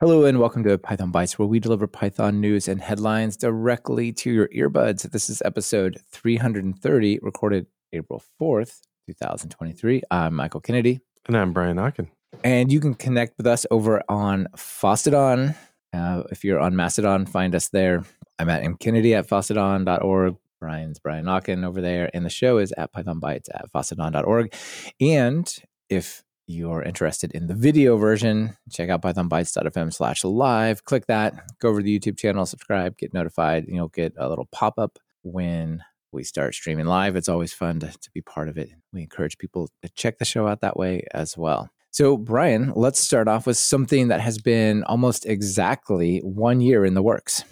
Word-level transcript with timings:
Hello 0.00 0.26
and 0.26 0.38
welcome 0.38 0.62
to 0.62 0.78
Python 0.78 1.10
Bytes, 1.10 1.40
where 1.40 1.48
we 1.48 1.58
deliver 1.58 1.88
Python 1.88 2.40
news 2.40 2.68
and 2.68 2.80
headlines 2.80 3.36
directly 3.36 4.12
to 4.12 4.30
your 4.30 4.46
earbuds. 4.50 5.02
This 5.10 5.28
is 5.28 5.42
episode 5.44 6.00
330, 6.12 7.18
recorded 7.20 7.66
April 7.92 8.22
4th, 8.40 8.78
2023. 9.08 10.02
I'm 10.08 10.36
Michael 10.36 10.60
Kennedy. 10.60 11.00
And 11.26 11.36
I'm 11.36 11.52
Brian 11.52 11.78
Okken. 11.78 12.10
And 12.44 12.70
you 12.70 12.78
can 12.78 12.94
connect 12.94 13.36
with 13.38 13.48
us 13.48 13.66
over 13.72 14.00
on 14.08 14.46
Fosstodon. 14.56 15.56
Uh, 15.92 16.22
if 16.30 16.44
you're 16.44 16.60
on 16.60 16.76
Mastodon, 16.76 17.26
find 17.26 17.56
us 17.56 17.68
there. 17.70 18.04
I'm 18.38 18.48
at 18.48 18.62
mkennedy 18.62 19.18
at 19.18 19.26
fosstodon.org. 19.26 20.36
Brian's 20.60 21.00
Brian 21.00 21.24
Okken 21.24 21.66
over 21.66 21.80
there. 21.80 22.08
And 22.14 22.24
the 22.24 22.30
show 22.30 22.58
is 22.58 22.70
at 22.78 22.92
Python 22.92 23.20
pythonbytes 23.20 23.48
at 23.52 23.72
fosstodon.org. 23.72 24.54
And 25.00 25.52
if 25.88 26.22
you're 26.48 26.82
interested 26.82 27.30
in 27.32 27.46
the 27.46 27.54
video 27.54 27.96
version, 27.98 28.56
check 28.70 28.88
out 28.88 29.02
pythonbytes.fm 29.02 29.92
slash 29.92 30.24
live. 30.24 30.84
Click 30.84 31.06
that, 31.06 31.34
go 31.60 31.68
over 31.68 31.80
to 31.80 31.84
the 31.84 31.98
YouTube 31.98 32.18
channel, 32.18 32.46
subscribe, 32.46 32.96
get 32.96 33.12
notified, 33.12 33.64
and 33.64 33.76
you'll 33.76 33.88
get 33.88 34.14
a 34.16 34.28
little 34.28 34.48
pop 34.50 34.78
up 34.78 34.98
when 35.22 35.84
we 36.10 36.24
start 36.24 36.54
streaming 36.54 36.86
live. 36.86 37.16
It's 37.16 37.28
always 37.28 37.52
fun 37.52 37.80
to, 37.80 37.88
to 37.88 38.10
be 38.12 38.22
part 38.22 38.48
of 38.48 38.56
it. 38.56 38.70
We 38.92 39.02
encourage 39.02 39.36
people 39.36 39.68
to 39.82 39.90
check 39.90 40.18
the 40.18 40.24
show 40.24 40.46
out 40.46 40.62
that 40.62 40.76
way 40.76 41.04
as 41.12 41.36
well. 41.36 41.70
So, 41.90 42.16
Brian, 42.16 42.72
let's 42.74 42.98
start 42.98 43.28
off 43.28 43.46
with 43.46 43.56
something 43.56 44.08
that 44.08 44.20
has 44.20 44.38
been 44.38 44.84
almost 44.84 45.26
exactly 45.26 46.20
one 46.20 46.60
year 46.60 46.84
in 46.84 46.94
the 46.94 47.02
works. 47.02 47.44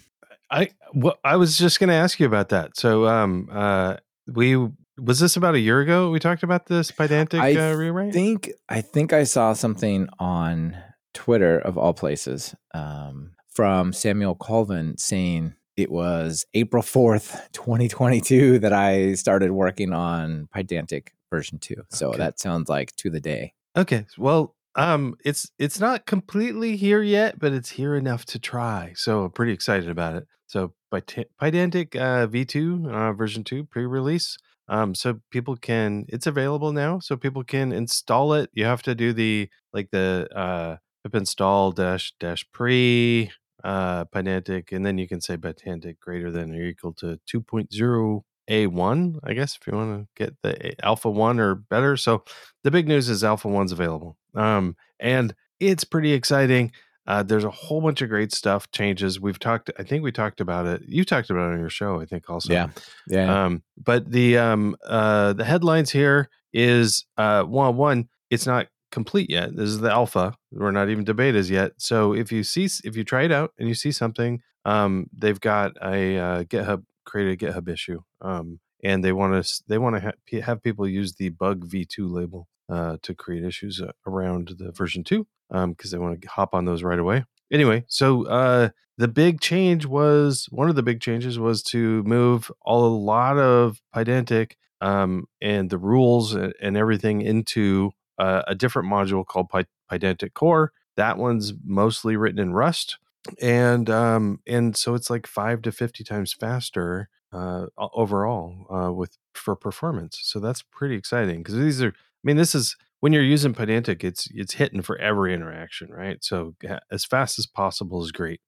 I 0.50 0.70
well, 0.94 1.18
I 1.24 1.36
was 1.36 1.58
just 1.58 1.80
going 1.80 1.88
to 1.88 1.94
ask 1.94 2.20
you 2.20 2.26
about 2.26 2.50
that. 2.50 2.76
So, 2.76 3.06
um, 3.06 3.48
uh, 3.50 3.96
we 4.26 4.68
was 4.98 5.20
this 5.20 5.36
about 5.36 5.54
a 5.54 5.60
year 5.60 5.80
ago? 5.80 6.10
We 6.10 6.18
talked 6.18 6.42
about 6.42 6.66
this 6.66 6.90
Pydantic 6.90 7.40
I 7.40 7.54
uh, 7.72 7.74
rewrite. 7.74 8.12
think 8.12 8.50
I 8.68 8.80
think 8.80 9.12
I 9.12 9.24
saw 9.24 9.52
something 9.52 10.08
on 10.18 10.76
Twitter 11.14 11.58
of 11.58 11.76
all 11.78 11.94
places 11.94 12.54
um, 12.74 13.32
from 13.48 13.92
Samuel 13.92 14.34
Colvin 14.34 14.96
saying 14.98 15.54
it 15.76 15.90
was 15.90 16.44
April 16.54 16.82
fourth, 16.82 17.48
twenty 17.52 17.88
twenty 17.88 18.20
two, 18.20 18.58
that 18.60 18.72
I 18.72 19.14
started 19.14 19.50
working 19.52 19.92
on 19.92 20.48
Pydantic 20.54 21.08
version 21.30 21.58
two. 21.58 21.82
So 21.90 22.08
Okay. 22.10 22.18
that 22.18 22.38
sounds 22.40 22.68
like 22.68 22.94
to 22.96 23.10
the 23.10 23.20
day. 23.20 23.52
Okay, 23.76 24.06
well, 24.16 24.54
um, 24.76 25.16
it's 25.24 25.50
it's 25.58 25.78
not 25.80 26.06
completely 26.06 26.76
here 26.76 27.02
yet, 27.02 27.38
but 27.38 27.52
it's 27.52 27.70
here 27.70 27.94
enough 27.94 28.24
to 28.26 28.38
try. 28.38 28.92
So 28.96 29.24
I'm 29.24 29.30
pretty 29.32 29.52
excited 29.52 29.90
about 29.90 30.14
it. 30.16 30.26
So 30.46 30.72
Pydantic 30.92 31.96
uh, 31.96 32.26
V2 32.28 32.90
uh, 32.90 33.12
version 33.12 33.44
two 33.44 33.64
pre-release. 33.64 34.38
Um, 34.68 34.94
so 34.94 35.20
people 35.30 35.56
can 35.56 36.06
it's 36.08 36.26
available 36.26 36.72
now, 36.72 36.98
so 36.98 37.16
people 37.16 37.44
can 37.44 37.72
install 37.72 38.32
it. 38.34 38.50
You 38.52 38.64
have 38.64 38.82
to 38.82 38.94
do 38.94 39.12
the 39.12 39.48
like 39.72 39.90
the 39.90 40.28
uh 40.34 40.76
pip 41.04 41.14
install 41.14 41.72
dash 41.72 42.12
dash 42.20 42.44
pre 42.52 43.30
uh 43.64 44.04
Pydantic, 44.06 44.72
and 44.72 44.84
then 44.84 44.98
you 44.98 45.08
can 45.08 45.20
say 45.20 45.36
Pydantic 45.36 45.98
greater 46.00 46.30
than 46.30 46.54
or 46.54 46.62
equal 46.64 46.92
to 46.94 47.18
2.0 47.26 48.24
A1, 48.48 49.18
I 49.24 49.34
guess, 49.34 49.56
if 49.60 49.66
you 49.66 49.74
want 49.76 50.06
to 50.16 50.24
get 50.24 50.36
the 50.42 50.74
Alpha 50.84 51.10
1 51.10 51.40
or 51.40 51.54
better. 51.56 51.96
So 51.96 52.24
the 52.64 52.70
big 52.70 52.88
news 52.88 53.08
is 53.08 53.24
Alpha 53.24 53.48
1's 53.48 53.72
available. 53.72 54.16
Um, 54.34 54.76
and 55.00 55.34
it's 55.60 55.84
pretty 55.84 56.12
exciting. 56.12 56.72
Uh, 57.06 57.22
there's 57.22 57.44
a 57.44 57.50
whole 57.50 57.80
bunch 57.80 58.02
of 58.02 58.08
great 58.08 58.32
stuff, 58.32 58.70
changes. 58.72 59.20
We've 59.20 59.38
talked, 59.38 59.70
I 59.78 59.82
think 59.82 60.02
we 60.02 60.12
talked 60.12 60.40
about 60.40 60.66
it. 60.66 60.82
You 60.86 61.04
talked 61.04 61.30
about 61.30 61.50
it 61.50 61.54
on 61.54 61.60
your 61.60 61.70
show, 61.70 62.00
I 62.00 62.06
think 62.06 62.28
also. 62.28 62.52
yeah, 62.52 62.68
yeah. 63.08 63.44
Um, 63.44 63.62
but 63.76 64.10
the 64.10 64.38
um 64.38 64.76
uh 64.86 65.32
the 65.32 65.44
headlines 65.44 65.90
here 65.90 66.28
is 66.52 67.04
uh 67.16 67.42
one 67.44 67.76
one, 67.76 68.08
it's 68.30 68.46
not 68.46 68.66
complete 68.90 69.30
yet. 69.30 69.54
This 69.54 69.68
is 69.68 69.80
the 69.80 69.90
alpha. 69.90 70.34
We're 70.50 70.70
not 70.70 70.88
even 70.88 71.04
betas 71.04 71.50
yet. 71.50 71.72
So 71.78 72.12
if 72.14 72.32
you 72.32 72.42
see 72.42 72.68
if 72.84 72.96
you 72.96 73.04
try 73.04 73.24
it 73.24 73.32
out 73.32 73.52
and 73.58 73.68
you 73.68 73.74
see 73.74 73.92
something, 73.92 74.40
um, 74.64 75.08
they've 75.16 75.40
got 75.40 75.72
a 75.82 76.18
uh, 76.18 76.44
GitHub 76.44 76.84
created 77.04 77.40
a 77.40 77.46
GitHub 77.46 77.68
issue. 77.68 78.00
Um, 78.20 78.58
and 78.86 79.02
they 79.02 79.12
want 79.12 79.44
to 79.44 79.62
they 79.66 79.78
want 79.78 79.96
to 79.96 80.00
ha- 80.00 80.40
have 80.42 80.62
people 80.62 80.86
use 80.88 81.14
the 81.14 81.30
bug 81.30 81.68
v2 81.68 82.08
label 82.08 82.46
uh, 82.68 82.96
to 83.02 83.14
create 83.14 83.44
issues 83.44 83.80
uh, 83.80 83.90
around 84.06 84.52
the 84.58 84.70
version 84.72 85.02
2 85.02 85.26
because 85.50 85.90
they 85.90 85.98
want 85.98 86.20
to 86.20 86.28
hop 86.28 86.54
on 86.54 86.64
those 86.64 86.82
right 86.82 86.98
away. 86.98 87.24
Anyway 87.52 87.84
so 87.88 88.26
uh, 88.26 88.68
the 88.96 89.08
big 89.08 89.40
change 89.40 89.86
was 89.86 90.46
one 90.50 90.68
of 90.68 90.76
the 90.76 90.82
big 90.82 91.00
changes 91.00 91.38
was 91.38 91.62
to 91.64 92.02
move 92.04 92.50
all, 92.62 92.84
a 92.86 92.96
lot 92.96 93.38
of 93.38 93.80
pydantic 93.94 94.52
um, 94.80 95.24
and 95.40 95.70
the 95.70 95.78
rules 95.78 96.34
and, 96.34 96.76
everything 96.76 97.22
into 97.22 97.90
uh, 98.18 98.42
a 98.46 98.54
different 98.54 98.88
module 98.88 99.26
called 99.26 99.48
Py- 99.48 99.66
pydantic 99.90 100.34
core. 100.34 100.72
That 100.96 101.18
one's 101.18 101.54
mostly 101.64 102.16
written 102.16 102.38
in 102.38 102.52
rust 102.52 102.98
and 103.40 103.90
um 103.90 104.38
and 104.46 104.76
so 104.76 104.94
it's 104.94 105.10
like 105.10 105.26
five 105.26 105.60
to 105.62 105.72
50 105.72 106.04
times 106.04 106.32
faster 106.32 107.08
uh 107.32 107.66
overall 107.78 108.66
uh 108.72 108.92
with 108.92 109.16
for 109.34 109.56
performance 109.56 110.18
so 110.22 110.38
that's 110.38 110.62
pretty 110.62 110.94
exciting 110.94 111.38
because 111.38 111.56
these 111.56 111.82
are 111.82 111.88
i 111.88 112.22
mean 112.24 112.36
this 112.36 112.54
is 112.54 112.76
when 113.00 113.12
you're 113.12 113.22
using 113.22 113.54
Pydantic, 113.54 114.02
it's 114.02 114.28
it's 114.34 114.54
hitting 114.54 114.82
for 114.82 114.98
every 114.98 115.34
interaction, 115.34 115.90
right? 115.90 116.22
So 116.24 116.54
as 116.90 117.04
fast 117.04 117.38
as 117.38 117.46
possible 117.46 118.02
is 118.02 118.10
great. 118.10 118.40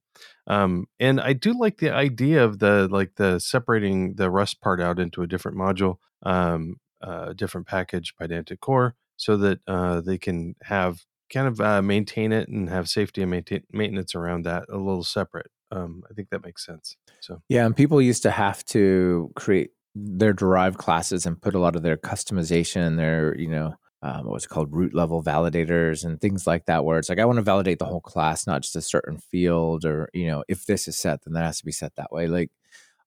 Um, 0.47 0.87
and 0.99 1.21
I 1.21 1.33
do 1.33 1.53
like 1.59 1.79
the 1.79 1.91
idea 1.93 2.45
of 2.45 2.59
the 2.59 2.89
like 2.91 3.15
the 3.17 3.39
separating 3.39 4.15
the 4.15 4.31
Rust 4.31 4.61
part 4.61 4.81
out 4.81 4.99
into 4.99 5.23
a 5.23 5.27
different 5.27 5.59
module, 5.59 5.97
um, 6.23 6.77
uh, 7.03 7.35
different 7.35 7.67
package, 7.67 8.15
Pydantic 8.17 8.61
core, 8.61 8.95
so 9.17 9.37
that 9.37 9.61
uh, 9.67 10.01
they 10.01 10.19
can 10.19 10.55
have 10.63 11.05
kind 11.33 11.47
of 11.47 11.61
uh, 11.61 11.83
maintain 11.83 12.33
it 12.33 12.49
and 12.49 12.69
have 12.71 12.89
safety 12.89 13.23
and 13.23 13.31
maintain, 13.31 13.63
maintenance 13.71 14.15
around 14.15 14.45
that 14.45 14.65
a 14.71 14.77
little 14.77 15.05
separate. 15.05 15.51
Um, 15.71 16.03
I 16.11 16.15
think 16.15 16.31
that 16.31 16.43
makes 16.45 16.65
sense. 16.65 16.97
So 17.21 17.43
Yeah, 17.49 17.67
and 17.67 17.77
people 17.77 18.01
used 18.01 18.23
to 18.23 18.31
have 18.31 18.65
to 18.67 19.31
create 19.37 19.71
their 19.95 20.33
derived 20.33 20.79
classes 20.79 21.27
and 21.27 21.41
put 21.41 21.55
a 21.55 21.59
lot 21.59 21.77
of 21.77 21.83
their 21.83 21.97
customization, 21.97 22.97
their 22.97 23.37
you 23.39 23.49
know 23.49 23.75
um, 24.03 24.27
what's 24.27 24.45
it 24.45 24.49
called 24.49 24.73
root 24.73 24.95
level 24.95 25.23
validators 25.23 26.05
and 26.05 26.21
things 26.21 26.47
like 26.47 26.67
that, 26.67 26.85
where 26.85 26.99
it's 26.99 27.09
like 27.09 27.19
I 27.19 27.25
want 27.25 27.37
to 27.39 27.43
validate 27.43 27.79
the 27.81 27.85
whole 27.87 28.01
class, 28.01 28.47
not 28.47 28.63
just 28.63 28.77
a 28.77 28.81
certain 28.83 29.19
field, 29.19 29.85
or 29.85 30.09
you 30.15 30.27
know 30.27 30.45
if 30.49 30.67
this 30.67 30.89
is 30.89 30.97
set, 30.97 31.25
then 31.25 31.35
that 31.35 31.45
has 31.45 31.59
to 31.59 31.65
be 31.67 31.73
set 31.73 31.95
that 31.97 32.13
way. 32.13 32.27
Like 32.29 32.51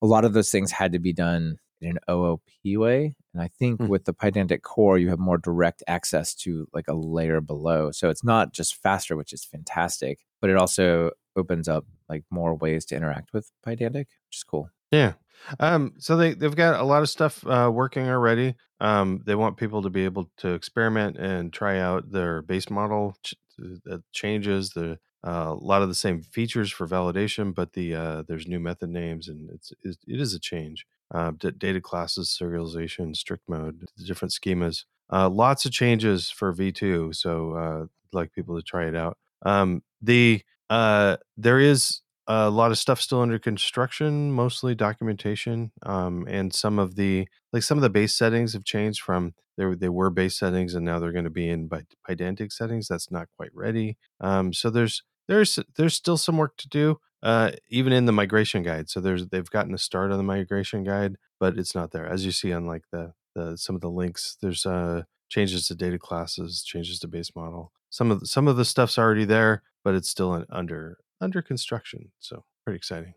a 0.02 0.08
lot 0.08 0.26
of 0.26 0.34
those 0.34 0.52
things 0.52 0.72
had 0.72 0.92
to 0.94 1.00
be 1.00 1.14
done 1.14 1.58
in 1.82 1.92
an 1.92 2.00
OOP 2.10 2.42
way, 2.78 3.16
and 3.34 3.42
I 3.42 3.48
think 3.48 3.80
Hmm. 3.80 3.88
with 3.88 4.06
the 4.06 4.14
Pydantic 4.14 4.62
core, 4.62 4.98
you 5.00 5.10
have 5.10 5.20
more 5.20 5.38
direct 5.38 5.84
access 5.88 6.36
to 6.36 6.68
like 6.74 6.88
a 6.88 6.94
layer 6.94 7.42
below, 7.42 7.92
so 7.92 8.10
it's 8.10 8.24
not 8.24 8.54
just 8.54 8.76
faster, 8.76 9.16
which 9.16 9.34
is 9.34 9.44
fantastic, 9.46 10.20
but 10.42 10.50
it 10.50 10.58
also 10.58 11.12
opens 11.36 11.68
up 11.68 11.86
like 12.10 12.24
more 12.30 12.56
ways 12.56 12.86
to 12.86 12.96
interact 12.96 13.34
with 13.34 13.52
Pydantic, 13.66 14.08
which 14.28 14.38
is 14.38 14.44
cool. 14.44 14.70
Yeah. 14.92 15.14
Um, 15.60 15.94
so 15.98 16.18
they, 16.18 16.34
they've 16.34 16.56
got 16.56 16.80
a 16.80 16.84
lot 16.84 17.02
of 17.02 17.10
stuff 17.10 17.46
uh, 17.48 17.72
working 17.74 18.08
already. 18.08 18.56
Um, 18.80 19.22
they 19.26 19.36
want 19.36 19.58
people 19.58 19.82
to 19.84 19.90
be 19.90 20.06
able 20.06 20.30
to 20.38 20.50
experiment 20.54 21.18
and 21.18 21.52
try 21.52 21.80
out 21.80 22.12
their 22.12 22.42
base 22.42 22.70
model 22.70 23.16
ch- 23.24 23.36
that 23.58 24.04
changes 24.12 24.72
the 24.72 25.00
uh, 25.26 25.50
a 25.50 25.54
lot 25.54 25.84
of 25.84 25.88
the 25.88 25.96
same 25.96 26.24
features 26.24 26.72
for 26.72 26.88
validation, 26.88 27.54
but 27.54 27.74
the 27.74 27.94
uh, 27.94 28.24
there's 28.28 28.48
new 28.48 28.60
method 28.60 28.90
names 28.90 29.28
and 29.28 29.52
it's, 29.52 29.72
it 29.84 29.98
is 30.08 30.34
a 30.34 30.40
change. 30.40 30.86
Uh, 31.14 31.32
d- 31.38 31.52
data 31.52 31.80
classes, 31.80 32.36
serialization, 32.42 33.16
strict 33.16 33.48
mode, 33.48 33.86
the 33.98 34.04
different 34.04 34.34
schemas. 34.34 34.86
Uh, 35.12 35.30
lots 35.30 35.66
of 35.66 35.72
changes 35.72 36.32
for 36.32 36.52
V2. 36.54 37.12
So 37.12 37.54
uh, 37.54 37.84
I'd 37.84 38.14
like 38.14 38.34
people 38.34 38.56
to 38.56 38.64
try 38.64 38.88
it 38.88 38.96
out. 38.96 39.18
Um, 39.46 39.84
the 40.02 40.42
uh, 40.72 41.18
there 41.36 41.60
is 41.60 42.02
a 42.28 42.50
lot 42.50 42.72
of 42.72 42.78
stuff 42.78 43.02
still 43.02 43.20
under 43.20 43.38
construction, 43.38 44.32
mostly 44.32 44.74
documentation, 44.74 45.72
um, 45.84 46.26
and 46.30 46.54
some 46.54 46.80
of 46.80 46.96
the 46.96 47.28
like 47.52 47.62
some 47.62 47.78
of 47.78 47.82
the 47.82 47.90
base 47.90 48.16
settings 48.16 48.54
have 48.54 48.64
changed 48.64 49.02
from 49.02 49.34
they 49.58 49.66
they 49.76 49.90
were 49.90 50.10
base 50.10 50.40
settings 50.40 50.74
and 50.74 50.86
now 50.86 50.98
they're 50.98 51.12
going 51.12 51.26
to 51.26 51.30
be 51.30 51.50
in 51.50 51.68
by 51.68 51.84
Pydantic 52.08 52.54
settings. 52.54 52.88
That's 52.88 53.12
not 53.12 53.28
quite 53.36 53.54
ready. 53.54 53.98
Um, 54.22 54.54
so 54.54 54.70
there's 54.70 55.04
there's 55.28 55.60
there's 55.76 55.96
still 55.96 56.16
some 56.16 56.38
work 56.38 56.56
to 56.58 56.70
do, 56.70 57.00
uh, 57.22 57.52
even 57.68 57.92
in 57.92 58.06
the 58.06 58.14
migration 58.14 58.64
guide. 58.64 58.90
So 58.90 59.02
there's 59.02 59.28
they've 59.28 59.50
gotten 59.50 59.74
a 59.74 59.78
start 59.78 60.14
on 60.14 60.18
the 60.18 60.24
migration 60.24 60.86
guide, 60.86 61.18
but 61.38 61.58
it's 61.58 61.76
not 61.76 61.92
there 61.92 62.08
as 62.08 62.26
you 62.26 62.32
see 62.32 62.54
on 62.54 62.66
like 62.66 62.84
the 62.94 63.12
the 63.36 63.58
some 63.58 63.76
of 63.76 63.82
the 63.82 63.90
links. 63.90 64.38
There's 64.42 64.66
uh 64.66 65.04
changes 65.28 65.68
to 65.68 65.76
data 65.76 66.00
classes, 66.00 66.64
changes 66.64 67.00
to 67.00 67.10
base 67.10 67.36
model. 67.36 67.74
Some 67.90 68.10
of 68.10 68.22
the, 68.22 68.26
some 68.26 68.48
of 68.48 68.56
the 68.56 68.66
stuff's 68.66 68.98
already 68.98 69.26
there, 69.26 69.64
but 69.84 69.96
it's 69.96 70.10
still 70.10 70.36
in, 70.36 70.46
under 70.50 70.98
under 71.20 71.42
construction. 71.42 72.12
So 72.20 72.44
pretty 72.66 72.78
exciting. 72.78 73.14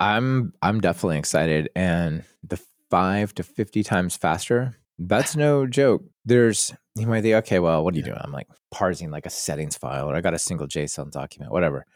I'm 0.00 0.52
I'm 0.62 0.80
definitely 0.80 1.18
excited, 1.18 1.68
and 1.74 2.24
the 2.42 2.60
five 2.90 3.34
to 3.34 3.42
fifty 3.42 3.82
times 3.82 4.16
faster. 4.16 4.76
That's 4.98 5.36
no 5.36 5.66
joke. 5.66 6.02
There's 6.24 6.74
you 6.96 7.06
might 7.06 7.22
think, 7.22 7.34
okay, 7.36 7.58
well, 7.60 7.84
what 7.84 7.94
are 7.94 7.96
you 7.96 8.02
doing? 8.02 8.18
I'm 8.20 8.32
like 8.32 8.48
parsing 8.70 9.10
like 9.10 9.26
a 9.26 9.30
settings 9.30 9.76
file, 9.76 10.10
or 10.10 10.16
I 10.16 10.20
got 10.20 10.34
a 10.34 10.38
single 10.38 10.66
JSON 10.66 11.10
document, 11.10 11.52
whatever. 11.52 11.86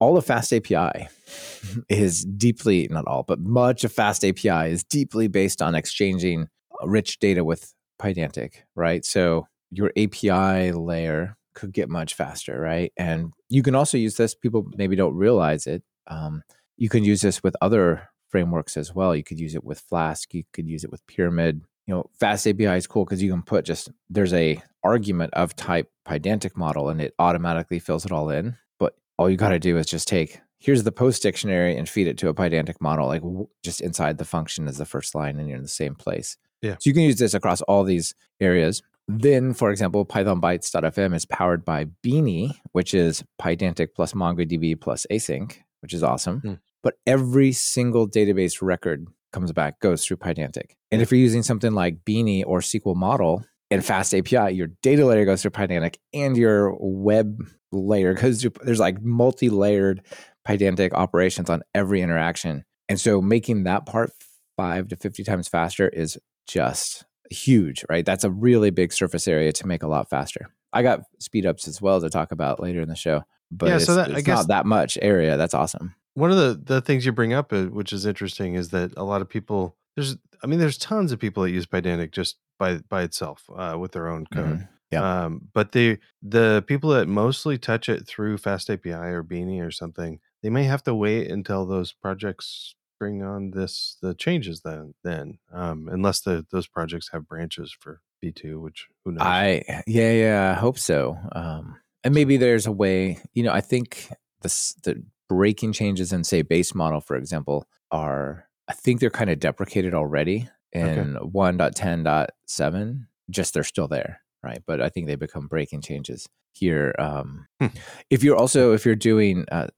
All 0.00 0.16
of 0.16 0.26
Fast 0.26 0.52
API 0.52 1.08
is 1.88 2.24
deeply 2.24 2.88
not 2.90 3.06
all, 3.06 3.22
but 3.22 3.38
much 3.40 3.84
of 3.84 3.92
Fast 3.92 4.24
API 4.24 4.70
is 4.70 4.84
deeply 4.84 5.28
based 5.28 5.62
on 5.62 5.74
exchanging 5.74 6.48
rich 6.84 7.18
data 7.18 7.44
with 7.44 7.72
Pydantic, 8.00 8.54
right? 8.74 9.04
So 9.04 9.46
your 9.70 9.92
API 9.96 10.72
layer 10.72 11.36
could 11.54 11.72
get 11.72 11.88
much 11.88 12.14
faster, 12.14 12.58
right? 12.60 12.92
And 12.96 13.32
you 13.52 13.62
can 13.62 13.74
also 13.74 13.98
use 13.98 14.16
this. 14.16 14.34
People 14.34 14.66
maybe 14.76 14.96
don't 14.96 15.14
realize 15.14 15.66
it. 15.66 15.82
Um, 16.06 16.42
you 16.76 16.88
can 16.88 17.04
use 17.04 17.20
this 17.20 17.42
with 17.42 17.54
other 17.60 18.08
frameworks 18.28 18.76
as 18.76 18.94
well. 18.94 19.14
You 19.14 19.22
could 19.22 19.38
use 19.38 19.54
it 19.54 19.62
with 19.62 19.80
Flask. 19.80 20.32
You 20.32 20.44
could 20.52 20.66
use 20.66 20.84
it 20.84 20.90
with 20.90 21.06
Pyramid. 21.06 21.62
You 21.86 21.94
know, 21.94 22.10
Fast 22.18 22.46
API 22.46 22.64
is 22.64 22.86
cool 22.86 23.04
because 23.04 23.22
you 23.22 23.30
can 23.30 23.42
put 23.42 23.64
just 23.64 23.90
there's 24.08 24.32
a 24.32 24.62
argument 24.82 25.34
of 25.34 25.54
type 25.54 25.90
Pydantic 26.06 26.56
model 26.56 26.88
and 26.88 27.00
it 27.00 27.14
automatically 27.18 27.78
fills 27.78 28.06
it 28.06 28.12
all 28.12 28.30
in. 28.30 28.56
But 28.78 28.94
all 29.18 29.28
you 29.28 29.36
got 29.36 29.50
to 29.50 29.58
do 29.58 29.76
is 29.76 29.86
just 29.86 30.08
take 30.08 30.40
here's 30.58 30.84
the 30.84 30.92
post 30.92 31.22
dictionary 31.22 31.76
and 31.76 31.88
feed 31.88 32.06
it 32.06 32.16
to 32.18 32.28
a 32.28 32.34
Pydantic 32.34 32.80
model, 32.80 33.08
like 33.08 33.22
w- 33.22 33.48
just 33.64 33.80
inside 33.80 34.16
the 34.18 34.24
function 34.24 34.68
as 34.68 34.78
the 34.78 34.86
first 34.86 35.14
line, 35.14 35.38
and 35.38 35.48
you're 35.48 35.56
in 35.56 35.62
the 35.62 35.68
same 35.68 35.96
place. 35.96 36.36
Yeah. 36.62 36.74
So 36.74 36.88
you 36.88 36.94
can 36.94 37.02
use 37.02 37.18
this 37.18 37.34
across 37.34 37.60
all 37.62 37.82
these 37.82 38.14
areas. 38.40 38.80
Then, 39.08 39.52
for 39.52 39.70
example, 39.70 40.04
Python 40.04 40.40
bytes.fm 40.40 41.14
is 41.14 41.26
powered 41.26 41.64
by 41.64 41.86
Beanie, 42.04 42.54
which 42.72 42.94
is 42.94 43.24
Pydantic 43.40 43.88
plus 43.94 44.12
MongoDB 44.12 44.80
plus 44.80 45.06
async, 45.10 45.56
which 45.80 45.92
is 45.92 46.02
awesome. 46.02 46.40
Hmm. 46.40 46.54
But 46.82 46.94
every 47.06 47.52
single 47.52 48.08
database 48.08 48.60
record 48.60 49.06
comes 49.32 49.52
back, 49.52 49.80
goes 49.80 50.04
through 50.04 50.18
Pydantic. 50.18 50.72
And 50.90 51.00
if 51.00 51.10
you're 51.10 51.20
using 51.20 51.42
something 51.42 51.72
like 51.72 52.04
Beanie 52.04 52.44
or 52.46 52.60
SQL 52.60 52.96
Model 52.96 53.44
and 53.70 53.84
Fast 53.84 54.14
API, 54.14 54.54
your 54.54 54.68
data 54.82 55.06
layer 55.06 55.24
goes 55.24 55.42
through 55.42 55.52
Pydantic 55.52 55.96
and 56.12 56.36
your 56.36 56.76
web 56.78 57.42
layer 57.72 58.14
goes 58.14 58.42
through, 58.42 58.52
there's 58.62 58.80
like 58.80 59.00
multi 59.02 59.48
layered 59.48 60.02
Pydantic 60.46 60.92
operations 60.92 61.48
on 61.48 61.62
every 61.74 62.02
interaction. 62.02 62.64
And 62.88 63.00
so 63.00 63.22
making 63.22 63.64
that 63.64 63.86
part 63.86 64.12
five 64.56 64.88
to 64.88 64.96
50 64.96 65.24
times 65.24 65.48
faster 65.48 65.88
is 65.88 66.18
just 66.46 67.04
huge, 67.32 67.84
right? 67.90 68.04
That's 68.06 68.24
a 68.24 68.30
really 68.30 68.70
big 68.70 68.92
surface 68.92 69.26
area 69.26 69.52
to 69.54 69.66
make 69.66 69.82
a 69.82 69.88
lot 69.88 70.08
faster. 70.08 70.50
I 70.72 70.82
got 70.82 71.00
speed 71.18 71.44
ups 71.46 71.66
as 71.68 71.82
well 71.82 72.00
to 72.00 72.08
talk 72.08 72.30
about 72.32 72.60
later 72.60 72.80
in 72.80 72.88
the 72.88 72.94
show, 72.96 73.24
but 73.50 73.68
Yeah, 73.68 73.76
it's, 73.76 73.86
so 73.86 73.94
that- 73.96 74.14
I 74.14 74.20
guess- 74.20 74.38
not 74.38 74.48
that 74.48 74.66
much 74.66 74.96
area. 75.02 75.36
That's 75.36 75.54
awesome. 75.54 75.94
one 76.14 76.30
of 76.30 76.36
the 76.36 76.60
the 76.74 76.80
things 76.82 77.04
you 77.06 77.12
bring 77.12 77.32
up 77.32 77.52
uh, 77.54 77.64
which 77.64 77.90
is 77.92 78.04
interesting 78.06 78.54
is 78.54 78.68
that 78.68 78.92
a 78.98 79.02
lot 79.04 79.22
of 79.22 79.28
people 79.30 79.76
there's 79.96 80.16
i 80.42 80.46
mean 80.46 80.58
there's 80.58 80.76
tons 80.76 81.10
of 81.10 81.18
people 81.18 81.42
that 81.42 81.50
use 81.50 81.64
pydantic 81.64 82.10
just 82.12 82.36
by 82.58 82.76
by 82.90 83.00
itself 83.02 83.44
uh, 83.56 83.76
with 83.80 83.92
their 83.92 84.08
own 84.08 84.26
code 84.26 84.58
Mhm. 84.58 84.68
Yeah. 84.90 85.24
um 85.24 85.48
but 85.54 85.72
the 85.72 85.96
the 86.22 86.62
people 86.66 86.90
that 86.90 87.08
mostly 87.08 87.56
touch 87.56 87.88
it 87.88 88.06
through 88.06 88.36
fast 88.36 88.68
api 88.68 88.92
or 88.92 89.24
beanie 89.24 89.66
or 89.66 89.70
something 89.70 90.20
they 90.42 90.50
may 90.50 90.64
have 90.64 90.82
to 90.82 90.94
wait 90.94 91.30
until 91.30 91.64
those 91.64 91.92
projects 91.94 92.74
bring 93.02 93.22
on 93.22 93.50
this 93.50 93.96
the 94.00 94.14
changes 94.14 94.60
then 94.60 94.94
then 95.02 95.38
um 95.52 95.88
unless 95.90 96.20
the 96.20 96.46
those 96.52 96.68
projects 96.68 97.10
have 97.12 97.26
branches 97.26 97.74
for 97.80 98.00
v2 98.22 98.60
which 98.60 98.86
who 99.04 99.10
knows 99.10 99.22
I 99.26 99.82
yeah 99.88 100.12
yeah 100.12 100.54
I 100.56 100.60
hope 100.60 100.78
so. 100.78 101.18
Um, 101.32 101.76
and 102.04 102.14
maybe 102.14 102.36
there's 102.36 102.66
a 102.66 102.72
way. 102.72 103.18
You 103.32 103.42
know, 103.42 103.52
I 103.52 103.60
think 103.60 104.08
the 104.42 104.48
the 104.84 105.02
breaking 105.28 105.72
changes 105.72 106.12
in 106.12 106.24
say 106.24 106.42
base 106.42 106.74
model, 106.74 107.00
for 107.00 107.16
example, 107.16 107.66
are 107.90 108.48
I 108.68 108.72
think 108.72 109.00
they're 109.00 109.10
kind 109.10 109.30
of 109.30 109.38
deprecated 109.38 109.94
already 109.94 110.48
in 110.72 111.16
1.10.7. 111.16 113.06
Just 113.30 113.54
they're 113.54 113.64
still 113.64 113.88
there, 113.88 114.20
right? 114.42 114.62
But 114.66 114.80
I 114.80 114.88
think 114.88 115.06
they 115.06 115.16
become 115.16 115.46
breaking 115.46 115.82
changes 115.82 116.28
here. 116.52 116.94
Um, 116.98 117.46
Hmm. 117.60 117.68
If 118.10 118.22
you're 118.22 118.36
also 118.36 118.72
if 118.72 118.84
you're 118.84 118.94
doing 118.94 119.46
uh, 119.50 119.68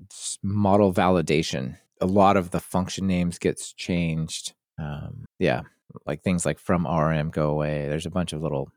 model 0.43 0.93
validation, 0.93 1.77
a 2.01 2.07
lot 2.07 2.37
of 2.37 2.51
the 2.51 2.61
function 2.61 3.07
names 3.07 3.39
gets 3.39 3.73
changed. 3.73 4.55
Um, 4.79 5.25
yeah, 5.39 5.63
like 6.07 6.23
things 6.23 6.45
like 6.45 6.59
from 6.59 6.87
RM 6.87 7.31
go 7.31 7.51
away. 7.51 7.89
There's 7.89 8.07
a 8.07 8.11
bunch 8.11 8.33
of 8.33 8.43
little 8.43 8.71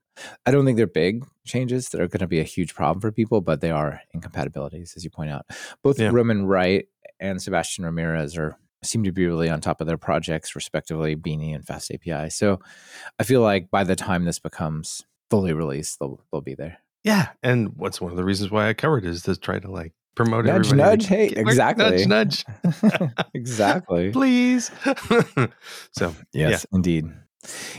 I 0.47 0.51
don't 0.51 0.65
think 0.65 0.77
they're 0.77 0.87
big 0.87 1.25
changes 1.45 1.89
that 1.89 2.01
are 2.01 2.07
going 2.07 2.21
to 2.21 2.27
be 2.27 2.39
a 2.39 2.43
huge 2.43 2.73
problem 2.73 2.99
for 3.01 3.11
people, 3.11 3.39
but 3.41 3.61
they 3.61 3.69
are 3.69 4.01
incompatibilities, 4.13 4.93
as 4.97 5.03
you 5.03 5.11
point 5.11 5.29
out. 5.29 5.45
Both 5.83 5.99
Yeah. 5.99 6.09
Roman 6.11 6.47
Right 6.47 6.87
and 7.19 7.39
Sebastian 7.41 7.85
Ramirez 7.85 8.35
are 8.37 8.57
seem 8.83 9.03
to 9.03 9.11
be 9.11 9.25
really 9.27 9.49
on 9.49 9.59
top 9.61 9.81
of 9.81 9.87
their 9.87 9.97
projects, 9.97 10.55
respectively, 10.55 11.15
Beanie 11.15 11.53
and 11.53 11.65
Fast 11.65 11.91
API. 11.91 12.29
So 12.29 12.59
I 13.19 13.23
feel 13.23 13.41
like 13.41 13.69
by 13.71 13.83
the 13.83 13.95
time 13.95 14.25
this 14.25 14.39
becomes 14.39 15.03
fully 15.29 15.53
released, 15.53 15.99
they'll 15.99 16.19
they'll 16.31 16.41
be 16.41 16.55
there. 16.55 16.77
yeah 17.03 17.29
and 17.43 17.75
what's 17.77 18.01
one 18.01 18.11
of 18.11 18.17
the 18.17 18.23
reasons 18.23 18.49
why 18.49 18.67
i 18.69 18.73
covered 18.73 19.05
it 19.05 19.09
is 19.09 19.21
to 19.23 19.35
try 19.35 19.59
to 19.59 19.69
like 19.69 19.93
promote 20.17 20.45
Nudge, 20.45 20.67
everybody 20.67 20.89
nudge. 20.89 21.05
Hey, 21.05 21.29
get- 21.29 21.37
exactly. 21.37 22.05
nudge 22.05 22.43
nudge 22.63 23.13
exactly. 23.33 24.11
please. 24.11 24.71
so 25.91 26.13
Yes, 26.33 26.65
indeed. 26.73 27.05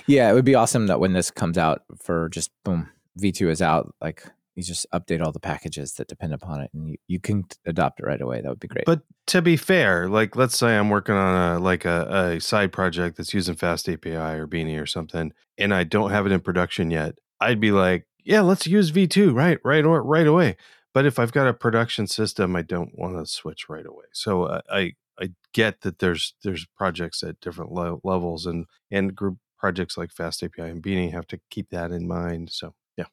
Yeah, 0.07 0.31
it 0.31 0.35
would 0.35 0.45
be 0.45 0.55
awesome 0.55 0.87
that 0.87 1.01
when 1.01 1.13
this 1.13 1.31
comes 1.31 1.59
out 1.59 1.83
for 2.01 2.29
just 2.31 2.51
boom, 2.65 2.89
V2 3.21 3.51
is 3.51 3.61
out, 3.61 3.95
like 4.01 4.25
you 4.55 4.63
just 4.63 4.87
update 4.95 5.23
all 5.23 5.33
the 5.33 5.41
packages 5.41 5.93
that 5.95 6.09
depend 6.09 6.33
upon 6.33 6.61
it 6.61 6.71
and 6.73 6.89
you, 6.89 6.97
you 7.07 7.21
can 7.21 7.45
adopt 7.67 8.01
it 8.01 8.07
right 8.07 8.21
away. 8.21 8.41
That 8.41 8.49
would 8.49 8.61
be 8.61 8.69
great. 8.69 8.87
But 8.87 9.03
to 9.29 9.43
be 9.43 9.57
fair, 9.57 10.09
like 10.09 10.37
let's 10.37 10.57
say 10.57 10.77
I'm 10.77 10.91
working 10.91 11.17
on 11.17 11.57
a 11.57 11.59
like 11.59 11.85
a, 11.85 12.33
a 12.37 12.41
side 12.41 12.73
project 12.73 13.17
that's 13.17 13.35
using 13.35 13.57
Fast 13.57 13.89
API 13.89 14.15
or 14.15 14.47
Beanie 14.47 14.81
or 14.81 14.87
something, 14.87 15.33
and 15.59 15.75
I 15.75 15.85
don't 15.85 16.11
have 16.11 16.25
it 16.25 16.33
in 16.33 16.41
production 16.41 16.91
yet. 16.91 17.19
I'd 17.41 17.61
be 17.61 17.73
like, 17.73 18.07
yeah, 18.25 18.41
let's 18.41 18.67
use 18.67 18.91
V2 18.91 19.35
right, 19.35 19.59
right, 19.65 19.85
or 19.85 20.03
right 20.03 20.27
away. 20.27 20.57
But 20.99 21.07
if 21.07 21.21
I've 21.21 21.31
got 21.31 21.47
a 21.47 21.55
production 21.55 22.09
system, 22.09 22.57
I 22.57 22.63
don't 22.63 22.91
want 22.99 23.17
to 23.17 23.25
switch 23.25 23.69
right 23.69 23.87
away. 23.87 24.07
So 24.13 24.43
uh, 24.47 24.63
I 24.69 24.95
I 25.21 25.31
get 25.55 25.83
that 25.83 26.01
there's 26.01 26.35
there's 26.43 26.67
projects 26.77 27.23
at 27.23 27.39
different 27.39 27.71
le- 27.71 28.01
levels, 28.03 28.47
and 28.47 28.67
and 28.91 29.15
group 29.15 29.39
projects 29.61 29.97
like 29.97 30.11
Fast 30.11 30.43
API 30.43 30.63
and 30.63 30.83
Beanie 30.83 31.13
have 31.13 31.29
to 31.29 31.39
keep 31.51 31.71
that 31.71 31.93
in 31.93 32.09
mind. 32.09 32.51
So 32.51 32.75
yeah. 32.97 33.05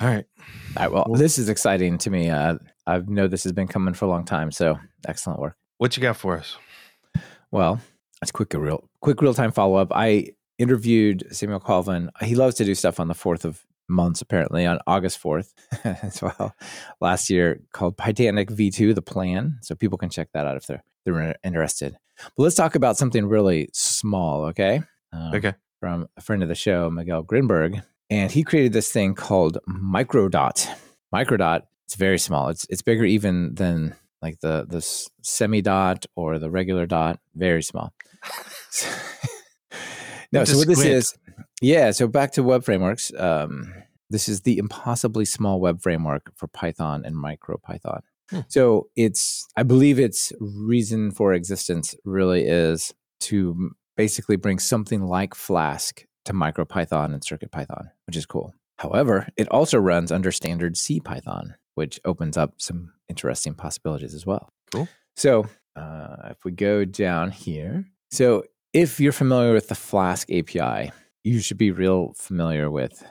All 0.00 0.08
right. 0.08 0.24
All 0.78 0.82
right, 0.82 0.90
well, 0.92 1.04
Well- 1.06 1.20
this 1.20 1.38
is 1.38 1.50
exciting 1.50 1.98
to 1.98 2.08
me. 2.08 2.30
Uh, 2.30 2.54
I 2.86 3.00
know 3.00 3.26
this 3.26 3.44
has 3.44 3.52
been 3.52 3.68
coming 3.68 3.92
for 3.92 4.06
a 4.06 4.08
long 4.08 4.24
time, 4.24 4.50
so 4.50 4.78
excellent 5.06 5.40
work. 5.40 5.56
What 5.76 5.98
you 5.98 6.02
got 6.02 6.16
for 6.16 6.38
us? 6.38 6.56
Well, 7.50 7.80
that's 8.22 8.32
quick 8.32 8.54
real 8.54 8.88
quick 9.02 9.20
real 9.20 9.34
time 9.34 9.52
follow 9.52 9.74
up. 9.74 9.88
I 9.94 10.28
interviewed 10.56 11.26
Samuel 11.32 11.60
Colvin. 11.60 12.08
He 12.22 12.34
loves 12.34 12.54
to 12.54 12.64
do 12.64 12.74
stuff 12.74 12.98
on 12.98 13.08
the 13.08 13.14
fourth 13.14 13.44
of 13.44 13.62
months, 13.88 14.20
apparently 14.20 14.66
on 14.66 14.78
August 14.86 15.18
fourth 15.18 15.52
as 15.84 16.22
well. 16.22 16.54
Last 17.00 17.30
year 17.30 17.60
called 17.72 17.96
Pydantic 17.96 18.50
V2, 18.50 18.94
the 18.94 19.02
plan. 19.02 19.58
So 19.62 19.74
people 19.74 19.98
can 19.98 20.10
check 20.10 20.28
that 20.34 20.46
out 20.46 20.56
if 20.56 20.66
they're 20.66 20.82
they're 21.04 21.36
interested. 21.44 21.96
But 22.36 22.42
let's 22.44 22.54
talk 22.54 22.74
about 22.74 22.96
something 22.96 23.26
really 23.26 23.68
small, 23.72 24.44
okay? 24.46 24.82
Um, 25.12 25.34
Okay. 25.34 25.54
From 25.80 26.08
a 26.16 26.22
friend 26.22 26.42
of 26.42 26.48
the 26.48 26.54
show, 26.54 26.88
Miguel 26.88 27.22
Grinberg, 27.24 27.82
and 28.08 28.30
he 28.30 28.42
created 28.42 28.72
this 28.72 28.90
thing 28.90 29.14
called 29.14 29.58
Microdot. 29.68 30.66
Microdot. 31.14 31.62
It's 31.86 31.96
very 31.96 32.18
small. 32.18 32.48
It's 32.48 32.66
it's 32.70 32.80
bigger 32.80 33.04
even 33.04 33.54
than 33.54 33.94
like 34.22 34.40
the 34.40 34.64
the 34.66 34.80
semi 35.22 35.60
dot 35.60 36.06
or 36.16 36.38
the 36.38 36.50
regular 36.50 36.86
dot. 36.86 37.20
Very 37.34 37.62
small. 37.62 37.92
no, 40.32 40.44
so 40.44 40.56
what 40.56 40.66
this 40.68 40.84
is, 40.84 41.14
yeah. 41.60 41.90
So 41.90 42.06
back 42.06 42.32
to 42.32 42.42
web 42.42 42.64
frameworks. 42.64 43.12
Um, 43.16 43.72
this 44.10 44.28
is 44.28 44.42
the 44.42 44.58
impossibly 44.58 45.24
small 45.24 45.60
web 45.60 45.80
framework 45.80 46.32
for 46.36 46.46
Python 46.46 47.04
and 47.04 47.16
MicroPython. 47.16 48.00
Hmm. 48.30 48.40
So 48.48 48.88
it's, 48.96 49.46
I 49.56 49.62
believe 49.62 49.98
its 49.98 50.32
reason 50.40 51.10
for 51.10 51.32
existence 51.32 51.94
really 52.04 52.44
is 52.46 52.94
to 53.20 53.70
basically 53.96 54.36
bring 54.36 54.58
something 54.58 55.02
like 55.02 55.34
Flask 55.34 56.04
to 56.24 56.32
MicroPython 56.32 57.06
and 57.06 57.22
CircuitPython, 57.22 57.90
which 58.06 58.16
is 58.16 58.26
cool. 58.26 58.54
However, 58.78 59.28
it 59.36 59.48
also 59.48 59.78
runs 59.78 60.10
under 60.10 60.32
standard 60.32 60.76
C 60.76 61.00
Python, 61.00 61.54
which 61.74 62.00
opens 62.04 62.36
up 62.36 62.54
some 62.58 62.92
interesting 63.08 63.54
possibilities 63.54 64.14
as 64.14 64.26
well. 64.26 64.50
Cool. 64.72 64.88
So 65.16 65.46
uh, 65.76 66.30
if 66.30 66.44
we 66.44 66.50
go 66.50 66.84
down 66.84 67.30
here, 67.30 67.84
so 68.10 68.44
if 68.72 68.98
you're 68.98 69.12
familiar 69.12 69.52
with 69.52 69.68
the 69.68 69.74
Flask 69.74 70.30
API, 70.30 70.90
you 71.24 71.40
should 71.40 71.58
be 71.58 71.70
real 71.70 72.12
familiar 72.16 72.70
with 72.70 73.02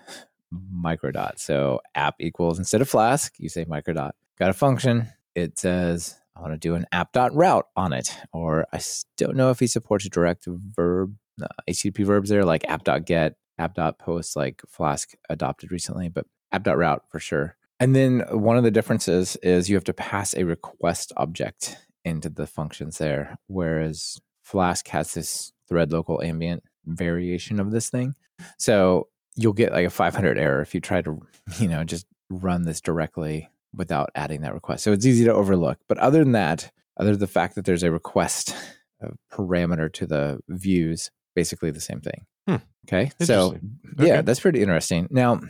microdot. 0.53 1.39
So 1.39 1.82
app 1.96 2.15
equals 2.20 2.60
instead 2.60 2.82
of 2.82 2.88
Flask, 2.89 3.34
you 3.39 3.50
say 3.50 3.65
microdot. 3.65 4.12
Got 4.39 4.51
a 4.51 4.53
function. 4.53 5.08
It 5.36 5.58
says 5.58 6.15
I 6.36 6.41
want 6.41 6.53
to 6.53 6.58
do 6.58 6.75
an 6.75 6.86
app.route 6.91 7.65
on 7.75 7.93
it, 7.93 8.15
or 8.32 8.65
I 8.72 8.79
don't 9.17 9.36
know 9.36 9.50
if 9.50 9.60
he 9.60 9.67
supports 9.67 10.08
direct 10.08 10.46
verb 10.48 11.15
uh, 11.41 11.48
HTTP 11.70 12.05
verbs 12.05 12.29
there, 12.29 12.46
like 12.46 12.63
app.get, 12.67 13.36
app.post, 13.58 14.36
like 14.36 14.62
Flask 14.67 15.13
adopted 15.29 15.72
recently, 15.72 16.10
but 16.10 16.25
app.route 16.51 17.03
for 17.10 17.20
sure. 17.20 17.55
And 17.79 17.96
then 17.96 18.24
one 18.29 18.58
of 18.58 18.63
the 18.63 18.72
differences 18.72 19.36
is 19.38 19.70
you 19.70 19.75
have 19.75 19.84
to 19.86 19.93
pass 19.93 20.36
a 20.36 20.43
request 20.43 21.12
object 21.17 21.77
into 22.05 22.29
the 22.29 22.48
functions 22.48 23.00
there, 23.00 23.38
whereas 23.48 24.20
Flask 24.43 24.88
has 24.89 25.13
this 25.13 25.53
thread 25.67 25.91
local 25.91 26.22
ambient 26.22 26.63
variation 26.86 27.60
of 27.60 27.72
this 27.72 27.90
thing. 27.90 28.16
So 28.58 29.08
you'll 29.36 29.54
get 29.54 29.72
like 29.72 29.86
a 29.86 29.90
500 29.90 30.38
error 30.38 30.62
if 30.62 30.74
you 30.75 30.82
try 30.82 31.02
to, 31.02 31.20
you 31.60 31.68
know, 31.68 31.84
just 31.84 32.06
run 32.30 32.63
this 32.63 32.82
directly 32.82 33.50
without 33.75 34.10
adding 34.16 34.42
that 34.42 34.54
request. 34.54 34.84
So 34.84 34.92
it's 34.92 35.06
easy 35.06 35.25
to 35.25 35.34
overlook. 35.34 35.80
But 35.88 35.98
other 35.98 36.20
than 36.24 36.34
that, 36.34 36.72
other 36.98 37.12
than 37.12 37.20
the 37.20 37.28
fact 37.28 37.56
that 37.56 37.66
there's 37.66 37.84
a 37.84 37.92
request 37.92 38.56
a 39.02 39.12
parameter 39.36 39.92
to 39.94 40.06
the 40.06 40.40
views, 40.48 41.12
basically 41.36 41.72
the 41.72 41.82
same 41.82 42.00
thing. 42.00 42.25
Hmm. 42.48 42.56
Okay. 42.88 43.12
So 43.22 43.54
Interesting. 43.54 43.80
yeah, 44.00 44.06
Okay. 44.13 44.22
that's 44.22 44.40
pretty 44.40 44.62
interesting. 44.62 45.08
Now, 45.10 45.42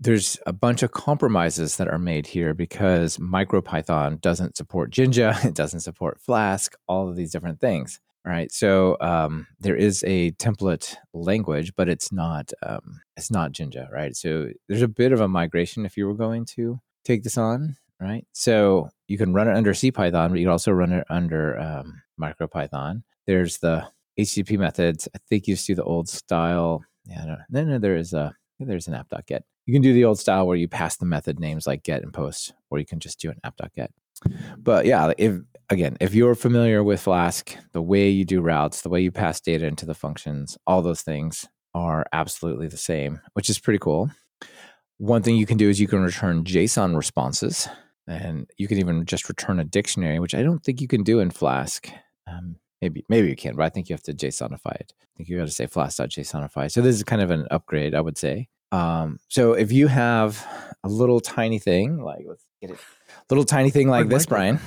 there's 0.00 0.38
a 0.46 0.52
bunch 0.52 0.82
of 0.84 0.92
compromises 0.92 1.76
that 1.76 1.88
are 1.88 1.98
made 1.98 2.26
here 2.28 2.54
because 2.54 3.16
MicroPython 3.18 4.20
doesn't 4.20 4.56
support 4.56 4.90
Jinja, 4.90 5.36
it 5.44 5.54
doesn't 5.54 5.80
support 5.80 6.20
Flask, 6.20 6.74
all 6.86 7.08
of 7.08 7.16
these 7.16 7.32
different 7.32 7.60
things. 7.60 8.00
Right. 8.28 8.52
So 8.52 8.98
um, 9.00 9.46
there 9.58 9.74
is 9.74 10.04
a 10.06 10.32
template 10.32 10.96
language, 11.14 11.72
but 11.74 11.88
it's 11.88 12.12
not 12.12 12.52
um, 12.62 13.00
it's 13.16 13.30
not 13.30 13.52
Jinja, 13.52 13.88
right? 13.90 14.14
So 14.14 14.48
there's 14.68 14.82
a 14.82 14.88
bit 14.88 15.12
of 15.12 15.22
a 15.22 15.28
migration 15.28 15.86
if 15.86 15.96
you 15.96 16.06
were 16.06 16.14
going 16.14 16.44
to 16.56 16.78
take 17.06 17.22
this 17.22 17.38
on, 17.38 17.76
right? 17.98 18.26
So 18.34 18.90
you 19.06 19.16
can 19.16 19.32
run 19.32 19.48
it 19.48 19.56
under 19.56 19.72
CPython, 19.72 20.28
but 20.28 20.38
you 20.38 20.44
can 20.44 20.52
also 20.52 20.72
run 20.72 20.92
it 20.92 21.06
under 21.08 21.58
um, 21.58 22.02
MicroPython. 22.20 23.02
There's 23.26 23.58
the 23.58 23.88
HTTP 24.20 24.58
methods. 24.58 25.08
I 25.14 25.20
think 25.30 25.48
you 25.48 25.54
just 25.54 25.66
do 25.66 25.74
the 25.74 25.84
old 25.84 26.10
style. 26.10 26.84
Yeah, 27.06 27.24
no, 27.24 27.36
no, 27.48 27.64
no 27.64 27.78
there 27.78 27.96
is 27.96 28.12
a 28.12 28.34
there's 28.60 28.88
an 28.88 28.94
app.get. 28.94 29.44
You 29.64 29.72
can 29.72 29.80
do 29.80 29.94
the 29.94 30.04
old 30.04 30.18
style 30.18 30.46
where 30.46 30.56
you 30.58 30.68
pass 30.68 30.98
the 30.98 31.06
method 31.06 31.40
names 31.40 31.66
like 31.66 31.82
get 31.82 32.02
and 32.02 32.12
post, 32.12 32.52
or 32.68 32.78
you 32.78 32.84
can 32.84 33.00
just 33.00 33.20
do 33.20 33.30
an 33.30 33.40
app.get. 33.42 33.90
But 34.58 34.84
yeah, 34.84 35.12
if 35.16 35.40
again, 35.70 35.96
if 36.00 36.14
you're 36.14 36.34
familiar 36.34 36.82
with 36.82 37.00
Flask, 37.00 37.56
the 37.72 37.82
way 37.82 38.08
you 38.08 38.24
do 38.24 38.40
routes, 38.40 38.82
the 38.82 38.88
way 38.88 39.00
you 39.00 39.10
pass 39.10 39.40
data 39.40 39.66
into 39.66 39.86
the 39.86 39.94
functions, 39.94 40.56
all 40.66 40.82
those 40.82 41.02
things 41.02 41.46
are 41.74 42.06
absolutely 42.12 42.68
the 42.68 42.76
same, 42.76 43.20
which 43.34 43.50
is 43.50 43.58
pretty 43.58 43.78
cool. 43.78 44.10
One 44.98 45.22
thing 45.22 45.36
you 45.36 45.46
can 45.46 45.58
do 45.58 45.68
is 45.68 45.80
you 45.80 45.86
can 45.86 46.02
return 46.02 46.44
JSON 46.44 46.96
responses, 46.96 47.68
and 48.06 48.50
you 48.56 48.66
can 48.66 48.78
even 48.78 49.04
just 49.04 49.28
return 49.28 49.60
a 49.60 49.64
dictionary, 49.64 50.18
which 50.18 50.34
I 50.34 50.42
don't 50.42 50.62
think 50.64 50.80
you 50.80 50.88
can 50.88 51.02
do 51.02 51.20
in 51.20 51.30
Flask. 51.30 51.88
Um, 52.26 52.56
maybe 52.80 53.04
maybe 53.08 53.28
you 53.28 53.36
can, 53.36 53.54
but 53.54 53.64
I 53.64 53.68
think 53.68 53.88
you 53.88 53.94
have 53.94 54.02
to 54.04 54.14
JSONify 54.14 54.74
it. 54.74 54.92
I 55.02 55.06
think 55.16 55.28
you 55.28 55.38
got 55.38 55.46
to 55.46 55.52
say 55.52 55.66
flask.jsonify. 55.66 56.70
So 56.70 56.80
this 56.80 56.96
is 56.96 57.04
kind 57.04 57.22
of 57.22 57.30
an 57.30 57.46
upgrade, 57.50 57.94
I 57.94 58.00
would 58.00 58.18
say. 58.18 58.48
Um, 58.72 59.18
so 59.28 59.52
if 59.52 59.72
you 59.72 59.86
have 59.86 60.44
a 60.84 60.88
little 60.88 61.20
tiny 61.20 61.58
thing, 61.58 62.02
like 62.02 62.24
let's 62.26 62.44
get 62.60 62.70
it, 62.70 62.78
little 63.30 63.44
tiny 63.44 63.70
thing 63.70 63.88
like 63.88 64.08
this, 64.08 64.26
Brian. 64.26 64.58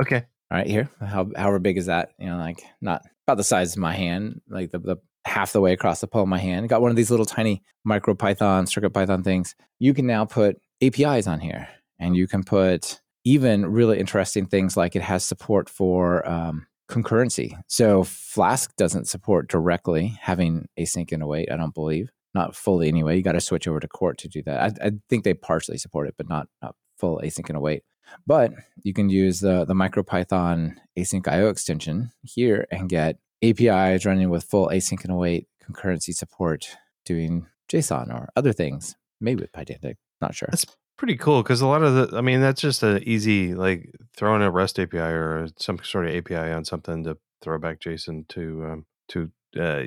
Okay. 0.00 0.24
All 0.50 0.58
right, 0.58 0.66
here. 0.66 0.90
How 1.00 1.28
however 1.36 1.58
big 1.58 1.78
is 1.78 1.86
that? 1.86 2.10
You 2.18 2.26
know, 2.26 2.36
like 2.36 2.62
not 2.80 3.02
about 3.26 3.36
the 3.36 3.44
size 3.44 3.74
of 3.74 3.78
my 3.78 3.92
hand, 3.92 4.40
like 4.48 4.70
the, 4.70 4.78
the 4.78 4.96
half 5.24 5.52
the 5.52 5.60
way 5.60 5.72
across 5.72 6.00
the 6.00 6.06
palm 6.06 6.22
of 6.22 6.28
my 6.28 6.38
hand. 6.38 6.68
Got 6.68 6.82
one 6.82 6.90
of 6.90 6.96
these 6.96 7.10
little 7.10 7.26
tiny 7.26 7.62
micro 7.84 8.14
Python, 8.14 8.66
circuit 8.66 8.90
Python 8.90 9.22
things. 9.22 9.54
You 9.78 9.94
can 9.94 10.06
now 10.06 10.24
put 10.24 10.60
APIs 10.82 11.26
on 11.26 11.40
here, 11.40 11.68
and 11.98 12.16
you 12.16 12.26
can 12.26 12.42
put 12.42 13.00
even 13.24 13.66
really 13.66 14.00
interesting 14.00 14.46
things 14.46 14.76
like 14.76 14.96
it 14.96 15.02
has 15.02 15.24
support 15.24 15.68
for 15.68 16.26
um, 16.28 16.66
concurrency. 16.90 17.52
So 17.68 18.02
Flask 18.02 18.74
doesn't 18.76 19.08
support 19.08 19.48
directly 19.48 20.18
having 20.20 20.68
async 20.78 21.12
and 21.12 21.22
await. 21.22 21.50
I 21.52 21.56
don't 21.56 21.74
believe 21.74 22.10
not 22.34 22.54
fully 22.54 22.88
anyway. 22.88 23.16
You 23.16 23.22
got 23.22 23.32
to 23.32 23.40
switch 23.40 23.66
over 23.66 23.80
to 23.80 23.88
Quart 23.88 24.18
to 24.18 24.28
do 24.28 24.42
that. 24.44 24.78
I, 24.82 24.86
I, 24.86 24.90
think 25.08 25.24
they 25.24 25.34
partially 25.34 25.78
support 25.78 26.08
it, 26.08 26.14
but 26.16 26.28
not 26.28 26.48
not 26.62 26.74
full 26.96 27.20
async 27.22 27.48
and 27.48 27.56
await. 27.56 27.82
But 28.26 28.52
you 28.82 28.92
can 28.92 29.08
use 29.08 29.40
the 29.40 29.64
the 29.64 29.74
MicroPython 29.74 30.76
async 30.98 31.28
IO 31.28 31.48
extension 31.48 32.12
here 32.22 32.66
and 32.70 32.88
get 32.88 33.18
APIs 33.42 34.04
running 34.04 34.30
with 34.30 34.44
full 34.44 34.68
async 34.68 35.02
and 35.02 35.12
await 35.12 35.48
concurrency 35.64 36.14
support, 36.14 36.76
doing 37.04 37.46
JSON 37.70 38.12
or 38.12 38.28
other 38.36 38.52
things. 38.52 38.96
Maybe 39.20 39.42
with 39.42 39.52
Pydantic, 39.52 39.96
not 40.20 40.34
sure. 40.34 40.48
That's 40.50 40.66
pretty 40.96 41.16
cool 41.16 41.42
because 41.42 41.60
a 41.60 41.66
lot 41.66 41.82
of 41.82 42.10
the, 42.10 42.16
I 42.16 42.20
mean, 42.20 42.40
that's 42.40 42.60
just 42.60 42.82
an 42.82 43.02
easy 43.04 43.54
like 43.54 43.94
throwing 44.16 44.42
a 44.42 44.50
REST 44.50 44.80
API 44.80 44.98
or 44.98 45.48
some 45.56 45.78
sort 45.82 46.06
of 46.06 46.14
API 46.14 46.52
on 46.52 46.64
something 46.64 47.04
to 47.04 47.16
throw 47.42 47.58
back 47.58 47.80
JSON 47.80 48.28
to 48.28 48.64
um, 48.66 48.86
to 49.08 49.30
uh, 49.58 49.84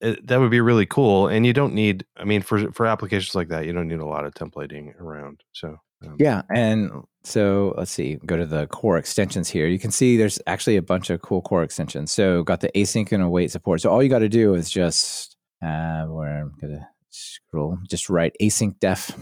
that 0.00 0.38
would 0.38 0.50
be 0.50 0.60
really 0.60 0.86
cool. 0.86 1.28
And 1.28 1.46
you 1.46 1.52
don't 1.52 1.74
need, 1.74 2.04
I 2.16 2.24
mean, 2.24 2.42
for 2.42 2.70
for 2.72 2.86
applications 2.86 3.34
like 3.34 3.48
that, 3.48 3.66
you 3.66 3.72
don't 3.72 3.88
need 3.88 4.00
a 4.00 4.06
lot 4.06 4.24
of 4.24 4.34
templating 4.34 4.98
around. 5.00 5.42
So 5.52 5.78
um, 6.04 6.16
yeah, 6.18 6.42
and 6.54 6.90
so 7.24 7.74
let's 7.76 7.90
see, 7.90 8.18
go 8.26 8.36
to 8.36 8.46
the 8.46 8.66
core 8.68 8.98
extensions 8.98 9.48
here. 9.48 9.66
You 9.66 9.78
can 9.78 9.90
see 9.90 10.16
there's 10.16 10.40
actually 10.46 10.76
a 10.76 10.82
bunch 10.82 11.10
of 11.10 11.22
cool 11.22 11.42
core 11.42 11.62
extensions. 11.62 12.12
So 12.12 12.42
got 12.42 12.60
the 12.60 12.70
async 12.74 13.12
and 13.12 13.22
await 13.22 13.50
support. 13.50 13.80
So 13.80 13.90
all 13.90 14.02
you 14.02 14.08
got 14.08 14.20
to 14.20 14.28
do 14.28 14.54
is 14.54 14.70
just 14.70 15.36
uh, 15.62 16.04
where 16.04 16.42
I'm 16.42 16.54
gonna 16.60 16.88
scroll, 17.10 17.78
just 17.88 18.10
write 18.10 18.34
async 18.40 18.78
def 18.78 19.16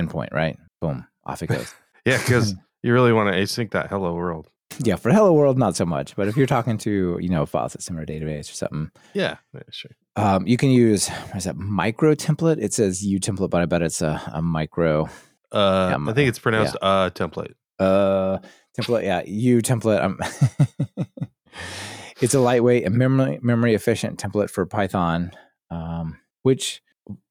endpoint, 0.00 0.32
right? 0.32 0.56
Boom, 0.80 1.06
off 1.24 1.42
it 1.42 1.46
goes. 1.48 1.72
yeah, 2.04 2.18
because 2.18 2.54
you 2.82 2.92
really 2.92 3.12
want 3.12 3.32
to 3.32 3.38
async 3.38 3.72
that 3.72 3.88
hello 3.88 4.14
world. 4.14 4.48
Yeah, 4.78 4.96
for 4.96 5.12
Hello 5.12 5.32
World, 5.32 5.58
not 5.58 5.76
so 5.76 5.84
much. 5.84 6.16
But 6.16 6.28
if 6.28 6.36
you're 6.36 6.46
talking 6.46 6.78
to, 6.78 7.18
you 7.20 7.28
know, 7.28 7.44
file 7.44 7.68
system 7.68 7.98
or 7.98 8.06
database 8.06 8.50
or 8.50 8.54
something. 8.54 8.90
Yeah, 9.12 9.36
yeah 9.52 9.60
sure. 9.70 9.90
Um, 10.16 10.46
you 10.46 10.56
can 10.56 10.70
use, 10.70 11.08
what 11.08 11.36
is 11.36 11.44
that, 11.44 11.56
micro 11.56 12.14
template? 12.14 12.62
It 12.62 12.72
says 12.72 13.04
U 13.04 13.20
template, 13.20 13.50
but 13.50 13.60
I 13.60 13.66
bet 13.66 13.82
it's 13.82 14.00
a, 14.00 14.22
a 14.32 14.40
micro. 14.40 15.08
Uh, 15.52 15.96
yeah, 15.98 16.10
I 16.10 16.12
think 16.14 16.28
it's 16.28 16.38
pronounced 16.38 16.76
yeah. 16.80 16.88
uh 16.88 17.10
template. 17.10 17.54
Uh, 17.78 18.38
template, 18.78 19.04
yeah, 19.04 19.22
U 19.24 19.58
template. 19.62 20.02
Um, 20.02 20.18
it's 22.20 22.34
a 22.34 22.40
lightweight 22.40 22.84
and 22.84 22.94
memory 22.94 23.38
memory 23.42 23.74
efficient 23.74 24.18
template 24.18 24.50
for 24.50 24.66
Python, 24.66 25.32
um, 25.70 26.18
which 26.42 26.82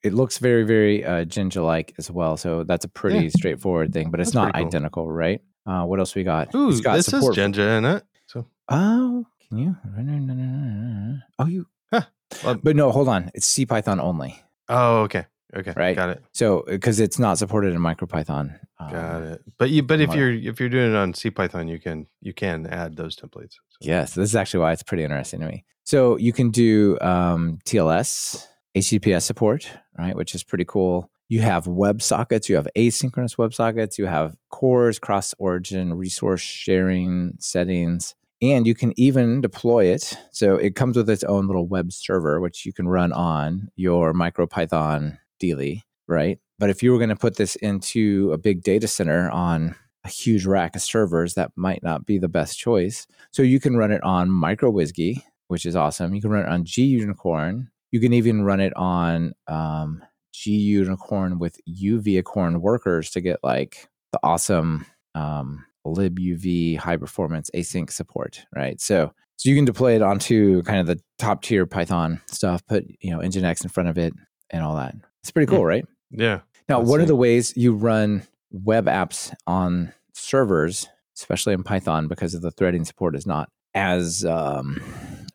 it 0.03 0.13
looks 0.13 0.39
very 0.39 0.63
very 0.63 1.05
uh, 1.05 1.25
Jinja 1.25 1.61
like 1.61 1.93
as 1.97 2.09
well. 2.09 2.37
So 2.37 2.63
that's 2.63 2.85
a 2.85 2.89
pretty 2.89 3.25
yeah. 3.25 3.31
straightforward 3.35 3.93
thing, 3.93 4.11
but 4.11 4.19
it's 4.19 4.31
that's 4.31 4.35
not 4.35 4.53
cool. 4.53 4.65
identical, 4.65 5.11
right? 5.11 5.41
Uh, 5.65 5.83
what 5.83 5.99
else 5.99 6.15
we 6.15 6.23
got? 6.23 6.53
Ooh, 6.55 6.81
got 6.81 6.95
this 6.95 7.13
is 7.13 7.29
Jinja 7.33 7.61
in 7.61 7.85
it. 7.85 8.03
So 8.25 8.47
oh, 8.69 9.25
can 9.47 9.57
you? 9.57 9.75
Oh, 11.39 11.45
you. 11.45 11.67
Huh. 11.91 12.01
Well, 12.43 12.55
but 12.55 12.75
no, 12.75 12.91
hold 12.91 13.07
on. 13.07 13.31
It's 13.33 13.45
C 13.45 13.65
Python 13.65 13.99
only. 13.99 14.43
Oh, 14.67 15.01
okay. 15.03 15.25
Okay, 15.55 15.73
right. 15.75 15.95
Got 15.95 16.09
it. 16.09 16.23
So 16.31 16.63
because 16.67 16.99
it's 16.99 17.17
not 17.17 17.37
supported 17.37 17.73
in 17.73 17.81
MicroPython. 17.81 18.59
Um, 18.79 18.91
got 18.91 19.21
it. 19.23 19.41
But 19.57 19.69
you, 19.71 19.81
but 19.81 19.99
if 19.99 20.13
you're 20.13 20.31
if 20.31 20.59
you're 20.59 20.69
doing 20.69 20.91
it 20.91 20.95
on 20.95 21.13
C 21.13 21.31
Python, 21.31 21.67
you 21.67 21.79
can 21.79 22.07
you 22.21 22.33
can 22.33 22.67
add 22.67 22.95
those 22.95 23.15
templates. 23.15 23.53
So. 23.53 23.77
Yes, 23.81 24.13
this 24.13 24.29
is 24.29 24.35
actually 24.35 24.61
why 24.61 24.73
it's 24.73 24.83
pretty 24.83 25.03
interesting 25.03 25.39
to 25.39 25.47
me. 25.47 25.65
So 25.83 26.17
you 26.17 26.33
can 26.33 26.51
do 26.51 26.99
um, 27.01 27.57
TLS, 27.65 28.45
HTTPS 28.77 29.23
support, 29.23 29.71
right, 29.97 30.15
which 30.15 30.35
is 30.35 30.43
pretty 30.43 30.65
cool. 30.65 31.09
You 31.29 31.41
have 31.41 31.67
web 31.67 32.01
sockets, 32.01 32.47
you 32.47 32.55
have 32.55 32.67
asynchronous 32.75 33.37
web 33.37 33.53
sockets, 33.53 33.97
you 33.97 34.05
have 34.05 34.35
CORS, 34.49 34.99
cross 34.99 35.33
origin 35.39 35.95
resource 35.95 36.41
sharing 36.41 37.33
settings, 37.39 38.13
and 38.41 38.67
you 38.67 38.75
can 38.75 38.93
even 38.99 39.41
deploy 39.41 39.85
it. 39.85 40.15
So 40.31 40.55
it 40.55 40.75
comes 40.75 40.95
with 40.95 41.09
its 41.09 41.23
own 41.23 41.47
little 41.47 41.67
web 41.67 41.91
server, 41.91 42.39
which 42.39 42.65
you 42.65 42.73
can 42.73 42.87
run 42.87 43.11
on 43.11 43.69
your 43.75 44.13
MicroPython 44.13 45.17
daily, 45.39 45.83
right? 46.07 46.39
But 46.57 46.69
if 46.69 46.83
you 46.83 46.91
were 46.91 46.97
going 46.97 47.09
to 47.09 47.15
put 47.15 47.37
this 47.37 47.55
into 47.57 48.31
a 48.33 48.37
big 48.37 48.63
data 48.63 48.87
center 48.87 49.29
on 49.31 49.75
a 50.03 50.09
huge 50.09 50.45
rack 50.45 50.75
of 50.75 50.81
servers, 50.81 51.33
that 51.33 51.51
might 51.55 51.83
not 51.83 52.05
be 52.05 52.17
the 52.17 52.27
best 52.27 52.57
choice. 52.57 53.07
So 53.31 53.41
you 53.41 53.59
can 53.59 53.77
run 53.77 53.91
it 53.91 54.03
on 54.03 54.29
MicroWhiskey, 54.29 55.23
which 55.47 55.65
is 55.65 55.75
awesome. 55.75 56.13
You 56.13 56.21
can 56.21 56.31
run 56.31 56.45
it 56.45 56.49
on 56.49 56.65
G 56.65 56.83
Unicorn. 56.83 57.69
You 57.91 57.99
can 57.99 58.13
even 58.13 58.43
run 58.43 58.59
it 58.59 58.73
on 58.75 59.33
um, 59.47 60.03
Unicorn 60.45 61.39
with 61.39 61.59
UVicorn 61.67 62.61
workers 62.61 63.09
to 63.11 63.21
get 63.21 63.39
like 63.43 63.87
the 64.11 64.19
awesome 64.23 64.85
um, 65.15 65.65
libuv 65.85 66.77
high 66.77 66.97
performance 66.97 67.49
async 67.55 67.91
support, 67.91 68.45
right? 68.55 68.79
So 68.79 69.11
so 69.37 69.49
you 69.49 69.55
can 69.55 69.65
deploy 69.65 69.95
it 69.95 70.01
onto 70.01 70.61
kind 70.63 70.79
of 70.79 70.87
the 70.87 71.01
top 71.17 71.41
tier 71.41 71.65
Python 71.65 72.21
stuff, 72.27 72.65
put 72.65 72.85
you 72.99 73.11
know 73.11 73.19
Nginx 73.19 73.63
in 73.63 73.69
front 73.69 73.89
of 73.89 73.97
it 73.97 74.13
and 74.49 74.63
all 74.63 74.75
that. 74.75 74.95
It's 75.23 75.31
pretty 75.31 75.49
cool, 75.49 75.65
right? 75.65 75.85
Yeah. 76.11 76.41
Now, 76.67 76.79
one 76.79 76.99
see. 76.99 77.03
of 77.03 77.07
the 77.07 77.15
ways 77.15 77.53
you 77.55 77.73
run 77.73 78.23
web 78.51 78.85
apps 78.85 79.33
on 79.47 79.93
servers, 80.13 80.87
especially 81.17 81.53
in 81.53 81.63
Python, 81.63 82.07
because 82.07 82.33
of 82.33 82.41
the 82.41 82.51
threading 82.51 82.85
support, 82.85 83.15
is 83.15 83.25
not 83.25 83.49
as 83.73 84.23
um, 84.25 84.81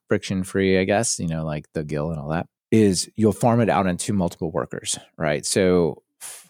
friction 0.09 0.45
free, 0.45 0.79
I 0.79 0.85
guess. 0.85 1.19
You 1.19 1.29
know, 1.29 1.45
like 1.45 1.67
the 1.75 1.85
GIL 1.85 2.11
and 2.11 2.21
all 2.21 2.29
that 2.31 2.47
is 2.71 3.11
you'll 3.17 3.33
farm 3.33 3.61
it 3.61 3.69
out 3.69 3.87
into 3.87 4.13
multiple 4.13 4.51
workers, 4.51 4.99
right? 5.17 5.45
So 5.45 6.03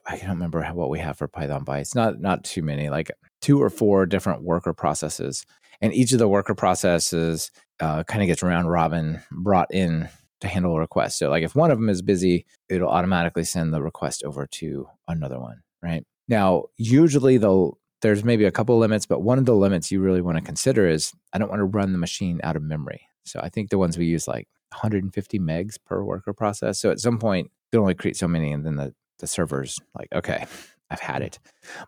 I 0.07 0.17
don't 0.19 0.31
remember 0.31 0.63
how, 0.63 0.75
what 0.75 0.91
we 0.91 0.99
have 1.01 1.19
for 1.19 1.29
Python 1.29 1.65
bytes. 1.65 1.95
Not 1.95 2.21
not 2.21 2.45
too 2.45 2.63
many, 2.63 2.89
like 2.89 3.11
two 3.41 3.63
or 3.63 3.71
four 3.71 4.07
different 4.07 4.43
worker 4.43 4.73
processes, 4.73 5.45
and 5.81 5.93
each 5.93 6.13
of 6.13 6.19
the 6.19 6.29
worker 6.29 6.55
processes 6.55 7.51
uh, 7.81 8.05
kind 8.05 8.23
of 8.23 8.27
gets 8.27 8.43
round 8.43 8.71
robin 8.71 9.21
brought 9.31 9.73
in 9.73 10.09
to 10.45 10.51
handle 10.51 10.75
a 10.75 10.81
request. 10.81 11.19
So 11.19 11.29
like 11.31 11.43
if 11.43 11.55
one 11.55 11.71
of 11.71 11.79
them 11.79 11.89
is 11.89 12.03
busy, 12.03 12.47
it'll 12.69 12.89
automatically 12.89 13.45
send 13.45 13.75
the 13.75 13.83
request 13.83 14.23
over 14.25 14.47
to 14.47 14.89
another 15.09 15.41
one, 15.41 15.63
right? 15.83 16.05
Now, 16.29 16.65
usually 16.77 17.39
they'll 17.39 17.79
there's 18.03 18.23
maybe 18.23 18.45
a 18.45 18.51
couple 18.51 18.77
limits, 18.79 19.07
but 19.07 19.23
one 19.23 19.39
of 19.39 19.47
the 19.47 19.55
limits 19.55 19.91
you 19.91 19.99
really 19.99 20.21
want 20.21 20.37
to 20.37 20.45
consider 20.45 20.87
is 20.87 21.13
I 21.33 21.39
don't 21.39 21.49
want 21.49 21.61
to 21.61 21.65
run 21.65 21.93
the 21.93 21.99
machine 21.99 22.39
out 22.45 22.55
of 22.55 22.63
memory. 22.63 23.09
So 23.25 23.41
I 23.43 23.49
think 23.49 23.71
the 23.71 23.79
ones 23.79 23.97
we 23.97 24.05
use 24.05 24.29
like 24.29 24.47
150 24.73 25.39
megs 25.39 25.77
per 25.85 26.03
worker 26.03 26.35
process. 26.35 26.79
So 26.79 26.91
at 26.91 27.01
some 27.01 27.19
point, 27.19 27.51
they 27.73 27.79
only 27.79 27.95
create 27.95 28.19
so 28.19 28.29
many, 28.29 28.53
and 28.53 28.67
then 28.67 28.77
the, 28.77 28.95
the 29.21 29.27
server's 29.27 29.81
like, 29.99 30.09
okay, 30.15 30.45
I've 30.91 31.01
had 31.01 31.23
it. 31.23 31.39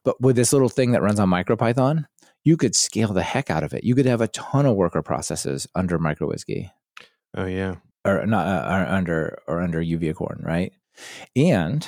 But 0.05 0.19
with 0.21 0.37
this 0.37 0.55
little 0.55 0.71
thing 0.71 0.93
that 0.93 1.03
runs 1.03 1.21
on 1.21 1.29
MicroPython, 1.29 2.07
you 2.45 2.57
could 2.57 2.75
scale 2.75 3.13
the 3.13 3.23
heck 3.23 3.51
out 3.51 3.63
of 3.63 3.75
it. 3.75 3.85
You 3.85 3.95
could 3.95 4.07
have 4.07 4.23
a 4.23 4.29
ton 4.29 4.65
of 4.65 4.77
worker 4.77 5.03
processes 5.03 5.67
under 5.75 5.99
MicroWhiskey. 5.99 6.71
Oh 7.37 7.45
yeah, 7.45 7.75
or 8.07 8.27
not 8.27 8.47
uh, 8.47 8.69
or 8.75 8.87
under 8.87 9.39
or 9.47 9.61
under 9.61 9.81
UVicorn, 9.83 10.45
right? 10.45 10.73
And 11.35 11.87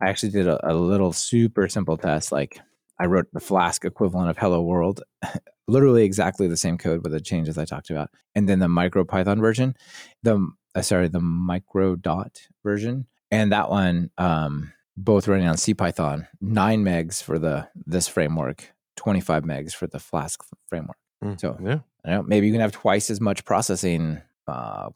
I 0.00 0.08
actually 0.08 0.30
did 0.32 0.46
a, 0.46 0.70
a 0.70 0.74
little 0.74 1.12
super 1.12 1.68
simple 1.68 1.96
test. 1.96 2.32
Like 2.32 2.60
I 3.00 3.06
wrote 3.06 3.26
the 3.32 3.40
Flask 3.40 3.84
equivalent 3.84 4.30
of 4.30 4.38
Hello 4.38 4.62
World, 4.62 5.02
literally 5.68 6.04
exactly 6.04 6.46
the 6.46 6.56
same 6.56 6.78
code 6.78 7.02
with 7.02 7.12
the 7.12 7.20
changes 7.20 7.58
I 7.58 7.64
talked 7.64 7.90
about, 7.90 8.10
and 8.34 8.48
then 8.48 8.58
the 8.58 8.68
Micro 8.68 9.04
Python 9.04 9.40
version, 9.40 9.74
the 10.22 10.46
uh, 10.74 10.82
sorry 10.82 11.08
the 11.08 11.20
Micro 11.20 11.96
Dot 11.96 12.40
version, 12.62 13.06
and 13.30 13.52
that 13.52 13.70
one 13.70 14.10
um, 14.18 14.72
both 14.96 15.26
running 15.26 15.46
on 15.48 15.56
CPython, 15.56 16.26
nine 16.40 16.84
megs 16.84 17.22
for 17.22 17.38
the 17.38 17.68
this 17.86 18.06
framework, 18.08 18.72
twenty 18.96 19.20
five 19.20 19.42
megs 19.44 19.72
for 19.74 19.86
the 19.86 19.98
Flask 19.98 20.40
framework. 20.68 20.96
Mm, 21.24 21.40
So 21.40 21.56
yeah, 21.62 21.78
I 22.04 22.10
don't 22.10 22.18
know, 22.18 22.22
maybe 22.28 22.46
you 22.46 22.52
can 22.52 22.60
have 22.60 22.72
twice 22.72 23.10
as 23.10 23.20
much 23.20 23.44
processing 23.44 24.20
uh, 24.46 24.90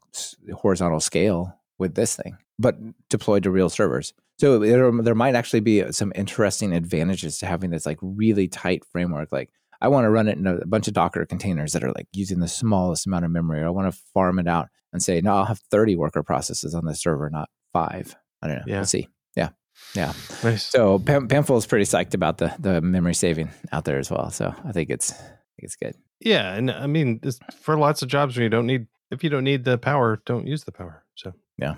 horizontal 0.55 0.99
scale 0.99 1.53
with 1.77 1.95
this 1.95 2.15
thing, 2.15 2.37
but 2.57 2.77
deployed 3.09 3.43
to 3.43 3.51
real 3.51 3.69
servers. 3.69 4.13
So 4.37 4.59
there, 4.59 4.91
there 5.01 5.15
might 5.15 5.35
actually 5.35 5.59
be 5.59 5.91
some 5.91 6.13
interesting 6.15 6.71
advantages 6.73 7.39
to 7.39 7.45
having 7.45 7.71
this 7.71 7.85
like 7.85 7.97
really 8.01 8.47
tight 8.47 8.83
framework. 8.85 9.31
Like 9.31 9.49
I 9.81 9.87
want 9.89 10.05
to 10.05 10.09
run 10.09 10.27
it 10.27 10.37
in 10.37 10.47
a 10.47 10.65
bunch 10.65 10.87
of 10.87 10.93
Docker 10.93 11.25
containers 11.25 11.73
that 11.73 11.83
are 11.83 11.91
like 11.91 12.07
using 12.13 12.39
the 12.39 12.47
smallest 12.47 13.05
amount 13.05 13.25
of 13.25 13.31
memory. 13.31 13.61
Or 13.61 13.67
I 13.67 13.69
want 13.69 13.93
to 13.93 13.99
farm 14.13 14.39
it 14.39 14.47
out 14.47 14.69
and 14.93 15.03
say, 15.03 15.19
no, 15.21 15.35
I'll 15.35 15.45
have 15.45 15.59
30 15.71 15.95
worker 15.97 16.23
processes 16.23 16.73
on 16.73 16.85
the 16.85 16.95
server, 16.95 17.29
not 17.29 17.49
five. 17.73 18.15
I 18.41 18.47
don't 18.47 18.57
know. 18.57 18.63
Yeah. 18.65 18.75
We'll 18.77 18.85
see. 18.85 19.09
Yeah. 19.35 19.49
Yeah. 19.93 20.13
nice. 20.43 20.63
So 20.63 20.99
Pam- 20.99 21.27
Pamphil 21.27 21.57
is 21.57 21.65
pretty 21.65 21.85
psyched 21.85 22.13
about 22.13 22.37
the, 22.37 22.53
the 22.59 22.81
memory 22.81 23.13
saving 23.15 23.49
out 23.71 23.85
there 23.85 23.99
as 23.99 24.09
well. 24.09 24.29
So 24.31 24.53
I 24.63 24.71
think 24.71 24.89
it's, 24.89 25.11
I 25.11 25.15
think 25.15 25.63
it's 25.63 25.75
good. 25.75 25.95
yeah, 26.21 26.53
and 26.53 26.71
I 26.71 26.87
mean, 26.87 27.19
for 27.59 27.77
lots 27.77 28.01
of 28.01 28.07
jobs 28.07 28.35
where 28.37 28.43
you 28.43 28.49
don't 28.49 28.65
need, 28.67 28.87
if 29.11 29.23
you 29.23 29.29
don't 29.29 29.43
need 29.43 29.63
the 29.63 29.77
power, 29.77 30.21
don't 30.25 30.47
use 30.47 30.63
the 30.63 30.71
power. 30.71 31.03
So 31.15 31.33
yeah, 31.57 31.75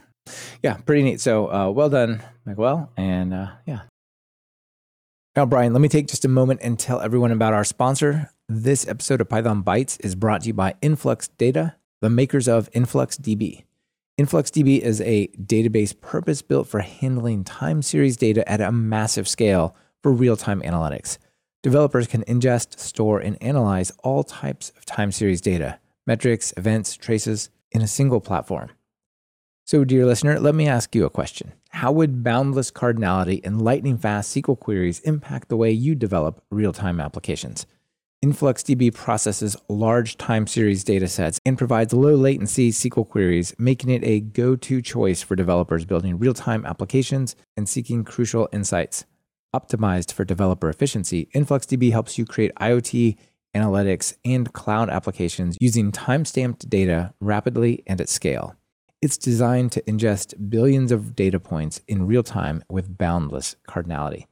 yeah, 0.64 0.78
pretty 0.78 1.04
neat. 1.04 1.22
So 1.22 1.52
uh, 1.52 1.70
well 1.70 1.90
done, 1.90 2.22
Miguel. 2.46 2.92
And 2.98 3.34
uh, 3.34 3.48
yeah. 3.66 3.82
Now, 5.36 5.46
Brian, 5.46 5.72
let 5.72 5.82
me 5.82 5.88
take 5.88 6.08
just 6.08 6.26
a 6.26 6.30
moment 6.30 6.60
and 6.62 6.78
tell 6.78 7.00
everyone 7.00 7.32
about 7.32 7.54
our 7.54 7.64
sponsor. 7.64 8.32
This 8.50 8.86
episode 8.86 9.22
of 9.22 9.30
Python 9.30 9.64
Bytes 9.64 9.98
is 10.04 10.14
brought 10.14 10.42
to 10.42 10.48
you 10.48 10.54
by 10.54 10.76
Influx 10.82 11.30
Data, 11.30 11.76
the 12.02 12.10
makers 12.10 12.50
of 12.50 12.70
InfluxDB. 12.74 13.64
InfluxDB 14.20 14.80
is 14.80 15.00
a 15.00 15.30
database 15.30 16.00
purpose 16.00 16.42
built 16.42 16.68
for 16.68 16.82
handling 16.82 17.46
time 17.46 17.82
series 17.82 18.18
data 18.18 18.48
at 18.52 18.60
a 18.60 18.74
massive 18.74 19.26
scale 19.26 19.74
for 20.04 20.12
real 20.12 20.36
time 20.36 20.62
analytics. 20.64 21.18
Developers 21.64 22.08
can 22.08 22.24
ingest, 22.26 22.78
store, 22.78 23.20
and 23.20 23.42
analyze 23.42 23.92
all 24.04 24.24
types 24.24 24.72
of 24.76 24.86
time 24.86 25.12
series 25.12 25.40
data, 25.40 25.80
metrics, 26.06 26.54
events, 26.58 26.96
traces 26.96 27.50
in 27.72 27.82
a 27.82 27.88
single 27.88 28.22
platform. 28.22 28.70
So, 29.66 29.86
dear 29.86 30.06
listener, 30.06 30.40
let 30.40 30.56
me 30.56 30.68
ask 30.68 30.94
you 30.96 31.06
a 31.06 31.10
question. 31.10 31.54
How 31.70 31.92
would 31.92 32.24
boundless 32.24 32.72
cardinality 32.72 33.40
and 33.46 33.62
lightning 33.62 33.98
fast 33.98 34.36
SQL 34.36 34.60
queries 34.60 35.00
impact 35.02 35.48
the 35.48 35.56
way 35.56 35.72
you 35.72 35.96
develop 35.96 36.44
real 36.52 36.74
time 36.74 37.00
applications? 37.00 37.66
InfluxDB 38.24 38.94
processes 38.94 39.58
large 39.68 40.18
time 40.18 40.46
series 40.46 40.84
data 40.84 41.08
sets 41.08 41.40
and 41.44 41.58
provides 41.58 41.92
low 41.92 42.14
latency 42.14 42.72
SQL 42.72 43.08
queries, 43.08 43.56
making 43.58 43.90
it 43.90 44.04
a 44.04 44.20
go 44.20 44.56
to 44.56 44.82
choice 44.82 45.24
for 45.24 45.36
developers 45.36 45.86
building 45.86 46.20
real 46.20 46.34
time 46.34 46.66
applications 46.66 47.36
and 47.58 47.68
seeking 47.68 48.04
crucial 48.04 48.48
insights. 48.52 49.06
Optimized 49.56 50.12
for 50.12 50.24
developer 50.24 50.70
efficiency, 50.70 51.30
InfluxDB 51.34 51.92
helps 51.92 52.18
you 52.18 52.26
create 52.26 52.54
IoT, 52.56 53.18
analytics, 53.56 54.16
and 54.24 54.52
cloud 54.54 54.90
applications 54.90 55.58
using 55.60 55.92
time 55.92 56.26
stamped 56.26 56.70
data 56.70 57.14
rapidly 57.20 57.84
and 57.88 58.00
at 58.00 58.10
scale. 58.10 58.56
It's 59.02 59.18
designed 59.18 59.72
to 59.72 59.82
ingest 59.84 60.50
billions 60.50 60.92
of 60.92 61.16
data 61.16 61.40
points 61.40 61.82
in 61.88 62.06
real 62.06 62.24
time 62.24 62.64
with 62.70 62.98
boundless 62.98 63.56
cardinality. 63.68 64.26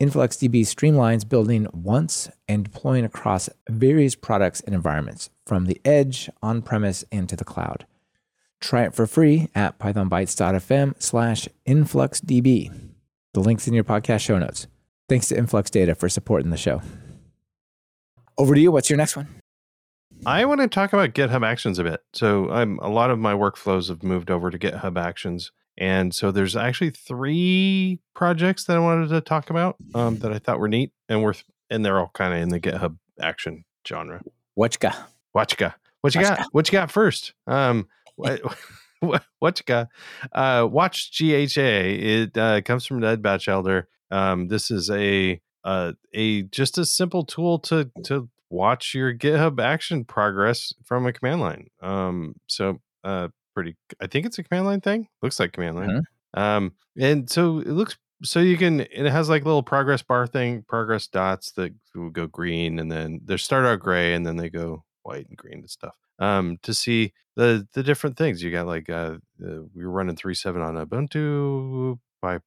InfluxDB 0.00 0.62
streamlines 0.62 1.28
building 1.28 1.66
once 1.72 2.28
and 2.48 2.64
deploying 2.64 3.04
across 3.04 3.48
various 3.68 4.14
products 4.14 4.60
and 4.60 4.74
environments, 4.74 5.30
from 5.46 5.66
the 5.66 5.80
edge, 5.84 6.28
on 6.42 6.62
premise, 6.62 7.04
and 7.12 7.28
to 7.28 7.36
the 7.36 7.44
cloud. 7.44 7.86
Try 8.60 8.84
it 8.84 8.94
for 8.94 9.06
free 9.06 9.48
at 9.54 9.78
pythonbytes.fm 9.78 11.00
slash 11.02 11.48
influxdb. 11.66 12.90
The 13.34 13.40
link's 13.40 13.66
in 13.66 13.74
your 13.74 13.84
podcast 13.84 14.20
show 14.20 14.38
notes. 14.38 14.66
Thanks 15.08 15.28
to 15.28 15.36
Influx 15.36 15.70
Data 15.70 15.94
for 15.94 16.08
supporting 16.08 16.50
the 16.50 16.56
show. 16.56 16.80
Over 18.38 18.54
to 18.54 18.60
you. 18.60 18.72
What's 18.72 18.90
your 18.90 18.96
next 18.96 19.16
one? 19.16 19.28
I 20.24 20.44
want 20.44 20.60
to 20.60 20.68
talk 20.68 20.92
about 20.92 21.14
GitHub 21.14 21.44
Actions 21.44 21.78
a 21.78 21.84
bit. 21.84 22.00
So 22.12 22.50
I'm 22.50 22.78
a 22.78 22.88
lot 22.88 23.10
of 23.10 23.18
my 23.18 23.34
workflows 23.34 23.88
have 23.88 24.02
moved 24.02 24.30
over 24.30 24.50
to 24.50 24.58
GitHub 24.58 24.98
Actions, 24.98 25.50
and 25.76 26.14
so 26.14 26.30
there's 26.30 26.56
actually 26.56 26.90
three 26.90 27.98
projects 28.14 28.64
that 28.64 28.76
I 28.76 28.80
wanted 28.80 29.08
to 29.08 29.20
talk 29.20 29.50
about 29.50 29.76
um, 29.94 30.18
that 30.18 30.32
I 30.32 30.38
thought 30.38 30.60
were 30.60 30.68
neat 30.68 30.92
and 31.08 31.22
worth, 31.22 31.44
and 31.70 31.84
they're 31.84 31.98
all 31.98 32.10
kind 32.14 32.34
of 32.34 32.40
in 32.40 32.50
the 32.50 32.60
GitHub 32.60 32.98
Action 33.20 33.64
genre. 33.86 34.22
What 34.54 34.74
you 34.74 34.78
got? 34.78 34.96
What 35.32 35.50
you 35.50 35.56
got? 35.56 35.74
What 36.02 36.14
you 36.14 36.20
got? 36.20 36.46
What 36.52 36.68
you 36.68 36.72
got 36.72 36.90
first? 36.90 37.32
Um, 37.46 37.88
what, 38.16 39.58
you 39.58 39.64
got? 39.66 39.88
Uh, 40.32 40.68
watch 40.70 41.18
GHA. 41.18 41.56
It 41.56 42.36
uh, 42.36 42.60
comes 42.60 42.86
from 42.86 43.00
Ned 43.00 43.22
Batchelder. 43.22 43.88
Um, 44.10 44.48
this 44.48 44.70
is 44.70 44.90
a 44.90 45.40
uh, 45.64 45.92
a 46.12 46.42
just 46.42 46.78
a 46.78 46.84
simple 46.84 47.24
tool 47.24 47.58
to 47.60 47.90
to 48.04 48.28
watch 48.50 48.94
your 48.94 49.14
GitHub 49.14 49.60
action 49.60 50.04
progress 50.04 50.72
from 50.84 51.06
a 51.06 51.12
command 51.12 51.40
line. 51.40 51.68
Um, 51.80 52.34
so 52.46 52.80
uh, 53.04 53.28
pretty. 53.54 53.76
I 54.00 54.06
think 54.06 54.26
it's 54.26 54.38
a 54.38 54.42
command 54.42 54.66
line 54.66 54.80
thing. 54.80 55.08
Looks 55.22 55.40
like 55.40 55.52
command 55.52 55.76
line. 55.76 56.02
Um, 56.34 56.72
and 56.98 57.28
so 57.28 57.58
it 57.58 57.68
looks 57.68 57.96
so 58.24 58.40
you 58.40 58.56
can 58.56 58.80
it 58.80 59.10
has 59.10 59.28
like 59.28 59.44
little 59.44 59.62
progress 59.62 60.02
bar 60.02 60.26
thing, 60.26 60.64
progress 60.68 61.06
dots 61.06 61.52
that 61.52 61.74
go 62.12 62.26
green, 62.26 62.78
and 62.78 62.90
then 62.90 63.20
they 63.24 63.36
start 63.36 63.64
out 63.64 63.80
gray, 63.80 64.14
and 64.14 64.26
then 64.26 64.36
they 64.36 64.48
go 64.48 64.84
white 65.02 65.28
and 65.28 65.36
green 65.36 65.60
and 65.60 65.70
stuff. 65.70 65.96
Um, 66.18 66.58
to 66.62 66.72
see 66.74 67.12
the 67.36 67.66
the 67.74 67.82
different 67.82 68.16
things 68.16 68.42
you 68.42 68.50
got 68.50 68.66
like 68.66 68.88
uh, 68.88 69.16
uh 69.44 69.62
we 69.74 69.84
were 69.84 69.90
running 69.90 70.16
three 70.16 70.34
seven 70.34 70.62
on 70.62 70.74
Ubuntu. 70.74 71.98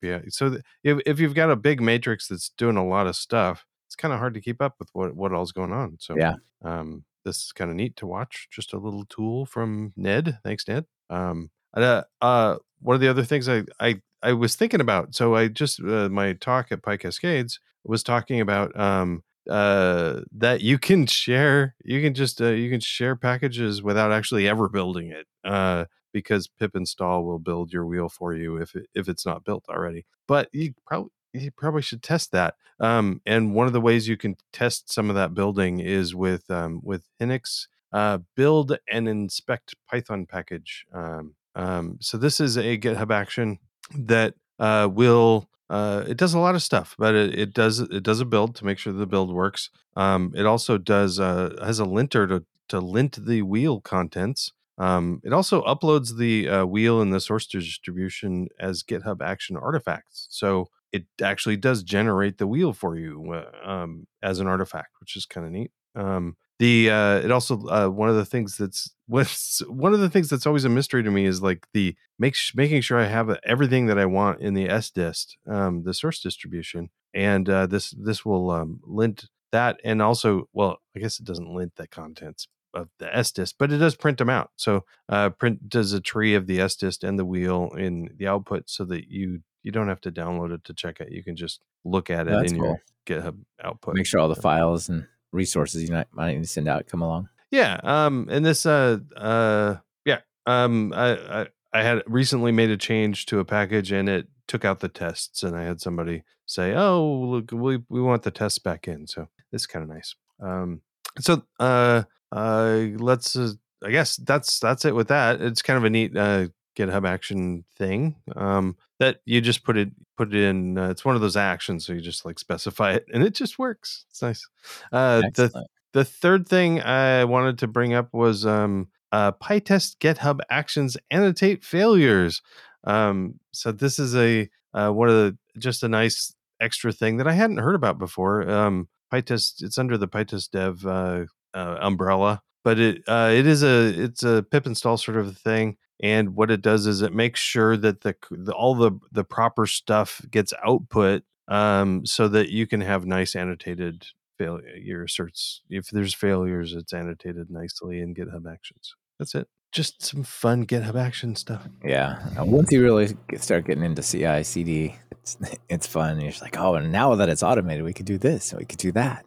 Yeah. 0.02 0.22
So 0.30 0.58
if 0.84 1.00
if 1.06 1.20
you've 1.20 1.36
got 1.36 1.52
a 1.52 1.56
big 1.56 1.82
matrix 1.82 2.28
that's 2.28 2.50
doing 2.58 2.78
a 2.78 2.86
lot 2.88 3.08
of 3.08 3.16
stuff, 3.16 3.66
it's 3.88 3.96
kind 3.96 4.14
of 4.14 4.20
hard 4.20 4.34
to 4.36 4.42
keep 4.42 4.62
up 4.62 4.76
with 4.80 4.90
what 4.94 5.16
what 5.16 5.34
all's 5.34 5.52
going 5.52 5.72
on. 5.74 5.98
So 6.00 6.16
Yeah. 6.18 6.36
um, 6.64 7.04
this 7.24 7.38
is 7.46 7.52
kind 7.52 7.70
of 7.72 7.76
neat 7.78 7.96
to 7.98 8.08
watch. 8.08 8.48
Just 8.52 8.74
a 8.74 8.78
little 8.78 9.06
tool 9.06 9.46
from 9.46 9.94
Ned. 9.96 10.40
Thanks, 10.44 10.68
Ned. 10.68 10.86
Um, 11.10 11.50
uh, 11.76 12.04
uh, 12.22 12.58
one 12.80 12.96
of 12.96 13.02
the 13.02 13.08
other 13.10 13.24
things 13.24 13.50
I 13.50 13.64
I 13.80 14.02
I 14.22 14.34
was 14.34 14.56
thinking 14.56 14.82
about. 14.82 15.16
So 15.16 15.36
I 15.36 15.48
just 15.48 15.80
uh, 15.82 16.10
my 16.10 16.34
talk 16.34 16.72
at 16.72 16.82
PyCascades 16.82 17.60
was 17.84 18.04
talking 18.04 18.42
about 18.42 18.78
um 18.80 19.24
uh 19.50 20.22
that 20.32 20.62
you 20.62 20.80
can 20.80 21.06
share 21.06 21.76
you 21.84 22.02
can 22.02 22.16
just 22.16 22.42
uh, 22.42 22.48
you 22.48 22.68
can 22.70 22.80
share 22.80 23.16
packages 23.16 23.84
without 23.84 24.12
actually 24.12 24.48
ever 24.48 24.68
building 24.68 25.12
it 25.12 25.28
uh 25.44 25.86
because 26.16 26.48
pip 26.48 26.78
install 26.78 27.26
will 27.26 27.40
build 27.40 27.74
your 27.74 27.86
wheel 27.86 28.08
for 28.08 28.34
you 28.34 28.56
if 28.56 28.74
it, 28.74 28.88
if 28.96 29.10
it's 29.10 29.26
not 29.26 29.44
built 29.44 29.66
already 29.68 30.06
but 30.30 30.48
you 30.54 30.74
probably 30.88 31.12
you 31.34 31.52
probably 31.52 31.82
should 31.82 32.02
test 32.02 32.32
that 32.32 32.56
um 32.80 33.20
and 33.26 33.54
one 33.54 33.68
of 33.68 33.74
the 33.74 33.82
ways 33.82 34.08
you 34.08 34.16
can 34.16 34.38
test 34.54 34.90
some 34.90 35.10
of 35.10 35.16
that 35.18 35.34
building 35.34 35.82
is 35.82 36.16
with 36.16 36.50
um 36.50 36.80
with 36.82 37.04
Linux 37.22 37.68
uh 37.92 38.20
build 38.34 38.78
and 38.90 39.10
inspect 39.10 39.76
python 39.92 40.26
package 40.26 40.86
um 40.94 41.36
um 41.54 41.98
so 42.00 42.18
this 42.18 42.40
is 42.40 42.56
a 42.56 42.78
github 42.78 43.12
action 43.12 43.60
that 43.94 44.36
uh 44.60 44.88
will 44.90 45.50
uh, 45.68 46.04
it 46.08 46.16
does 46.16 46.36
a 46.36 46.40
lot 46.40 46.54
of 46.54 46.62
stuff, 46.62 46.96
but 47.00 47.16
it, 47.16 47.34
it 47.34 47.52
does 47.52 47.80
it 47.80 48.04
does 48.04 48.20
a 48.20 48.26
build 48.26 48.56
to 48.56 48.64
make 48.64 48.78
sure 48.78 48.94
the 48.94 49.08
build 49.08 49.34
works. 49.34 49.72
Um, 49.96 50.32
it 50.36 50.46
also 50.46 50.78
does 50.78 51.20
uh, 51.20 51.56
has 51.60 51.80
a 51.80 51.86
linter 51.86 52.28
to 52.28 52.46
to 52.70 52.80
lint 52.80 53.26
the 53.26 53.42
wheel 53.42 53.82
contents. 53.82 54.54
Um, 54.78 55.22
it 55.24 55.34
also 55.34 55.64
uploads 55.64 56.18
the 56.18 56.50
uh, 56.50 56.66
wheel 56.66 57.02
and 57.02 57.14
the 57.14 57.22
source 57.22 57.48
distribution 57.48 58.50
as 58.60 58.84
GitHub 58.84 59.22
Action 59.22 59.56
artifacts. 59.56 60.28
So 60.30 60.70
it 60.92 61.06
actually 61.22 61.58
does 61.58 61.84
generate 61.84 62.38
the 62.38 62.48
wheel 62.48 62.74
for 62.74 62.98
you 62.98 63.34
uh, 63.34 63.70
um, 63.70 64.08
as 64.22 64.40
an 64.40 64.48
artifact, 64.48 64.92
which 65.00 65.16
is 65.16 65.26
kind 65.26 65.46
of 65.46 65.52
neat. 65.52 65.72
Um, 65.96 66.36
the 66.60 66.90
uh, 66.90 67.18
it 67.18 67.32
also 67.32 67.68
uh, 67.68 67.88
one 67.90 68.10
of 68.10 68.16
the 68.16 68.26
things 68.26 68.58
that's 68.58 68.92
what's 69.08 69.62
one 69.68 69.94
of 69.94 70.00
the 70.00 70.10
things 70.10 70.30
that's 70.30 70.46
always 70.46 70.66
a 70.66 70.70
mystery 70.70 71.04
to 71.04 71.12
me 71.12 71.26
is 71.26 71.42
like 71.42 71.68
the 71.74 71.96
make 72.18 72.36
making 72.54 72.82
sure 72.82 72.98
I 72.98 73.06
have 73.06 73.38
everything 73.44 73.88
that 73.88 74.00
I 74.00 74.06
want 74.06 74.42
in 74.42 74.54
the 74.54 74.68
sdist, 74.68 75.36
um, 75.48 75.84
the 75.84 75.94
source 75.94 76.22
distribution, 76.22 76.90
and 77.14 77.50
uh, 77.50 77.68
this 77.68 77.92
this 77.92 78.26
will 78.26 78.52
um, 78.52 78.80
lint 78.84 79.26
that, 79.52 79.80
and 79.84 80.02
also 80.02 80.48
well, 80.54 80.80
I 80.96 81.00
guess 81.00 81.20
it 81.20 81.26
doesn't 81.26 81.54
lint 81.54 81.76
the 81.76 81.88
contents 81.88 82.48
of 82.76 82.90
the 83.00 83.06
sdist, 83.08 83.56
but 83.58 83.72
it 83.72 83.78
does 83.78 83.96
print 83.96 84.18
them 84.18 84.30
out. 84.30 84.52
So 84.58 84.84
uh, 85.10 85.30
print 85.32 85.70
does 85.70 85.94
a 85.94 86.02
tree 86.02 86.36
of 86.36 86.46
the 86.46 86.60
sdist 86.60 87.04
and 87.08 87.18
the 87.18 87.26
wheel 87.26 87.72
in 87.78 88.10
the 88.18 88.28
output, 88.28 88.70
so 88.70 88.86
that 88.86 89.10
you 89.10 89.42
you 89.64 89.72
don't 89.72 89.88
have 89.88 90.02
to 90.02 90.12
download 90.12 90.54
it 90.54 90.64
to 90.66 90.74
check 90.74 91.00
it. 91.00 91.12
You 91.12 91.24
can 91.24 91.36
just 91.36 91.62
look 91.84 92.10
at 92.10 92.28
it 92.28 92.32
That's 92.32 92.52
in 92.52 92.60
cool. 92.60 92.78
your 93.08 93.22
GitHub 93.22 93.38
output. 93.64 93.96
Make 93.96 94.06
sure 94.06 94.20
all 94.20 94.30
the 94.30 94.36
files 94.36 94.90
and 94.90 95.08
resources 95.32 95.84
you 95.84 95.94
might, 95.94 96.08
might 96.12 96.34
need 96.34 96.44
to 96.44 96.48
send 96.48 96.68
out 96.68 96.88
come 96.88 97.02
along. 97.02 97.30
Yeah. 97.52 97.80
Um. 97.84 98.28
And 98.30 98.46
this. 98.46 98.66
Uh. 98.66 99.00
Uh. 99.16 99.78
Yeah. 100.06 100.20
Um. 100.46 100.94
I. 100.94 101.42
I. 101.42 101.48
I 101.74 101.84
had 101.84 102.04
recently 102.08 102.54
made 102.54 102.70
a 102.70 102.78
change 102.78 103.26
to 103.26 103.40
a 103.40 103.46
package, 103.46 103.92
and 103.92 104.08
it 104.08 104.28
took 104.48 104.64
out 104.64 104.80
the 104.80 104.88
tests, 104.88 105.44
and 105.44 105.58
I 105.58 105.64
had 105.64 105.82
somebody 105.82 106.24
say, 106.46 106.74
"Oh, 106.74 107.06
look, 107.06 107.52
we 107.52 107.84
we 107.90 108.02
want 108.02 108.24
the 108.24 108.32
tests 108.32 108.60
back 108.60 108.88
in." 108.88 109.08
So 109.08 109.28
it's 109.52 109.66
kind 109.66 109.84
of 109.84 109.90
nice. 109.90 110.16
Um, 110.40 110.82
so 111.20 111.44
uh, 111.60 112.04
uh, 112.36 112.88
let's. 112.98 113.36
Uh, 113.36 113.54
I 113.84 113.92
guess 113.92 114.16
that's 114.18 114.60
that's 114.60 114.86
it 114.86 114.96
with 114.96 115.10
that. 115.10 115.42
It's 115.42 115.62
kind 115.62 115.78
of 115.78 115.84
a 115.84 115.90
neat 115.90 116.16
uh, 116.18 116.48
GitHub 116.78 117.08
action 117.08 117.66
thing 117.78 118.16
um, 118.36 118.76
that 119.00 119.22
you 119.26 119.42
just 119.42 119.64
put 119.64 119.78
it 119.78 119.90
put 120.18 120.34
it 120.34 120.42
in. 120.42 120.78
Uh, 120.78 120.90
it's 120.90 121.06
one 121.06 121.16
of 121.16 121.22
those 121.22 121.38
actions, 121.38 121.86
so 121.86 121.94
you 121.94 122.02
just 122.02 122.26
like 122.26 122.40
specify 122.40 122.94
it, 122.94 123.06
and 123.14 123.24
it 123.24 123.36
just 123.36 123.58
works. 123.60 124.06
It's 124.10 124.22
nice. 124.22 124.46
Uh, 124.92 125.22
the 125.34 125.66
the 125.94 126.06
third 126.06 126.48
thing 126.48 126.82
I 126.82 127.24
wanted 127.24 127.60
to 127.60 127.68
bring 127.68 127.94
up 127.94 128.10
was 128.14 128.46
um, 128.46 128.90
uh, 129.12 129.32
PyTest 129.34 129.98
GitHub 130.00 130.40
Actions 130.50 130.98
annotate 131.10 131.64
failures. 131.64 132.42
Um, 132.84 133.40
so 133.54 133.72
this 133.72 133.98
is 133.98 134.16
a 134.16 134.50
uh, 134.74 134.92
one 134.92 135.10
of 135.10 135.16
the 135.16 135.38
just 135.58 135.84
a 135.84 135.88
nice 135.88 136.34
extra 136.60 136.92
thing 136.92 137.18
that 137.18 137.28
I 137.28 137.34
hadn't 137.34 137.58
heard 137.58 137.76
about 137.76 137.98
before. 137.98 138.50
Um, 138.50 138.90
PyTest 139.14 139.64
it's 139.64 139.78
under 139.78 139.98
the 139.98 140.08
PyTest 140.08 140.52
Dev 140.52 140.86
uh, 140.86 141.26
uh, 141.56 141.78
umbrella, 141.80 142.42
but 142.64 142.80
it 142.80 143.04
uh, 143.08 143.32
it 143.34 143.48
is 143.48 143.64
a 143.64 143.88
it's 144.04 144.24
a 144.24 144.44
pip 144.44 144.68
install 144.68 144.98
sort 144.98 145.18
of 145.18 145.38
thing. 145.38 145.78
And 146.04 146.36
what 146.36 146.52
it 146.52 146.62
does 146.62 146.88
is 146.88 147.02
it 147.02 147.14
makes 147.14 147.40
sure 147.40 147.78
that 147.78 148.02
the, 148.02 148.16
the 148.30 148.54
all 148.54 148.76
the 148.76 148.92
the 149.12 149.24
proper 149.24 149.66
stuff 149.66 150.22
gets 150.30 150.54
output 150.64 151.24
um, 151.48 152.06
so 152.06 152.28
that 152.28 152.50
you 152.50 152.68
can 152.68 152.82
have 152.82 153.06
nice 153.06 153.36
annotated 153.36 154.08
failure 154.38 155.04
asserts. 155.04 155.62
If 155.70 155.90
there's 155.90 156.14
failures, 156.14 156.74
it's 156.74 156.94
annotated 156.94 157.50
nicely 157.50 158.02
in 158.02 158.14
GitHub 158.14 158.52
Actions. 158.52 158.96
That's 159.20 159.36
it. 159.36 159.48
Just 159.72 160.04
some 160.04 160.24
fun 160.24 160.66
GitHub 160.66 160.96
Action 160.96 161.36
stuff. 161.36 161.68
Yeah. 161.84 162.20
Once 162.42 162.72
you 162.72 162.82
really 162.84 163.16
start 163.38 163.66
getting 163.66 163.84
into 163.84 164.02
CI 164.02 164.44
CD, 164.44 164.96
it's 165.12 165.38
it's 165.70 165.88
fun. 165.88 166.20
You're 166.20 166.32
just 166.32 166.42
like, 166.42 166.58
oh, 166.58 166.76
and 166.76 166.92
now 166.92 167.16
that 167.16 167.30
it's 167.30 167.44
automated, 167.44 167.84
we 167.86 167.94
could 167.94 168.06
do 168.06 168.18
this, 168.18 168.52
and 168.52 168.60
we 168.60 168.66
could 168.66 168.80
do 168.80 168.92
that. 168.94 169.26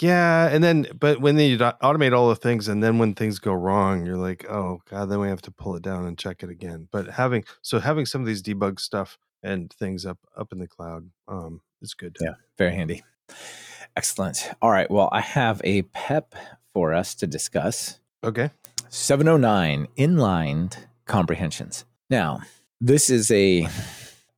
Yeah, 0.00 0.48
and 0.48 0.64
then 0.64 0.86
but 0.98 1.20
when 1.20 1.38
you 1.38 1.58
automate 1.58 2.16
all 2.16 2.28
the 2.28 2.36
things, 2.36 2.68
and 2.68 2.82
then 2.82 2.98
when 2.98 3.14
things 3.14 3.38
go 3.38 3.52
wrong, 3.52 4.06
you're 4.06 4.16
like, 4.16 4.48
oh 4.48 4.80
god, 4.88 5.10
then 5.10 5.20
we 5.20 5.28
have 5.28 5.42
to 5.42 5.50
pull 5.50 5.76
it 5.76 5.82
down 5.82 6.06
and 6.06 6.18
check 6.18 6.42
it 6.42 6.50
again. 6.50 6.88
But 6.90 7.08
having 7.10 7.44
so 7.62 7.78
having 7.78 8.06
some 8.06 8.20
of 8.20 8.26
these 8.26 8.42
debug 8.42 8.80
stuff 8.80 9.18
and 9.42 9.72
things 9.72 10.06
up 10.06 10.18
up 10.36 10.52
in 10.52 10.58
the 10.58 10.66
cloud 10.66 11.10
um, 11.28 11.60
is 11.82 11.94
good. 11.94 12.16
Yeah, 12.20 12.34
very 12.56 12.74
handy. 12.74 13.02
Excellent. 13.96 14.50
All 14.62 14.70
right. 14.70 14.90
Well, 14.90 15.08
I 15.12 15.20
have 15.20 15.60
a 15.64 15.82
PEP 15.82 16.34
for 16.72 16.94
us 16.94 17.14
to 17.16 17.26
discuss. 17.26 17.98
Okay. 18.22 18.50
709 18.88 19.88
inlined 19.96 20.86
comprehensions. 21.06 21.84
Now, 22.08 22.40
this 22.80 23.10
is 23.10 23.30
a, 23.30 23.68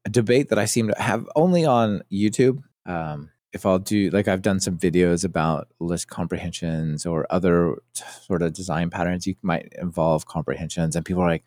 a 0.04 0.10
debate 0.10 0.48
that 0.50 0.58
I 0.58 0.64
seem 0.64 0.88
to 0.88 1.00
have 1.00 1.28
only 1.36 1.64
on 1.64 2.02
YouTube. 2.10 2.62
Um, 2.86 3.30
if 3.52 3.66
I'll 3.66 3.78
do 3.78 4.10
like 4.10 4.28
I've 4.28 4.42
done 4.42 4.60
some 4.60 4.78
videos 4.78 5.24
about 5.24 5.68
list 5.78 6.08
comprehensions 6.08 7.04
or 7.04 7.26
other 7.30 7.76
sort 7.92 8.42
of 8.42 8.52
design 8.52 8.90
patterns, 8.90 9.26
you 9.26 9.34
might 9.42 9.72
involve 9.80 10.26
comprehensions, 10.26 10.96
and 10.96 11.04
people 11.04 11.22
are 11.22 11.28
like, 11.28 11.44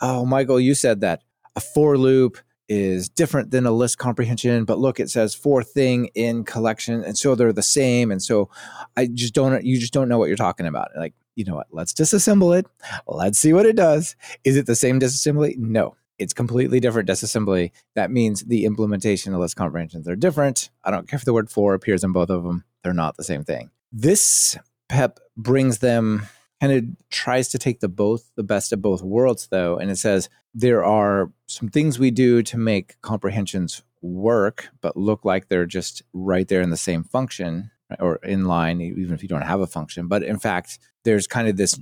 "Oh, 0.00 0.24
Michael, 0.24 0.60
you 0.60 0.74
said 0.74 1.00
that 1.00 1.22
a 1.56 1.60
for 1.60 1.98
loop 1.98 2.38
is 2.68 3.08
different 3.08 3.50
than 3.50 3.66
a 3.66 3.70
list 3.72 3.98
comprehension 3.98 4.64
but 4.64 4.78
look 4.78 4.98
it 4.98 5.10
says 5.10 5.34
for 5.34 5.62
thing 5.62 6.06
in 6.14 6.44
collection 6.44 7.02
and 7.04 7.18
so 7.18 7.34
they're 7.34 7.52
the 7.52 7.60
same 7.60 8.10
and 8.10 8.22
so 8.22 8.48
i 8.96 9.04
just 9.04 9.34
don't 9.34 9.62
you 9.64 9.78
just 9.78 9.92
don't 9.92 10.08
know 10.08 10.16
what 10.16 10.28
you're 10.28 10.36
talking 10.36 10.66
about. 10.66 10.88
Like 10.96 11.12
you 11.34 11.44
know 11.44 11.54
what? 11.54 11.68
Let's 11.70 11.92
disassemble 11.92 12.58
it. 12.58 12.66
Let's 13.06 13.38
see 13.38 13.52
what 13.52 13.66
it 13.66 13.76
does. 13.76 14.16
Is 14.44 14.56
it 14.56 14.66
the 14.66 14.76
same 14.76 15.00
disassembly 15.00 15.56
no 15.56 15.96
it's 16.22 16.32
completely 16.32 16.80
different 16.80 17.08
disassembly. 17.08 17.72
That 17.94 18.10
means 18.10 18.42
the 18.42 18.64
implementation 18.64 19.34
of 19.34 19.40
list 19.40 19.56
comprehensions 19.56 20.08
are 20.08 20.16
different. 20.16 20.70
I 20.84 20.90
don't 20.90 21.08
care 21.08 21.18
if 21.18 21.24
the 21.24 21.32
word 21.32 21.50
for 21.50 21.74
appears 21.74 22.04
in 22.04 22.12
both 22.12 22.30
of 22.30 22.44
them 22.44 22.64
they're 22.82 22.92
not 22.92 23.16
the 23.16 23.24
same 23.24 23.44
thing. 23.44 23.70
This 23.92 24.56
pep 24.88 25.20
brings 25.36 25.78
them 25.78 26.22
kind 26.60 26.72
of 26.72 26.84
tries 27.10 27.48
to 27.48 27.58
take 27.58 27.80
the 27.80 27.88
both 27.88 28.30
the 28.36 28.42
best 28.42 28.72
of 28.72 28.80
both 28.80 29.02
worlds 29.02 29.48
though 29.50 29.76
and 29.78 29.90
it 29.90 29.96
says 29.96 30.28
there 30.54 30.84
are 30.84 31.32
some 31.46 31.68
things 31.68 31.98
we 31.98 32.10
do 32.10 32.42
to 32.42 32.56
make 32.56 33.00
comprehensions 33.00 33.82
work 34.00 34.68
but 34.80 34.96
look 34.96 35.24
like 35.24 35.48
they're 35.48 35.66
just 35.66 36.02
right 36.12 36.48
there 36.48 36.60
in 36.60 36.70
the 36.70 36.76
same 36.76 37.02
function 37.02 37.70
or 37.98 38.16
in 38.16 38.44
line 38.44 38.80
even 38.80 39.12
if 39.12 39.22
you 39.22 39.28
don't 39.28 39.42
have 39.42 39.60
a 39.60 39.66
function. 39.66 40.08
But 40.08 40.22
in 40.22 40.38
fact 40.38 40.78
there's 41.04 41.26
kind 41.26 41.48
of 41.48 41.56
this 41.56 41.78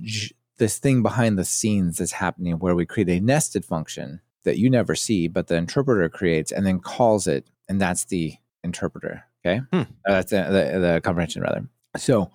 this 0.57 0.77
thing 0.77 1.01
behind 1.01 1.37
the 1.37 1.45
scenes 1.45 1.97
that's 1.97 2.13
happening 2.13 2.59
where 2.59 2.75
we 2.75 2.85
create 2.85 3.09
a 3.09 3.19
nested 3.19 3.65
function 3.65 4.21
that 4.43 4.57
you 4.57 4.69
never 4.69 4.95
see 4.95 5.27
but 5.27 5.47
the 5.47 5.55
interpreter 5.55 6.07
creates 6.09 6.51
and 6.51 6.65
then 6.65 6.79
calls 6.79 7.27
it 7.27 7.45
and 7.69 7.79
that's 7.79 8.05
the 8.05 8.33
interpreter 8.63 9.23
okay 9.45 9.61
hmm. 9.71 9.79
uh, 9.79 9.85
that's 10.05 10.31
the, 10.31 10.43
the, 10.43 10.79
the 10.79 11.01
comprehension 11.03 11.41
rather 11.41 11.67
so 11.97 12.31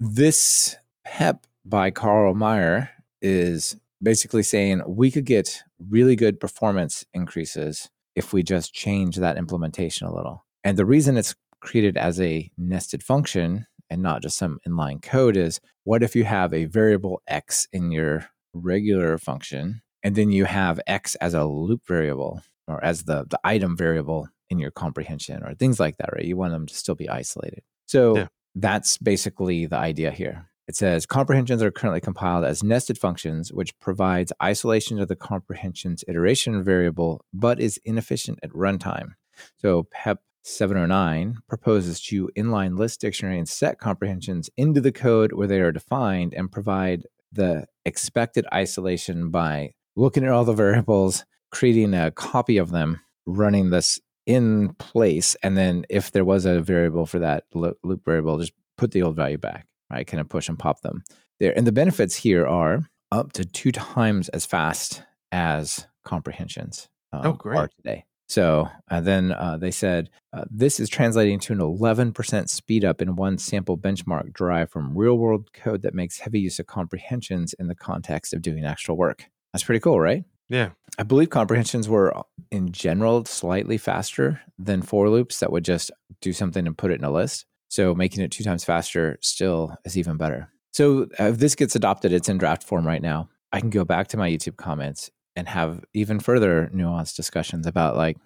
this 0.00 0.76
pep 1.04 1.46
by 1.64 1.90
Carl 1.90 2.34
Meyer 2.34 2.90
is 3.20 3.76
basically 4.02 4.42
saying 4.42 4.82
we 4.86 5.10
could 5.10 5.24
get 5.24 5.62
really 5.88 6.16
good 6.16 6.38
performance 6.38 7.04
increases 7.12 7.90
if 8.14 8.32
we 8.32 8.42
just 8.42 8.72
change 8.72 9.16
that 9.16 9.36
implementation 9.36 10.06
a 10.06 10.14
little. 10.14 10.44
And 10.64 10.76
the 10.76 10.86
reason 10.86 11.16
it's 11.16 11.34
created 11.60 11.96
as 11.96 12.20
a 12.20 12.50
nested 12.56 13.02
function 13.02 13.66
and 13.90 14.02
not 14.02 14.22
just 14.22 14.36
some 14.36 14.58
inline 14.68 15.02
code 15.02 15.36
is 15.36 15.60
what 15.84 16.02
if 16.02 16.14
you 16.14 16.24
have 16.24 16.52
a 16.52 16.66
variable 16.66 17.22
x 17.26 17.66
in 17.72 17.90
your 17.90 18.28
regular 18.52 19.18
function 19.18 19.82
and 20.08 20.16
then 20.16 20.32
you 20.32 20.46
have 20.46 20.80
x 20.86 21.16
as 21.16 21.34
a 21.34 21.44
loop 21.44 21.86
variable 21.86 22.40
or 22.66 22.82
as 22.82 23.02
the, 23.02 23.26
the 23.28 23.38
item 23.44 23.76
variable 23.76 24.26
in 24.48 24.58
your 24.58 24.70
comprehension 24.70 25.42
or 25.44 25.52
things 25.52 25.78
like 25.78 25.98
that, 25.98 26.14
right? 26.14 26.24
You 26.24 26.34
want 26.34 26.54
them 26.54 26.64
to 26.64 26.74
still 26.74 26.94
be 26.94 27.10
isolated. 27.10 27.60
So 27.84 28.16
yeah. 28.16 28.26
that's 28.54 28.96
basically 28.96 29.66
the 29.66 29.76
idea 29.76 30.10
here. 30.10 30.48
It 30.66 30.76
says 30.76 31.04
comprehensions 31.04 31.62
are 31.62 31.70
currently 31.70 32.00
compiled 32.00 32.46
as 32.46 32.62
nested 32.62 32.96
functions, 32.96 33.52
which 33.52 33.78
provides 33.80 34.32
isolation 34.42 34.98
of 34.98 35.08
the 35.08 35.16
comprehension's 35.16 36.04
iteration 36.08 36.64
variable, 36.64 37.22
but 37.34 37.60
is 37.60 37.78
inefficient 37.84 38.38
at 38.42 38.48
runtime. 38.52 39.10
So 39.58 39.88
PEP 39.90 40.20
709 40.42 41.36
proposes 41.50 42.00
to 42.04 42.30
inline 42.34 42.78
list 42.78 43.02
dictionary 43.02 43.36
and 43.36 43.46
set 43.46 43.78
comprehensions 43.78 44.48
into 44.56 44.80
the 44.80 44.90
code 44.90 45.34
where 45.34 45.48
they 45.48 45.60
are 45.60 45.70
defined 45.70 46.32
and 46.32 46.50
provide 46.50 47.02
the 47.30 47.66
expected 47.84 48.46
isolation 48.54 49.30
by 49.30 49.72
looking 49.98 50.24
at 50.24 50.30
all 50.30 50.44
the 50.44 50.52
variables, 50.52 51.24
creating 51.50 51.94
a 51.94 52.10
copy 52.10 52.58
of 52.58 52.70
them, 52.70 53.00
running 53.26 53.70
this 53.70 53.98
in 54.26 54.74
place, 54.74 55.36
and 55.42 55.56
then 55.56 55.84
if 55.88 56.12
there 56.12 56.24
was 56.24 56.44
a 56.44 56.60
variable 56.60 57.06
for 57.06 57.18
that 57.18 57.44
loop 57.54 58.04
variable, 58.04 58.38
just 58.38 58.52
put 58.76 58.92
the 58.92 59.02
old 59.02 59.16
value 59.16 59.38
back 59.38 59.66
right? 59.90 60.06
Kind 60.06 60.20
of 60.20 60.28
push 60.28 60.48
and 60.48 60.58
pop 60.58 60.80
them 60.82 61.02
there. 61.40 61.56
And 61.56 61.66
the 61.66 61.72
benefits 61.72 62.16
here 62.16 62.46
are 62.46 62.88
up 63.10 63.32
to 63.32 63.44
two 63.44 63.72
times 63.72 64.28
as 64.30 64.46
fast 64.46 65.02
as 65.32 65.86
comprehensions 66.04 66.88
um, 67.12 67.26
oh, 67.26 67.32
great. 67.32 67.58
are 67.58 67.68
today. 67.68 68.04
So 68.28 68.68
uh, 68.90 69.00
then 69.00 69.32
uh, 69.32 69.56
they 69.56 69.70
said 69.70 70.10
uh, 70.34 70.44
this 70.50 70.80
is 70.80 70.90
translating 70.90 71.38
to 71.40 71.54
an 71.54 71.60
11% 71.60 72.48
speed 72.50 72.84
up 72.84 73.00
in 73.00 73.16
one 73.16 73.38
sample 73.38 73.78
benchmark 73.78 74.34
derived 74.34 74.70
from 74.70 74.96
real 74.96 75.16
world 75.16 75.50
code 75.54 75.80
that 75.82 75.94
makes 75.94 76.18
heavy 76.18 76.40
use 76.40 76.58
of 76.58 76.66
comprehensions 76.66 77.54
in 77.54 77.68
the 77.68 77.74
context 77.74 78.34
of 78.34 78.42
doing 78.42 78.66
actual 78.66 78.98
work. 78.98 79.30
That's 79.52 79.64
pretty 79.64 79.80
cool, 79.80 80.00
right? 80.00 80.24
Yeah. 80.48 80.70
I 80.98 81.02
believe 81.02 81.30
comprehensions 81.30 81.88
were 81.88 82.16
uh, 82.16 82.22
in 82.50 82.72
general 82.72 83.24
slightly 83.24 83.78
faster 83.78 84.40
than 84.58 84.82
for 84.82 85.08
loops 85.08 85.40
that 85.40 85.52
would 85.52 85.64
just 85.64 85.90
do 86.20 86.32
something 86.32 86.66
and 86.66 86.76
put 86.76 86.90
it 86.90 86.98
in 86.98 87.04
a 87.04 87.10
list. 87.10 87.46
So 87.68 87.94
making 87.94 88.22
it 88.22 88.30
two 88.30 88.44
times 88.44 88.64
faster 88.64 89.18
still 89.20 89.76
is 89.84 89.96
even 89.96 90.16
better. 90.16 90.50
So 90.72 91.06
if 91.18 91.38
this 91.38 91.54
gets 91.54 91.76
adopted, 91.76 92.12
it's 92.12 92.28
in 92.28 92.38
draft 92.38 92.62
form 92.62 92.86
right 92.86 93.02
now. 93.02 93.28
I 93.52 93.60
can 93.60 93.70
go 93.70 93.84
back 93.84 94.08
to 94.08 94.16
my 94.16 94.30
YouTube 94.30 94.56
comments 94.56 95.10
and 95.36 95.48
have 95.48 95.84
even 95.94 96.18
further 96.18 96.70
nuanced 96.74 97.16
discussions 97.16 97.66
about 97.66 97.96
like, 97.96 98.16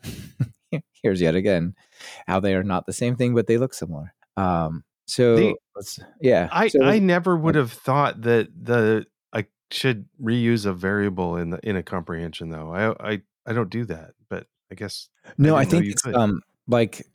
here's 1.02 1.20
yet 1.20 1.34
again 1.34 1.74
how 2.26 2.40
they 2.40 2.54
are 2.54 2.62
not 2.62 2.86
the 2.86 2.92
same 2.92 3.16
thing, 3.16 3.34
but 3.34 3.46
they 3.46 3.58
look 3.58 3.74
similar. 3.74 4.14
Um, 4.36 4.84
so 5.06 5.36
the, 5.36 5.54
yeah, 6.20 6.48
I 6.50 6.68
so, 6.68 6.82
I 6.82 6.98
never 6.98 7.36
would 7.36 7.54
have 7.54 7.72
thought 7.72 8.22
that 8.22 8.48
the 8.54 9.06
should 9.72 10.06
reuse 10.22 10.66
a 10.66 10.72
variable 10.72 11.36
in 11.36 11.50
the 11.50 11.60
in 11.68 11.76
a 11.76 11.82
comprehension 11.82 12.50
though. 12.50 12.72
I 12.72 13.12
I 13.12 13.22
I 13.46 13.52
don't 13.52 13.70
do 13.70 13.84
that, 13.86 14.12
but 14.28 14.46
I 14.70 14.74
guess 14.74 15.08
no. 15.38 15.56
I, 15.56 15.60
I 15.60 15.64
think 15.64 15.86
it's 15.86 16.02
could. 16.02 16.14
um 16.14 16.42
like 16.68 17.06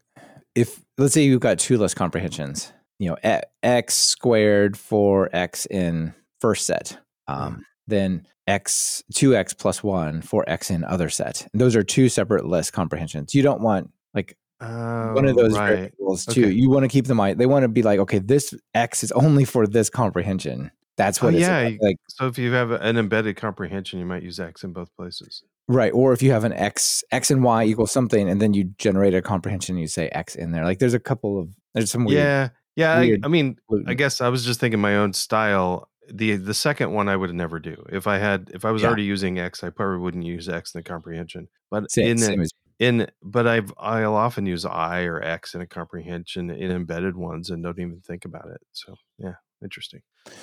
if 0.56 0.84
let's 0.98 1.14
say 1.14 1.24
you've 1.24 1.40
got 1.40 1.60
two 1.60 1.78
list 1.78 1.96
comprehensions, 1.96 2.74
you 3.00 3.10
know, 3.10 3.42
x 3.64 3.94
squared 3.94 4.78
for 4.78 5.30
x 5.34 5.66
in 5.68 6.14
first 6.42 6.66
set, 6.66 6.98
um, 7.28 7.56
mm. 7.56 7.62
then 7.88 8.26
x 8.48 9.04
2x 9.14 9.58
plus 9.58 9.84
1 9.84 10.22
for 10.22 10.44
x 10.48 10.72
in 10.72 10.84
other 10.86 11.10
set. 11.10 11.48
And 11.52 11.62
those 11.62 11.76
are 11.76 11.84
two 11.84 12.10
separate 12.10 12.46
list 12.46 12.74
comprehensions. 12.74 13.36
You 13.36 13.44
don't 13.44 13.62
want 13.62 13.92
like 14.14 14.38
oh, 14.62 15.14
one 15.14 15.26
of 15.26 15.36
those 15.36 15.54
right. 15.54 15.76
variables 15.76 16.26
too. 16.26 16.46
Okay. 16.46 16.54
You 16.54 16.70
want 16.70 16.84
to 16.84 16.88
keep 16.88 17.08
them 17.08 17.18
they 17.38 17.46
want 17.46 17.64
to 17.64 17.70
be 17.70 17.84
like, 17.84 18.00
okay, 18.00 18.20
this 18.20 18.54
x 18.74 19.04
is 19.04 19.12
only 19.12 19.46
for 19.46 19.68
this 19.68 19.90
comprehension. 19.90 20.72
That's 20.98 21.22
oh, 21.22 21.28
what 21.28 21.36
oh, 21.36 21.38
yeah, 21.38 21.70
like. 21.80 21.98
So 22.10 22.28
if 22.28 22.38
you 22.38 22.52
have 22.54 22.72
an 22.72 22.98
embedded 22.98 23.38
comprehension, 23.38 24.00
you 24.00 24.06
might 24.06 24.24
use 24.24 24.40
x 24.40 24.64
in 24.64 24.74
both 24.74 24.94
places. 24.96 25.44
Right. 25.68 25.92
Or 25.94 26.14
if 26.14 26.22
you 26.22 26.32
have 26.32 26.44
an 26.44 26.54
X, 26.54 27.04
X 27.12 27.30
and 27.30 27.44
Y 27.44 27.66
equals 27.66 27.92
something, 27.92 28.30
and 28.30 28.42
then 28.42 28.54
you 28.54 28.72
generate 28.78 29.14
a 29.14 29.22
comprehension, 29.22 29.78
you 29.78 29.88
say 29.88 30.08
X 30.10 30.36
in 30.36 30.52
there. 30.52 30.64
Like 30.64 30.80
there's 30.80 30.94
a 30.94 31.00
couple 31.00 31.40
of, 31.40 31.50
there's 31.74 31.92
some 31.92 32.06
weird. 32.06 32.20
yeah, 32.20 32.50
yeah. 32.76 32.94
I, 32.94 33.00
weird 33.02 33.26
I 33.26 33.28
mean, 33.28 33.58
I 33.86 33.94
guess 33.94 34.22
I 34.22 34.30
was 34.30 34.46
just 34.46 34.60
thinking 34.60 34.80
my 34.80 34.96
own 34.96 35.14
style. 35.14 35.90
The 36.10 36.38
the 36.38 36.54
second 36.54 36.94
one 36.94 37.10
I 37.10 37.18
would 37.18 37.34
never 37.36 37.60
do. 37.60 37.86
If 37.92 38.08
I 38.08 38.18
had 38.18 38.50
if 38.54 38.64
I 38.64 38.72
was 38.72 38.82
Yeah. 38.82 38.88
already 38.88 39.04
using 39.04 39.40
X, 39.40 39.62
I 39.62 39.70
probably 39.70 40.00
wouldn't 40.00 40.26
use 40.26 40.48
X 40.48 40.74
in 40.74 40.80
the 40.80 40.84
comprehension. 40.84 41.50
But 41.70 41.92
Same, 41.92 42.12
in 42.12 42.18
same 42.18 42.40
a, 42.40 42.44
as 42.44 42.52
in 42.80 43.08
but 43.22 43.46
I've 43.46 43.74
I'll 43.78 44.16
often 44.16 44.46
use 44.46 44.64
I 44.64 45.02
or 45.02 45.22
X 45.22 45.54
in 45.54 45.60
a 45.60 45.68
comprehension 45.68 46.50
in 46.50 46.72
embedded 46.72 47.18
ones 47.18 47.50
and 47.50 47.62
don't 47.62 47.78
even 47.78 48.00
think 48.00 48.24
about 48.24 48.48
it. 48.50 48.62
So 48.72 48.96
yeah, 49.18 49.34
interesting. 49.64 50.02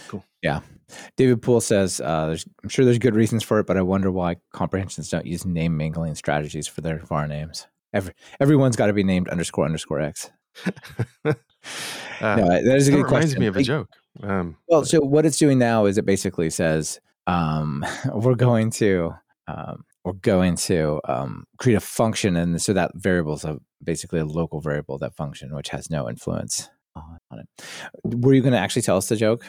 Cool. 0.08 0.24
Yeah. 0.42 0.60
David 1.16 1.42
Poole 1.42 1.60
says, 1.60 2.00
uh, 2.00 2.26
there's, 2.26 2.46
I'm 2.62 2.68
sure 2.68 2.84
there's 2.84 2.98
good 2.98 3.14
reasons 3.14 3.42
for 3.42 3.58
it, 3.60 3.66
but 3.66 3.76
I 3.76 3.82
wonder 3.82 4.10
why 4.10 4.36
comprehensions 4.52 5.08
don't 5.08 5.26
use 5.26 5.44
name 5.44 5.76
mangling 5.76 6.14
strategies 6.14 6.66
for 6.66 6.80
their 6.80 6.98
var 7.00 7.26
names. 7.26 7.66
Every, 7.92 8.12
everyone's 8.40 8.76
got 8.76 8.86
to 8.86 8.92
be 8.92 9.04
named 9.04 9.28
underscore 9.28 9.64
underscore 9.64 10.00
X. 10.00 10.30
Uh, 12.20 12.36
no, 12.36 12.46
that 12.46 12.76
is 12.76 12.88
a 12.88 12.90
that 12.90 12.96
good 12.98 13.04
reminds 13.06 13.26
question. 13.26 13.40
me 13.40 13.46
of 13.46 13.56
a 13.56 13.62
joke. 13.62 13.88
Um, 14.22 14.56
Well, 14.68 14.84
so 14.84 15.00
what 15.00 15.26
it's 15.26 15.38
doing 15.38 15.58
now 15.58 15.86
is 15.86 15.98
it 15.98 16.06
basically 16.06 16.50
says 16.50 17.00
um, 17.26 17.84
we're 18.14 18.34
going 18.34 18.70
to 18.72 19.14
um, 19.48 19.84
we're 20.04 20.12
going 20.12 20.56
to 20.56 21.00
um, 21.08 21.44
create 21.58 21.76
a 21.76 21.80
function, 21.80 22.36
and 22.36 22.60
so 22.60 22.72
that 22.74 22.92
variable 22.94 23.34
is 23.34 23.44
a, 23.44 23.58
basically 23.82 24.20
a 24.20 24.24
local 24.24 24.60
variable 24.60 24.98
that 24.98 25.14
function, 25.14 25.54
which 25.54 25.70
has 25.70 25.90
no 25.90 26.08
influence 26.08 26.68
on, 26.96 27.18
it. 27.38 27.46
Were 28.04 28.34
you 28.34 28.42
going 28.42 28.52
to 28.52 28.58
actually 28.58 28.82
tell 28.82 28.96
us 28.96 29.08
the 29.08 29.16
joke? 29.16 29.44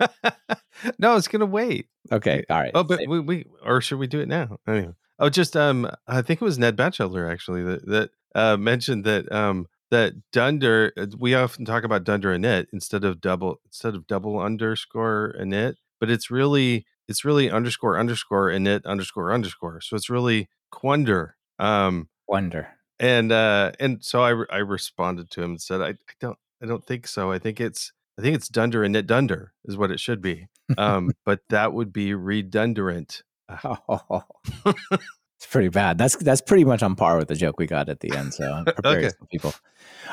no, 0.98 1.16
it's 1.16 1.28
gonna 1.28 1.46
wait. 1.46 1.86
Okay, 2.12 2.44
all 2.48 2.60
right. 2.60 2.70
Oh, 2.74 2.84
but 2.84 3.00
Same. 3.00 3.10
we, 3.10 3.20
we 3.20 3.44
or 3.64 3.80
should 3.80 3.98
we 3.98 4.06
do 4.06 4.20
it 4.20 4.28
now? 4.28 4.58
Anyway. 4.66 4.92
Oh, 5.18 5.28
just 5.28 5.56
um, 5.56 5.90
I 6.06 6.22
think 6.22 6.40
it 6.40 6.44
was 6.44 6.58
Ned 6.58 6.76
Batchelder 6.76 7.28
actually 7.30 7.62
that 7.64 7.86
that 7.86 8.10
uh, 8.34 8.56
mentioned 8.56 9.04
that 9.04 9.30
um 9.32 9.66
that 9.90 10.12
dunder. 10.32 10.92
uh, 10.96 11.06
We 11.18 11.34
often 11.34 11.64
talk 11.64 11.84
about 11.84 12.04
dunder 12.04 12.36
init 12.36 12.66
instead 12.72 13.04
of 13.04 13.20
double 13.20 13.60
instead 13.66 13.94
of 13.94 14.06
double 14.06 14.38
underscore 14.38 15.34
init, 15.40 15.74
but 16.00 16.10
it's 16.10 16.30
really 16.30 16.86
it's 17.08 17.24
really 17.24 17.50
underscore 17.50 17.98
underscore 17.98 18.48
init 18.50 18.84
underscore 18.84 19.32
underscore. 19.32 19.80
So 19.80 19.96
it's 19.96 20.08
really 20.10 20.48
quander. 20.70 21.36
Um, 21.58 22.08
wonder. 22.28 22.68
And 23.00 23.32
uh, 23.32 23.72
and 23.80 24.04
so 24.04 24.22
I 24.22 24.44
I 24.54 24.58
responded 24.58 25.30
to 25.30 25.42
him 25.42 25.50
and 25.52 25.60
said 25.60 25.80
I, 25.80 25.88
I 25.88 25.94
don't 26.20 26.38
I 26.62 26.66
don't 26.66 26.84
think 26.84 27.06
so. 27.06 27.30
I 27.32 27.38
think 27.38 27.60
it's 27.60 27.92
I 28.18 28.22
think 28.22 28.34
it's 28.34 28.48
dunder 28.48 28.82
init 28.82 29.06
dunder 29.06 29.52
is 29.64 29.76
what 29.76 29.90
it 29.90 30.00
should 30.00 30.20
be. 30.20 30.46
Um, 30.76 31.10
but 31.24 31.40
that 31.50 31.72
would 31.72 31.92
be 31.92 32.14
redundant. 32.14 33.22
Oh, 33.64 34.22
it's 34.64 35.46
pretty 35.50 35.68
bad. 35.68 35.98
That's 35.98 36.16
that's 36.16 36.40
pretty 36.40 36.64
much 36.64 36.82
on 36.82 36.96
par 36.96 37.16
with 37.16 37.28
the 37.28 37.34
joke 37.36 37.58
we 37.58 37.66
got 37.66 37.88
at 37.88 38.00
the 38.00 38.14
end. 38.14 38.34
So 38.34 38.64
prepare 38.66 38.98
Okay. 38.98 39.10
people. 39.30 39.54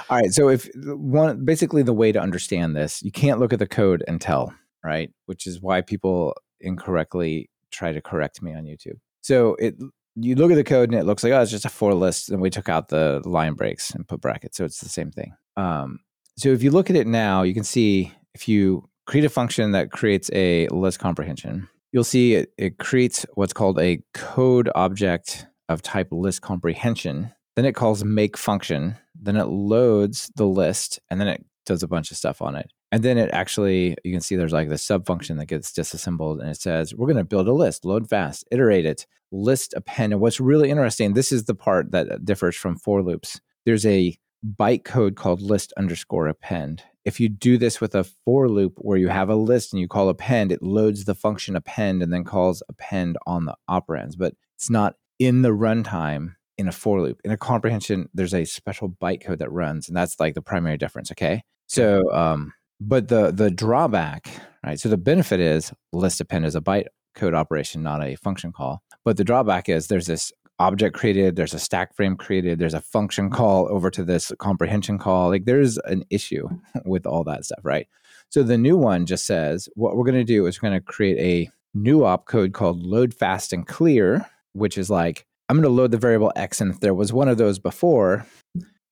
All 0.09 0.17
right. 0.17 0.31
So 0.31 0.49
if 0.49 0.69
one 0.75 1.43
basically 1.45 1.83
the 1.83 1.93
way 1.93 2.11
to 2.11 2.19
understand 2.21 2.75
this, 2.75 3.01
you 3.01 3.11
can't 3.11 3.39
look 3.39 3.51
at 3.53 3.59
the 3.59 3.67
code 3.67 4.03
and 4.07 4.21
tell, 4.21 4.53
right? 4.83 5.11
Which 5.25 5.47
is 5.47 5.61
why 5.61 5.81
people 5.81 6.35
incorrectly 6.61 7.49
try 7.71 7.91
to 7.91 8.01
correct 8.01 8.41
me 8.41 8.53
on 8.53 8.63
YouTube. 8.63 8.99
So 9.21 9.55
it 9.55 9.75
you 10.15 10.35
look 10.35 10.51
at 10.51 10.55
the 10.55 10.63
code 10.63 10.89
and 10.89 10.99
it 10.99 11.05
looks 11.05 11.23
like 11.23 11.33
oh 11.33 11.41
it's 11.41 11.51
just 11.51 11.65
a 11.65 11.69
for 11.69 11.93
list, 11.93 12.29
and 12.29 12.41
we 12.41 12.49
took 12.49 12.69
out 12.69 12.89
the 12.89 13.21
line 13.25 13.53
breaks 13.53 13.91
and 13.91 14.07
put 14.07 14.21
brackets, 14.21 14.57
so 14.57 14.65
it's 14.65 14.81
the 14.81 14.89
same 14.89 15.11
thing. 15.11 15.35
Um, 15.57 15.99
so 16.37 16.49
if 16.49 16.63
you 16.63 16.71
look 16.71 16.89
at 16.89 16.95
it 16.95 17.07
now, 17.07 17.43
you 17.43 17.53
can 17.53 17.63
see 17.63 18.13
if 18.33 18.47
you 18.47 18.89
create 19.05 19.25
a 19.25 19.29
function 19.29 19.71
that 19.71 19.91
creates 19.91 20.29
a 20.33 20.67
list 20.67 20.99
comprehension, 20.99 21.69
you'll 21.91 22.03
see 22.03 22.35
it, 22.35 22.51
it 22.57 22.77
creates 22.77 23.25
what's 23.35 23.53
called 23.53 23.79
a 23.79 24.01
code 24.13 24.69
object 24.75 25.47
of 25.69 25.81
type 25.81 26.09
list 26.11 26.41
comprehension. 26.41 27.31
Then 27.55 27.65
it 27.65 27.73
calls 27.73 28.03
make 28.03 28.35
function. 28.35 28.97
Then 29.19 29.37
it 29.37 29.45
loads 29.45 30.29
the 30.35 30.45
list 30.45 30.99
and 31.09 31.21
then 31.21 31.27
it 31.27 31.45
does 31.65 31.83
a 31.83 31.87
bunch 31.87 32.11
of 32.11 32.17
stuff 32.17 32.41
on 32.41 32.55
it. 32.55 32.71
And 32.95 33.03
then 33.03 33.17
it 33.17 33.29
actually, 33.33 33.97
you 34.05 34.13
can 34.13 34.21
see 34.21 34.37
there's 34.37 34.53
like 34.53 34.69
the 34.69 34.77
sub 34.77 35.05
function 35.05 35.35
that 35.35 35.47
gets 35.47 35.73
disassembled 35.73 36.39
and 36.39 36.49
it 36.49 36.61
says, 36.61 36.95
we're 36.95 37.07
going 37.07 37.17
to 37.17 37.25
build 37.25 37.45
a 37.45 37.51
list, 37.51 37.83
load 37.83 38.07
fast, 38.07 38.45
iterate 38.51 38.85
it, 38.85 39.05
list 39.33 39.73
append. 39.75 40.13
And 40.13 40.21
what's 40.21 40.39
really 40.39 40.69
interesting, 40.69 41.11
this 41.11 41.33
is 41.33 41.43
the 41.43 41.55
part 41.55 41.91
that 41.91 42.23
differs 42.23 42.55
from 42.55 42.77
for 42.77 43.03
loops. 43.03 43.41
There's 43.65 43.85
a 43.85 44.17
bytecode 44.57 45.17
called 45.17 45.41
list 45.41 45.73
underscore 45.75 46.29
append. 46.29 46.83
If 47.03 47.19
you 47.19 47.27
do 47.27 47.57
this 47.57 47.81
with 47.81 47.95
a 47.95 48.05
for 48.23 48.47
loop 48.47 48.75
where 48.77 48.97
you 48.97 49.09
have 49.09 49.27
a 49.27 49.35
list 49.35 49.73
and 49.73 49.81
you 49.81 49.89
call 49.89 50.07
append, 50.07 50.53
it 50.53 50.63
loads 50.63 51.03
the 51.03 51.15
function 51.15 51.57
append 51.57 52.01
and 52.01 52.13
then 52.13 52.23
calls 52.23 52.63
append 52.69 53.17
on 53.27 53.43
the 53.43 53.57
operands, 53.69 54.17
but 54.17 54.35
it's 54.55 54.69
not 54.69 54.95
in 55.19 55.41
the 55.41 55.49
runtime 55.49 56.35
in 56.57 56.69
a 56.69 56.71
for 56.71 57.01
loop. 57.01 57.19
In 57.25 57.31
a 57.31 57.37
comprehension, 57.37 58.07
there's 58.13 58.33
a 58.33 58.45
special 58.45 58.87
bytecode 58.87 59.39
that 59.39 59.51
runs, 59.51 59.89
and 59.89 59.97
that's 59.97 60.17
like 60.17 60.33
the 60.33 60.41
primary 60.41 60.77
difference. 60.77 61.11
Okay. 61.11 61.43
So, 61.67 62.09
um, 62.13 62.53
but 62.79 63.07
the 63.07 63.31
the 63.31 63.51
drawback, 63.51 64.29
right? 64.65 64.79
So 64.79 64.89
the 64.89 64.97
benefit 64.97 65.39
is 65.39 65.73
list 65.93 66.21
append 66.21 66.45
is 66.45 66.55
a 66.55 66.61
bytecode 66.61 67.33
operation, 67.33 67.83
not 67.83 68.03
a 68.03 68.15
function 68.15 68.51
call. 68.51 68.81
But 69.03 69.17
the 69.17 69.23
drawback 69.23 69.69
is 69.69 69.87
there's 69.87 70.07
this 70.07 70.31
object 70.59 70.95
created, 70.95 71.35
there's 71.35 71.53
a 71.53 71.59
stack 71.59 71.95
frame 71.95 72.15
created, 72.15 72.59
there's 72.59 72.73
a 72.73 72.81
function 72.81 73.29
call 73.29 73.67
over 73.69 73.89
to 73.91 74.03
this 74.03 74.31
comprehension 74.39 74.97
call. 74.97 75.29
Like 75.29 75.45
there's 75.45 75.77
an 75.79 76.03
issue 76.09 76.47
with 76.85 77.05
all 77.05 77.23
that 77.25 77.45
stuff, 77.45 77.59
right? 77.63 77.87
So 78.29 78.43
the 78.43 78.57
new 78.57 78.77
one 78.77 79.05
just 79.05 79.25
says 79.25 79.69
what 79.75 79.95
we're 79.95 80.05
going 80.05 80.15
to 80.15 80.23
do 80.23 80.45
is 80.45 80.61
we're 80.61 80.69
going 80.69 80.79
to 80.79 80.85
create 80.85 81.19
a 81.19 81.51
new 81.73 81.99
opcode 81.99 82.53
called 82.53 82.83
load 82.83 83.13
fast 83.13 83.53
and 83.53 83.67
clear, 83.67 84.25
which 84.53 84.77
is 84.77 84.89
like 84.89 85.25
I'm 85.47 85.57
going 85.57 85.63
to 85.63 85.69
load 85.69 85.91
the 85.91 85.97
variable 85.97 86.33
x, 86.35 86.59
and 86.59 86.73
if 86.73 86.79
there 86.79 86.95
was 86.95 87.13
one 87.13 87.27
of 87.27 87.37
those 87.37 87.59
before, 87.59 88.25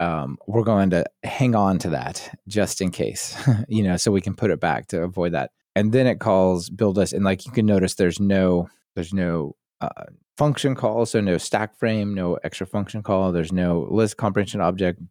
um, 0.03 0.37
we're 0.47 0.63
going 0.63 0.89
to 0.89 1.05
hang 1.23 1.55
on 1.55 1.79
to 1.79 1.89
that 1.89 2.37
just 2.47 2.81
in 2.81 2.91
case, 2.91 3.35
you 3.69 3.83
know, 3.83 3.95
so 3.95 4.11
we 4.11 4.21
can 4.21 4.35
put 4.35 4.51
it 4.51 4.59
back 4.59 4.87
to 4.87 5.01
avoid 5.01 5.31
that. 5.31 5.51
And 5.75 5.91
then 5.91 6.07
it 6.07 6.19
calls 6.19 6.69
build 6.69 6.99
us, 6.99 7.13
and 7.13 7.23
like 7.23 7.45
you 7.45 7.51
can 7.51 7.65
notice, 7.65 7.95
there's 7.95 8.19
no 8.19 8.69
there's 8.95 9.13
no 9.13 9.55
uh, 9.81 10.05
function 10.37 10.75
call, 10.75 11.05
so 11.05 11.19
no 11.19 11.37
stack 11.37 11.75
frame, 11.75 12.13
no 12.13 12.35
extra 12.43 12.67
function 12.67 13.01
call. 13.01 13.31
There's 13.31 13.51
no 13.51 13.87
list 13.89 14.17
comprehension 14.17 14.61
object, 14.61 15.01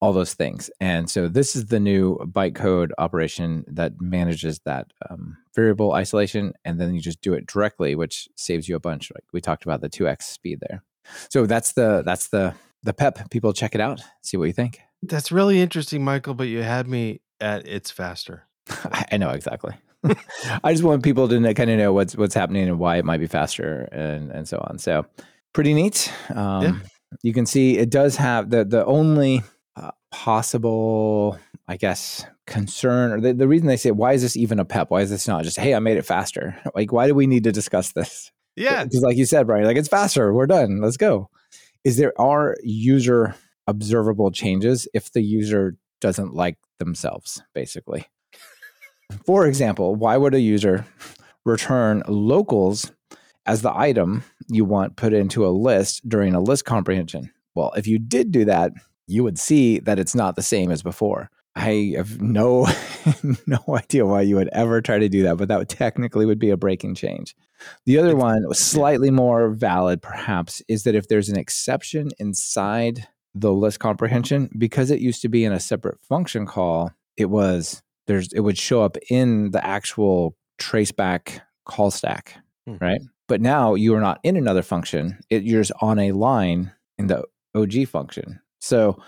all 0.00 0.12
those 0.12 0.34
things. 0.34 0.70
And 0.80 1.10
so 1.10 1.26
this 1.26 1.56
is 1.56 1.66
the 1.66 1.80
new 1.80 2.18
bytecode 2.18 2.90
operation 2.98 3.64
that 3.66 4.00
manages 4.00 4.60
that 4.64 4.92
um, 5.10 5.38
variable 5.56 5.92
isolation, 5.92 6.52
and 6.64 6.80
then 6.80 6.94
you 6.94 7.00
just 7.00 7.20
do 7.20 7.34
it 7.34 7.46
directly, 7.46 7.96
which 7.96 8.28
saves 8.36 8.68
you 8.68 8.76
a 8.76 8.80
bunch. 8.80 9.10
Like 9.12 9.24
we 9.32 9.40
talked 9.40 9.64
about 9.64 9.80
the 9.80 9.88
two 9.88 10.06
x 10.06 10.26
speed 10.26 10.60
there. 10.68 10.84
So 11.30 11.46
that's 11.46 11.72
the 11.72 12.02
that's 12.04 12.28
the 12.28 12.54
the 12.82 12.92
pep. 12.92 13.30
People 13.30 13.52
check 13.52 13.74
it 13.74 13.80
out, 13.80 14.00
see 14.22 14.36
what 14.36 14.44
you 14.44 14.52
think. 14.52 14.80
That's 15.02 15.30
really 15.30 15.60
interesting, 15.60 16.04
Michael. 16.04 16.34
But 16.34 16.48
you 16.48 16.62
had 16.62 16.88
me 16.88 17.20
at 17.40 17.66
it's 17.66 17.90
faster. 17.90 18.44
I 19.10 19.16
know 19.16 19.30
exactly. 19.30 19.74
I 20.64 20.72
just 20.72 20.84
want 20.84 21.02
people 21.02 21.28
to 21.28 21.54
kind 21.54 21.70
of 21.70 21.78
know 21.78 21.92
what's 21.92 22.16
what's 22.16 22.34
happening 22.34 22.68
and 22.68 22.78
why 22.78 22.96
it 22.96 23.04
might 23.04 23.20
be 23.20 23.26
faster 23.26 23.88
and 23.92 24.30
and 24.30 24.48
so 24.48 24.58
on. 24.68 24.78
So 24.78 25.06
pretty 25.52 25.74
neat. 25.74 26.12
Um, 26.34 26.62
Yeah. 26.62 26.78
You 27.22 27.32
can 27.32 27.46
see 27.46 27.78
it 27.78 27.90
does 27.90 28.16
have 28.16 28.50
the 28.50 28.64
the 28.64 28.84
only 28.84 29.42
uh, 29.76 29.92
possible, 30.10 31.38
I 31.68 31.76
guess, 31.76 32.26
concern 32.46 33.12
or 33.12 33.20
the, 33.20 33.32
the 33.32 33.48
reason 33.48 33.66
they 33.66 33.76
say 33.76 33.90
why 33.90 34.12
is 34.12 34.22
this 34.22 34.36
even 34.36 34.58
a 34.58 34.64
pep? 34.64 34.90
Why 34.90 35.02
is 35.02 35.10
this 35.10 35.26
not 35.28 35.44
just 35.44 35.58
hey 35.58 35.74
I 35.74 35.78
made 35.78 35.96
it 35.96 36.04
faster? 36.04 36.56
Like 36.74 36.92
why 36.92 37.06
do 37.06 37.14
we 37.14 37.26
need 37.26 37.44
to 37.44 37.52
discuss 37.52 37.92
this? 37.92 38.30
Yeah, 38.56 38.84
because 38.84 39.02
like 39.02 39.16
you 39.16 39.26
said, 39.26 39.46
Brian, 39.46 39.64
like 39.64 39.76
it's 39.76 39.88
faster. 39.88 40.32
We're 40.32 40.46
done. 40.46 40.80
Let's 40.80 40.96
go. 40.96 41.30
Is 41.86 41.98
there 41.98 42.20
are 42.20 42.56
user 42.64 43.36
observable 43.68 44.32
changes 44.32 44.88
if 44.92 45.12
the 45.12 45.22
user 45.22 45.76
doesn't 46.00 46.34
like 46.34 46.58
themselves, 46.80 47.44
basically? 47.54 48.08
For 49.24 49.46
example, 49.46 49.94
why 49.94 50.16
would 50.16 50.34
a 50.34 50.40
user 50.40 50.84
return 51.44 52.02
locals 52.08 52.90
as 53.46 53.62
the 53.62 53.72
item 53.72 54.24
you 54.48 54.64
want 54.64 54.96
put 54.96 55.12
into 55.12 55.46
a 55.46 55.54
list 55.54 56.08
during 56.08 56.34
a 56.34 56.40
list 56.40 56.64
comprehension? 56.64 57.30
Well, 57.54 57.72
if 57.76 57.86
you 57.86 58.00
did 58.00 58.32
do 58.32 58.44
that, 58.46 58.72
you 59.06 59.22
would 59.22 59.38
see 59.38 59.78
that 59.78 60.00
it's 60.00 60.16
not 60.16 60.34
the 60.34 60.42
same 60.42 60.72
as 60.72 60.82
before. 60.82 61.30
I 61.56 61.94
have 61.96 62.20
no 62.20 62.66
no 63.46 63.58
idea 63.68 64.04
why 64.04 64.20
you 64.20 64.36
would 64.36 64.50
ever 64.52 64.82
try 64.82 64.98
to 64.98 65.08
do 65.08 65.22
that, 65.22 65.38
but 65.38 65.48
that 65.48 65.58
would 65.58 65.70
technically 65.70 66.26
would 66.26 66.38
be 66.38 66.50
a 66.50 66.56
breaking 66.56 66.94
change. 66.94 67.34
The 67.86 67.98
other 67.98 68.14
one, 68.14 68.52
slightly 68.52 69.10
more 69.10 69.48
valid 69.48 70.02
perhaps, 70.02 70.62
is 70.68 70.84
that 70.84 70.94
if 70.94 71.08
there's 71.08 71.30
an 71.30 71.38
exception 71.38 72.10
inside 72.18 73.08
the 73.34 73.52
list 73.52 73.80
comprehension, 73.80 74.50
because 74.58 74.90
it 74.90 75.00
used 75.00 75.22
to 75.22 75.28
be 75.28 75.44
in 75.44 75.52
a 75.52 75.60
separate 75.60 75.98
function 76.00 76.46
call, 76.46 76.92
it 77.16 77.30
was 77.30 77.82
there's 78.06 78.32
it 78.34 78.40
would 78.40 78.58
show 78.58 78.82
up 78.82 78.98
in 79.10 79.50
the 79.50 79.66
actual 79.66 80.36
traceback 80.60 81.40
call 81.64 81.90
stack, 81.90 82.36
Hmm. 82.66 82.76
right? 82.80 83.00
But 83.28 83.40
now 83.40 83.74
you 83.74 83.94
are 83.94 84.00
not 84.00 84.20
in 84.22 84.36
another 84.36 84.62
function; 84.62 85.18
it, 85.30 85.42
you're 85.42 85.62
just 85.62 85.72
on 85.80 85.98
a 85.98 86.12
line 86.12 86.72
in 86.98 87.06
the 87.06 87.24
OG 87.54 87.88
function. 87.88 88.40
So 88.60 89.00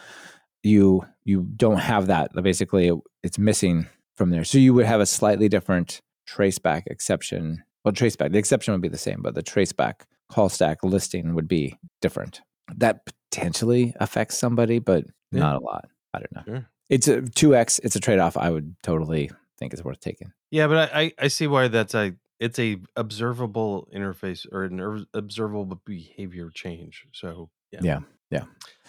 you 0.62 1.04
you 1.24 1.42
don't 1.56 1.78
have 1.78 2.06
that. 2.06 2.32
Basically, 2.42 2.90
it's 3.22 3.38
missing 3.38 3.86
from 4.16 4.30
there. 4.30 4.44
So 4.44 4.58
you 4.58 4.74
would 4.74 4.86
have 4.86 5.00
a 5.00 5.06
slightly 5.06 5.48
different 5.48 6.00
traceback 6.28 6.82
exception. 6.86 7.62
Well, 7.84 7.92
traceback 7.92 8.32
the 8.32 8.38
exception 8.38 8.72
would 8.72 8.82
be 8.82 8.88
the 8.88 8.98
same, 8.98 9.22
but 9.22 9.34
the 9.34 9.42
traceback 9.42 10.02
call 10.30 10.48
stack 10.48 10.82
listing 10.82 11.34
would 11.34 11.48
be 11.48 11.78
different. 12.02 12.40
That 12.76 13.06
potentially 13.30 13.94
affects 14.00 14.36
somebody, 14.36 14.78
but 14.78 15.04
Yeah. 15.32 15.40
not 15.40 15.56
a 15.56 15.64
lot. 15.64 15.88
I 16.12 16.18
don't 16.18 16.32
know. 16.34 16.42
Sure. 16.44 16.68
It's 16.90 17.08
a 17.08 17.22
two 17.22 17.54
x. 17.54 17.78
It's 17.80 17.96
a 17.96 18.00
trade 18.00 18.18
off. 18.18 18.36
I 18.36 18.50
would 18.50 18.74
totally 18.82 19.30
think 19.58 19.74
is 19.74 19.84
worth 19.84 20.00
taking. 20.00 20.32
Yeah, 20.50 20.66
but 20.66 20.90
I, 20.94 21.12
I, 21.18 21.28
see 21.28 21.46
why 21.46 21.68
that's 21.68 21.94
a 21.94 22.14
it's 22.40 22.58
a 22.58 22.78
observable 22.96 23.88
interface 23.94 24.46
or 24.50 24.64
an 24.64 24.80
er- 24.80 25.04
observable 25.12 25.80
behavior 25.84 26.50
change. 26.50 27.06
So 27.12 27.50
yeah, 27.72 27.80
Yeah, 27.82 28.00
yeah. 28.30 28.44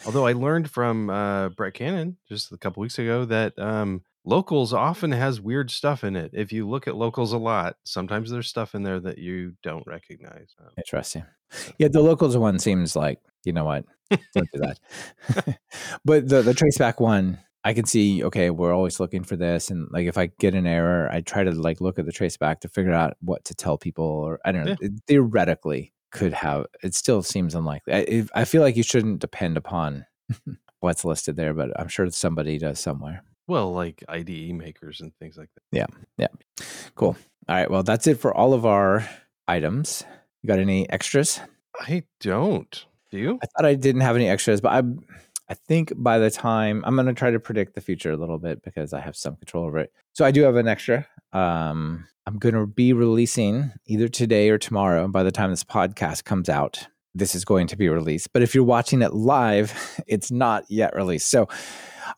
Although 0.05 0.27
I 0.27 0.33
learned 0.33 0.69
from 0.69 1.09
uh, 1.09 1.49
Brett 1.49 1.73
Cannon 1.73 2.17
just 2.27 2.51
a 2.51 2.57
couple 2.57 2.81
weeks 2.81 2.99
ago 2.99 3.25
that 3.25 3.57
um, 3.59 4.01
locals 4.25 4.73
often 4.73 5.11
has 5.11 5.41
weird 5.41 5.71
stuff 5.71 6.03
in 6.03 6.15
it. 6.15 6.31
If 6.33 6.51
you 6.51 6.67
look 6.67 6.87
at 6.87 6.95
locals 6.95 7.33
a 7.33 7.37
lot, 7.37 7.75
sometimes 7.83 8.29
there's 8.29 8.47
stuff 8.47 8.75
in 8.75 8.83
there 8.83 8.99
that 8.99 9.17
you 9.17 9.53
don't 9.63 9.85
recognize. 9.85 10.55
Um, 10.59 10.71
Interesting. 10.77 11.25
Yeah, 11.77 11.87
the 11.87 12.01
locals 12.01 12.37
one 12.37 12.59
seems 12.59 12.95
like 12.95 13.19
you 13.43 13.53
know 13.53 13.65
what, 13.65 13.85
don't 14.09 14.49
do 14.53 14.59
that. 14.59 14.79
but 16.05 16.27
the 16.27 16.41
the 16.41 16.53
traceback 16.53 16.99
one, 16.99 17.39
I 17.63 17.73
can 17.73 17.85
see. 17.85 18.23
Okay, 18.23 18.49
we're 18.49 18.73
always 18.73 18.99
looking 18.99 19.23
for 19.23 19.35
this, 19.35 19.69
and 19.69 19.87
like 19.91 20.07
if 20.07 20.17
I 20.17 20.27
get 20.39 20.53
an 20.53 20.67
error, 20.67 21.09
I 21.11 21.21
try 21.21 21.43
to 21.43 21.51
like 21.51 21.81
look 21.81 21.99
at 21.99 22.05
the 22.05 22.11
traceback 22.11 22.61
to 22.61 22.69
figure 22.69 22.93
out 22.93 23.17
what 23.21 23.45
to 23.45 23.55
tell 23.55 23.77
people, 23.77 24.05
or 24.05 24.39
I 24.45 24.51
don't 24.51 24.65
know. 24.65 24.75
It 24.79 24.91
theoretically, 25.07 25.93
could 26.11 26.33
have. 26.33 26.65
It 26.83 26.95
still 26.95 27.21
seems 27.23 27.55
unlikely. 27.55 27.93
I, 27.93 28.25
I 28.41 28.45
feel 28.45 28.61
like 28.61 28.75
you 28.75 28.83
shouldn't 28.83 29.19
depend 29.19 29.57
upon 29.57 30.05
what's 30.79 31.05
listed 31.05 31.35
there, 31.35 31.53
but 31.53 31.77
I'm 31.79 31.87
sure 31.87 32.09
somebody 32.11 32.57
does 32.57 32.79
somewhere. 32.79 33.23
well, 33.47 33.71
like 33.73 34.03
IDE 34.07 34.53
makers 34.53 35.01
and 35.01 35.11
things 35.19 35.37
like 35.37 35.49
that. 35.55 35.63
Yeah 35.71 35.87
yeah 36.17 36.65
cool. 36.95 37.15
All 37.47 37.55
right. 37.55 37.69
Well, 37.71 37.83
that's 37.83 38.05
it 38.07 38.19
for 38.19 38.33
all 38.33 38.53
of 38.53 38.65
our 38.65 39.07
items. 39.47 40.03
You 40.43 40.47
got 40.47 40.59
any 40.59 40.87
extras? 40.89 41.39
I 41.79 42.03
don't. 42.19 42.85
Do 43.09 43.17
you? 43.17 43.39
I 43.41 43.45
thought 43.47 43.65
I 43.65 43.73
didn't 43.73 44.01
have 44.01 44.15
any 44.15 44.29
extras, 44.29 44.61
but 44.61 44.71
I 44.71 44.83
I 45.49 45.55
think 45.55 45.91
by 45.95 46.19
the 46.19 46.29
time 46.29 46.83
I'm 46.85 46.95
going 46.95 47.07
to 47.07 47.13
try 47.13 47.31
to 47.31 47.39
predict 47.39 47.73
the 47.73 47.81
future 47.81 48.11
a 48.11 48.17
little 48.17 48.37
bit 48.37 48.61
because 48.61 48.93
I 48.93 48.99
have 48.99 49.15
some 49.15 49.35
control 49.35 49.65
over 49.65 49.79
it. 49.79 49.91
So 50.13 50.23
I 50.23 50.31
do 50.31 50.43
have 50.43 50.55
an 50.55 50.67
extra. 50.67 51.07
Um, 51.33 52.07
I'm 52.27 52.37
going 52.37 52.53
to 52.53 52.67
be 52.67 52.93
releasing 52.93 53.71
either 53.87 54.07
today 54.07 54.49
or 54.49 54.59
tomorrow. 54.59 55.07
By 55.07 55.23
the 55.23 55.31
time 55.31 55.49
this 55.49 55.63
podcast 55.63 56.23
comes 56.23 56.49
out, 56.49 56.87
this 57.15 57.33
is 57.33 57.43
going 57.43 57.65
to 57.67 57.75
be 57.75 57.89
released. 57.89 58.31
But 58.31 58.43
if 58.43 58.53
you're 58.53 58.63
watching 58.63 59.01
it 59.01 59.13
live, 59.13 59.73
it's 60.07 60.29
not 60.29 60.65
yet 60.69 60.95
released. 60.95 61.31
So 61.31 61.47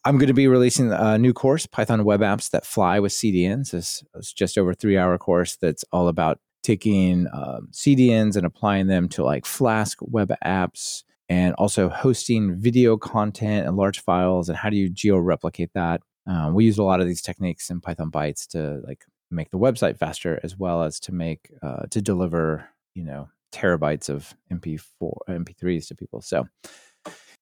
I'm 0.04 0.18
going 0.18 0.28
to 0.28 0.34
be 0.34 0.48
releasing 0.48 0.92
a 0.92 1.18
new 1.18 1.32
course, 1.32 1.66
Python 1.66 2.04
web 2.04 2.20
apps 2.20 2.50
that 2.50 2.66
fly 2.66 3.00
with 3.00 3.14
CDNs. 3.14 3.74
It's, 3.74 4.04
it's 4.14 4.34
just 4.34 4.58
over 4.58 4.74
three 4.74 4.98
hour 4.98 5.18
course 5.18 5.56
that's 5.56 5.86
all 5.94 6.10
about 6.10 6.40
taking 6.64 7.28
um, 7.34 7.70
CDNs 7.72 8.36
and 8.36 8.46
applying 8.46 8.88
them 8.88 9.08
to 9.10 9.24
like 9.24 9.46
Flask 9.46 9.98
web 10.02 10.34
apps 10.44 11.04
and 11.32 11.56
also 11.56 11.88
hosting 11.88 12.60
video 12.60 12.98
content 12.98 13.66
and 13.66 13.78
large 13.78 14.02
files 14.02 14.50
and 14.50 14.58
how 14.58 14.70
do 14.70 14.76
you 14.76 14.90
geo 14.90 15.18
replicate 15.18 15.70
that. 15.74 16.02
Um, 16.28 16.54
we 16.54 16.66
use 16.66 16.78
a 16.78 16.84
lot 16.84 17.00
of 17.00 17.08
these 17.08 17.22
techniques 17.22 17.70
in 17.70 17.80
Python 17.80 18.12
bytes 18.12 18.46
to 18.50 18.82
like 18.86 19.06
make 19.32 19.50
the 19.50 19.58
website 19.58 19.98
faster 19.98 20.42
as 20.44 20.58
well 20.58 20.84
as 20.84 21.00
to 21.00 21.14
make 21.14 21.50
uh, 21.64 21.84
to 21.90 22.02
deliver 22.02 22.68
you 22.96 23.06
know 23.06 23.30
terabytes 23.54 24.10
of 24.10 24.36
MP4 24.52 25.14
MP3s 25.30 25.88
to 25.88 25.96
people. 25.96 26.22
So 26.22 26.50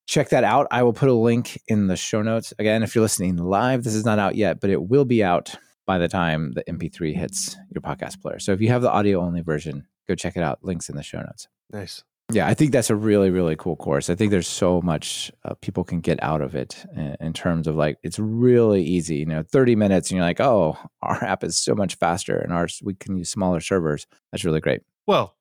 check 0.06 0.30
that 0.30 0.44
out. 0.44 0.68
I 0.70 0.84
will 0.84 0.94
put 0.94 1.10
a 1.10 1.14
link 1.14 1.60
in 1.68 1.88
the 1.88 1.98
show 1.98 2.22
notes. 2.22 2.54
Again, 2.60 2.84
if 2.84 2.94
you're 2.94 3.02
listening 3.02 3.38
live, 3.38 3.84
this 3.84 3.96
is 3.96 4.06
not 4.06 4.20
out 4.20 4.36
yet, 4.36 4.60
but 4.60 4.70
it 4.70 4.84
will 4.84 5.06
be 5.06 5.24
out 5.24 5.56
by 5.88 5.98
the 5.98 6.08
time 6.08 6.52
the 6.52 6.64
MP3 6.66 7.16
hits 7.16 7.58
your 7.74 7.82
podcast 7.82 8.22
player. 8.22 8.38
So 8.38 8.52
if 8.52 8.62
you 8.62 8.70
have 8.70 8.84
the 8.84 8.92
audio 8.92 9.20
only 9.20 9.42
version, 9.42 9.88
go 10.08 10.14
check 10.14 10.38
it 10.38 10.44
out. 10.44 10.60
Links 10.62 10.90
in 10.90 10.96
the 10.96 11.02
show 11.02 11.22
notes. 11.22 11.48
Nice. 11.72 12.04
Yeah, 12.32 12.48
I 12.48 12.54
think 12.54 12.72
that's 12.72 12.92
a 12.92 12.96
really, 12.96 13.32
really 13.32 13.56
cool 13.56 13.76
course. 13.76 14.10
I 14.10 14.16
think 14.16 14.30
there's 14.30 14.48
so 14.48 14.82
much 14.82 15.32
uh, 15.46 15.56
people 15.62 15.84
can 15.84 16.00
get 16.00 16.22
out 16.22 16.42
of 16.42 16.54
it 16.54 16.86
in, 16.96 17.18
in 17.20 17.34
terms 17.34 17.66
of 17.66 17.76
like, 17.76 17.98
it's 18.04 18.20
really 18.20 18.84
easy. 18.84 19.16
You 19.16 19.26
know, 19.26 19.44
30 19.44 19.76
minutes 19.76 20.12
and 20.12 20.18
you're 20.18 20.26
like, 20.26 20.40
oh, 20.40 20.78
our 21.02 21.24
app 21.24 21.44
is 21.44 21.58
so 21.58 21.74
much 21.74 21.96
faster 21.96 22.38
and 22.38 22.54
ours, 22.54 22.82
we 22.84 22.94
can 22.94 23.18
use 23.18 23.30
smaller 23.30 23.60
servers. 23.60 24.06
That's 24.32 24.46
really 24.46 24.60
great. 24.60 24.82
Well, 25.08 25.36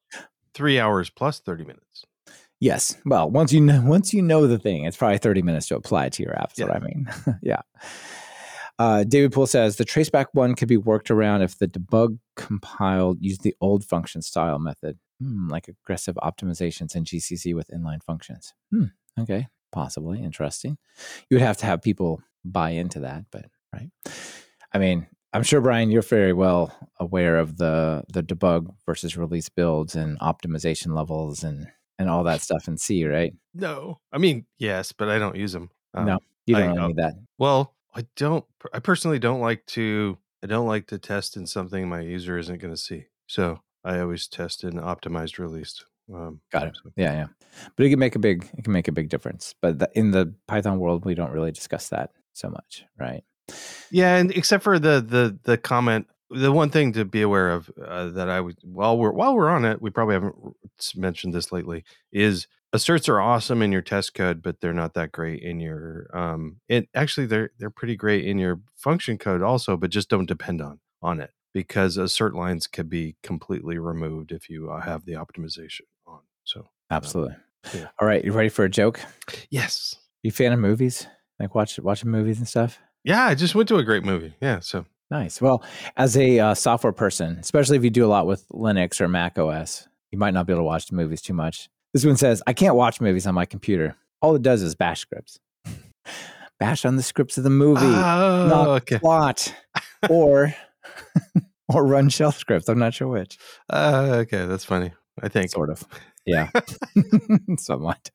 three 0.55 0.81
hours 0.81 1.11
plus 1.11 1.41
thirty 1.41 1.65
minutes. 1.65 2.05
Yes. 2.61 2.97
Well, 3.05 3.31
once 3.31 3.53
you 3.53 3.61
know, 3.61 3.83
once 3.85 4.13
you 4.13 4.23
know 4.23 4.47
the 4.47 4.59
thing, 4.59 4.85
it's 4.85 4.97
probably 4.97 5.19
30 5.19 5.43
minutes 5.43 5.69
to 5.69 5.77
apply 5.77 6.07
it 6.07 6.15
to 6.15 6.23
your 6.25 6.37
app. 6.37 6.55
That's 6.55 6.69
what 6.69 6.77
I 6.77 6.85
mean. 6.85 7.09
yeah. 7.43 7.61
Uh, 8.79 9.05
David 9.05 9.33
Poole 9.33 9.47
says 9.47 9.77
the 9.77 9.85
traceback 9.85 10.27
one 10.33 10.55
could 10.55 10.69
be 10.69 10.77
worked 10.77 11.11
around 11.11 11.43
if 11.43 11.59
the 11.59 11.69
debug 11.69 12.19
compiled 12.37 13.19
used 13.21 13.43
the 13.43 13.55
old 13.61 13.85
function 13.85 14.23
style 14.23 14.59
method, 14.59 14.99
Hmm, 15.21 15.49
like 15.49 15.69
aggressive 15.69 16.17
optimizations 16.23 16.95
in 16.95 17.05
GCC 17.05 17.55
with 17.55 17.69
inline 17.69 18.03
functions. 18.03 18.55
Hmm, 18.71 18.85
okay, 19.19 19.49
possibly 19.73 20.23
interesting. 20.23 20.79
You 21.29 21.37
would 21.37 21.43
have 21.43 21.57
to 21.59 21.67
have 21.67 21.83
people 21.83 22.23
buy 22.45 22.71
into 22.71 23.01
that, 23.01 23.25
but 23.31 23.47
right. 23.75 23.91
I 24.73 24.79
mean, 24.79 25.07
I'm 25.33 25.43
sure 25.43 25.61
Brian, 25.61 25.91
you're 25.91 26.03
very 26.03 26.33
well 26.33 26.73
aware 26.99 27.39
of 27.39 27.57
the 27.57 28.05
the 28.13 28.23
debug 28.23 28.73
versus 28.87 29.17
release 29.17 29.49
builds 29.49 29.95
and 29.97 30.19
optimization 30.21 30.95
levels 30.95 31.43
and 31.45 31.67
and 31.99 32.09
all 32.09 32.25
that 32.25 32.43
stuff 32.43 32.69
in 32.69 32.79
C, 32.79 33.05
right? 33.07 33.35
No, 33.55 33.99
I 34.13 34.19
mean 34.19 34.47
yes, 34.59 34.93
but 34.93 35.09
I 35.09 35.19
don't 35.19 35.37
use 35.37 35.53
them. 35.53 35.71
No. 35.95 36.19
You 36.47 36.55
don't 36.55 36.69
really 36.69 36.79
uh, 36.79 36.87
need 36.89 36.97
that. 36.97 37.15
Well, 37.37 37.75
I 37.95 38.07
don't. 38.17 38.45
I 38.73 38.79
personally 38.79 39.19
don't 39.19 39.41
like 39.41 39.67
to. 39.67 40.17
I 40.43 40.47
don't 40.47 40.67
like 40.67 40.87
to 40.89 40.99
test 40.99 41.37
in 41.37 41.47
something 41.47 41.89
my 41.89 42.01
user 42.01 42.39
isn't 42.39 42.61
going 42.61 42.73
to 42.73 42.81
see. 42.81 43.07
So 43.27 43.61
I 43.85 44.01
always 44.01 44.27
test 44.29 44.65
in 44.65 44.73
optimized 44.75 45.39
released. 45.39 45.85
Um, 46.13 46.41
Got 46.53 46.69
it. 46.69 46.77
so- 46.83 46.91
Yeah, 46.97 47.13
yeah. 47.13 47.27
But 47.77 47.87
it 47.87 47.91
can 47.91 47.99
make 47.99 48.15
a 48.17 48.19
big 48.19 48.49
it 48.57 48.65
can 48.65 48.73
make 48.73 48.89
a 48.89 48.93
big 48.93 49.09
difference. 49.09 49.55
But 49.61 49.79
the, 49.79 49.91
in 49.95 50.11
the 50.11 50.35
Python 50.47 50.79
world, 50.79 51.05
we 51.05 51.15
don't 51.15 51.33
really 51.33 51.53
discuss 51.53 51.89
that 51.91 52.11
so 52.33 52.49
much, 52.51 52.85
right? 52.99 53.25
Yeah, 53.91 54.17
and 54.17 54.31
except 54.33 54.63
for 54.65 54.79
the 54.79 55.01
the 55.01 55.39
the 55.45 55.57
comment, 55.59 56.07
the 56.31 56.53
one 56.53 56.71
thing 56.71 56.93
to 56.95 57.05
be 57.05 57.23
aware 57.23 57.51
of 57.51 57.71
uh, 57.85 58.09
that 58.11 58.29
I 58.29 58.41
would 58.41 58.57
while 58.63 58.99
we're 58.99 59.13
while 59.13 59.35
we're 59.35 59.49
on 59.51 59.65
it, 59.65 59.81
we 59.83 59.91
probably 59.91 60.15
haven't 60.15 60.35
mentioned 60.95 61.33
this 61.35 61.51
lately 61.53 61.85
is 62.13 62.47
asserts 62.75 63.09
are 63.09 63.21
awesome 63.21 63.63
in 63.63 63.73
your 63.73 63.81
test 63.83 64.13
code, 64.15 64.43
but 64.43 64.61
they're 64.61 64.75
not 64.75 64.95
that 64.95 65.13
great 65.13 65.43
in 65.43 65.61
your 65.61 66.09
um. 66.15 66.61
It 66.69 66.89
actually 66.95 67.27
they're 67.27 67.51
they're 67.59 67.71
pretty 67.71 67.97
great 67.97 68.25
in 68.27 68.39
your 68.39 68.61
function 68.77 69.17
code 69.19 69.43
also, 69.43 69.77
but 69.77 69.91
just 69.91 70.11
don't 70.11 70.27
depend 70.29 70.61
on 70.61 70.81
on 71.03 71.21
it 71.21 71.31
because 71.63 71.97
assert 71.97 72.35
lines 72.37 72.67
could 72.69 72.89
be 72.89 73.17
completely 73.25 73.79
removed 73.79 74.31
if 74.31 74.49
you 74.49 74.71
uh, 74.71 74.81
have 74.81 75.05
the 75.05 75.15
optimization 75.15 75.81
on. 76.07 76.21
So 76.45 76.69
Absolutely. 76.91 77.35
yeah. 77.75 77.89
All 78.01 78.07
right, 78.07 78.25
you 78.25 78.33
ready 78.33 78.49
for 78.49 78.65
a 78.65 78.69
joke? 78.71 79.01
yes, 79.51 79.97
You 80.23 80.31
fan 80.31 80.53
of 80.53 80.61
movies? 80.61 81.07
Like 81.41 81.55
watch 81.57 81.79
watching 81.81 82.11
movies 82.11 82.39
and 82.39 82.47
stuff? 82.47 82.79
yeah, 83.05 83.25
I 83.27 83.35
just 83.35 83.55
went 83.57 83.69
to 83.71 83.77
a 83.77 83.83
great 83.85 84.05
movie. 84.05 84.35
Yeah, 84.41 84.61
so 84.61 84.87
Nice. 85.11 85.41
Well, 85.41 85.65
as 85.97 86.17
a 86.17 86.39
uh, 86.39 86.55
software 86.55 86.93
person, 86.93 87.39
especially 87.41 87.77
if 87.79 87.83
you 87.85 87.91
do 87.91 88.05
a 88.05 88.13
lot 88.17 88.27
with 88.27 88.47
Linux 88.51 89.01
or 89.01 89.09
Mac 89.09 89.39
OS, 89.39 89.89
you 90.13 90.19
might 90.19 90.35
not 90.35 90.47
be 90.47 90.53
able 90.53 90.61
to 90.61 90.65
watch 90.67 90.87
the 90.87 90.95
movies 90.97 91.23
too 91.23 91.33
much. 91.35 91.69
This 91.95 92.05
one 92.05 92.17
says, 92.19 92.43
I 92.47 92.53
can't 92.53 92.75
watch 92.77 93.01
movies 93.01 93.27
on 93.27 93.35
my 93.35 93.47
computer. 93.47 93.97
All 94.23 94.35
it 94.37 94.43
does 94.43 94.63
is 94.63 94.75
bash 94.75 95.01
scripts. 95.01 95.41
bash 96.61 96.85
on 96.85 96.97
the 96.97 97.03
scripts 97.03 97.39
of 97.39 97.45
the 97.45 97.51
movie, 97.51 97.81
Oh, 97.83 98.47
not 98.49 98.69
okay. 98.83 98.99
plot, 98.99 99.53
or 100.11 100.55
or 101.69 101.87
run 101.87 102.09
shell 102.09 102.33
scripts. 102.33 102.69
I'm 102.69 102.79
not 102.79 102.95
sure 102.95 103.09
which. 103.09 103.39
Uh, 103.71 104.21
okay, 104.23 104.47
that's 104.47 104.65
funny. 104.65 104.93
I 105.23 105.29
think. 105.29 105.51
Sort 105.51 105.71
of. 105.71 105.85
Yeah. 106.27 106.51
Somewhat. 107.59 108.11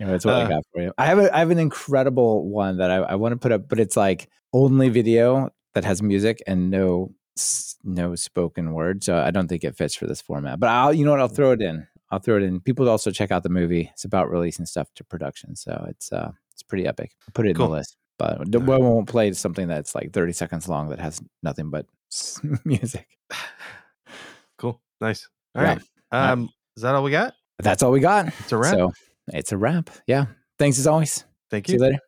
know, 0.00 0.06
that's 0.10 0.24
what 0.24 0.34
Uh. 0.34 0.38
I 0.46 0.48
got 0.48 0.62
for 0.72 0.82
you. 0.82 0.92
I 0.98 1.06
have 1.06 1.18
a 1.18 1.34
I 1.34 1.40
have 1.40 1.50
an 1.50 1.58
incredible 1.58 2.48
one 2.48 2.78
that 2.78 2.90
I, 2.90 2.96
I 2.96 3.14
want 3.16 3.32
to 3.32 3.36
put 3.36 3.52
up, 3.52 3.68
but 3.68 3.78
it's 3.78 3.96
like 3.96 4.28
only 4.52 4.88
video 4.88 5.50
that 5.74 5.84
has 5.84 6.02
music 6.02 6.42
and 6.46 6.70
no 6.70 7.12
no 7.84 8.14
spoken 8.14 8.72
word. 8.72 9.04
So 9.04 9.16
I 9.18 9.30
don't 9.30 9.48
think 9.48 9.64
it 9.64 9.76
fits 9.76 9.94
for 9.94 10.06
this 10.06 10.20
format. 10.20 10.60
But 10.60 10.70
I'll 10.70 10.92
you 10.92 11.04
know 11.04 11.10
what 11.12 11.20
I'll 11.20 11.28
throw 11.28 11.52
it 11.52 11.60
in. 11.62 11.86
I'll 12.10 12.18
throw 12.18 12.36
it 12.36 12.42
in. 12.42 12.60
People 12.60 12.88
also 12.88 13.10
check 13.10 13.30
out 13.30 13.42
the 13.42 13.48
movie. 13.48 13.90
It's 13.92 14.04
about 14.04 14.30
releasing 14.30 14.66
stuff 14.66 14.88
to 14.96 15.04
production. 15.04 15.54
So 15.56 15.86
it's 15.88 16.12
uh 16.12 16.32
it's 16.52 16.62
pretty 16.62 16.86
epic. 16.86 17.12
I'll 17.28 17.32
put 17.32 17.46
it 17.46 17.50
in 17.50 17.56
the 17.58 17.68
list. 17.68 17.96
But 18.18 18.48
we 18.48 18.58
won't 18.58 19.08
play 19.08 19.32
something 19.32 19.66
that's 19.68 19.94
like 19.94 20.12
30 20.12 20.32
seconds 20.34 20.68
long 20.68 20.90
that 20.90 20.98
has 20.98 21.22
nothing 21.42 21.70
but 21.70 21.86
music. 22.64 23.06
Cool. 24.58 24.80
Nice. 25.00 25.28
All 25.54 25.62
Yeah. 25.62 25.78
right. 26.12 26.30
Um, 26.30 26.48
is 26.76 26.82
that 26.82 26.94
all 26.94 27.02
we 27.02 27.10
got? 27.10 27.34
That's 27.58 27.82
all 27.82 27.90
we 27.92 28.00
got. 28.00 28.28
It's 28.40 28.52
a 28.52 28.56
wrap. 28.58 28.74
So 28.74 28.92
it's 29.28 29.52
a 29.52 29.56
wrap. 29.56 29.90
Yeah. 30.06 30.26
Thanks 30.58 30.78
as 30.78 30.86
always. 30.86 31.24
Thank 31.50 31.68
you. 31.68 31.72
See 31.72 31.76
you. 31.76 31.84
you 31.84 31.90
later. 31.92 32.02